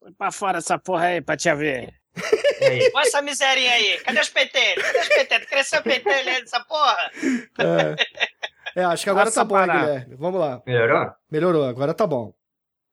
[0.00, 1.94] Põe pra fora essa porra aí pra te ver.
[2.94, 3.98] Olha essa miserinha aí.
[4.00, 4.84] Cadê os pentelhos?
[4.84, 5.46] Cadê os pentelhos?
[5.46, 7.10] Cresceu o pentelho aí dessa porra?
[7.58, 9.66] É, É, acho que agora Nossa, tá bom, hein.
[9.66, 10.16] Guilherme.
[10.16, 10.62] Vamos lá.
[10.66, 11.12] Melhorou?
[11.30, 12.32] Melhorou, agora tá bom.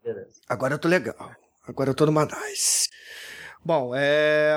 [0.04, 0.42] Beleza.
[0.48, 1.36] Agora eu tô legal.
[1.68, 2.90] Agora eu tô numa nice.
[3.64, 4.54] Bom, é.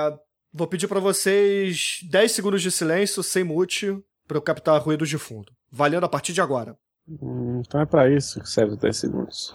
[0.57, 3.93] Vou pedir pra vocês 10 segundos de silêncio, sem mute,
[4.25, 5.51] pra eu captar ruídos de fundo.
[5.69, 6.77] Valendo a partir de agora.
[7.05, 9.53] Hum, então é pra isso que serve os 10 segundos.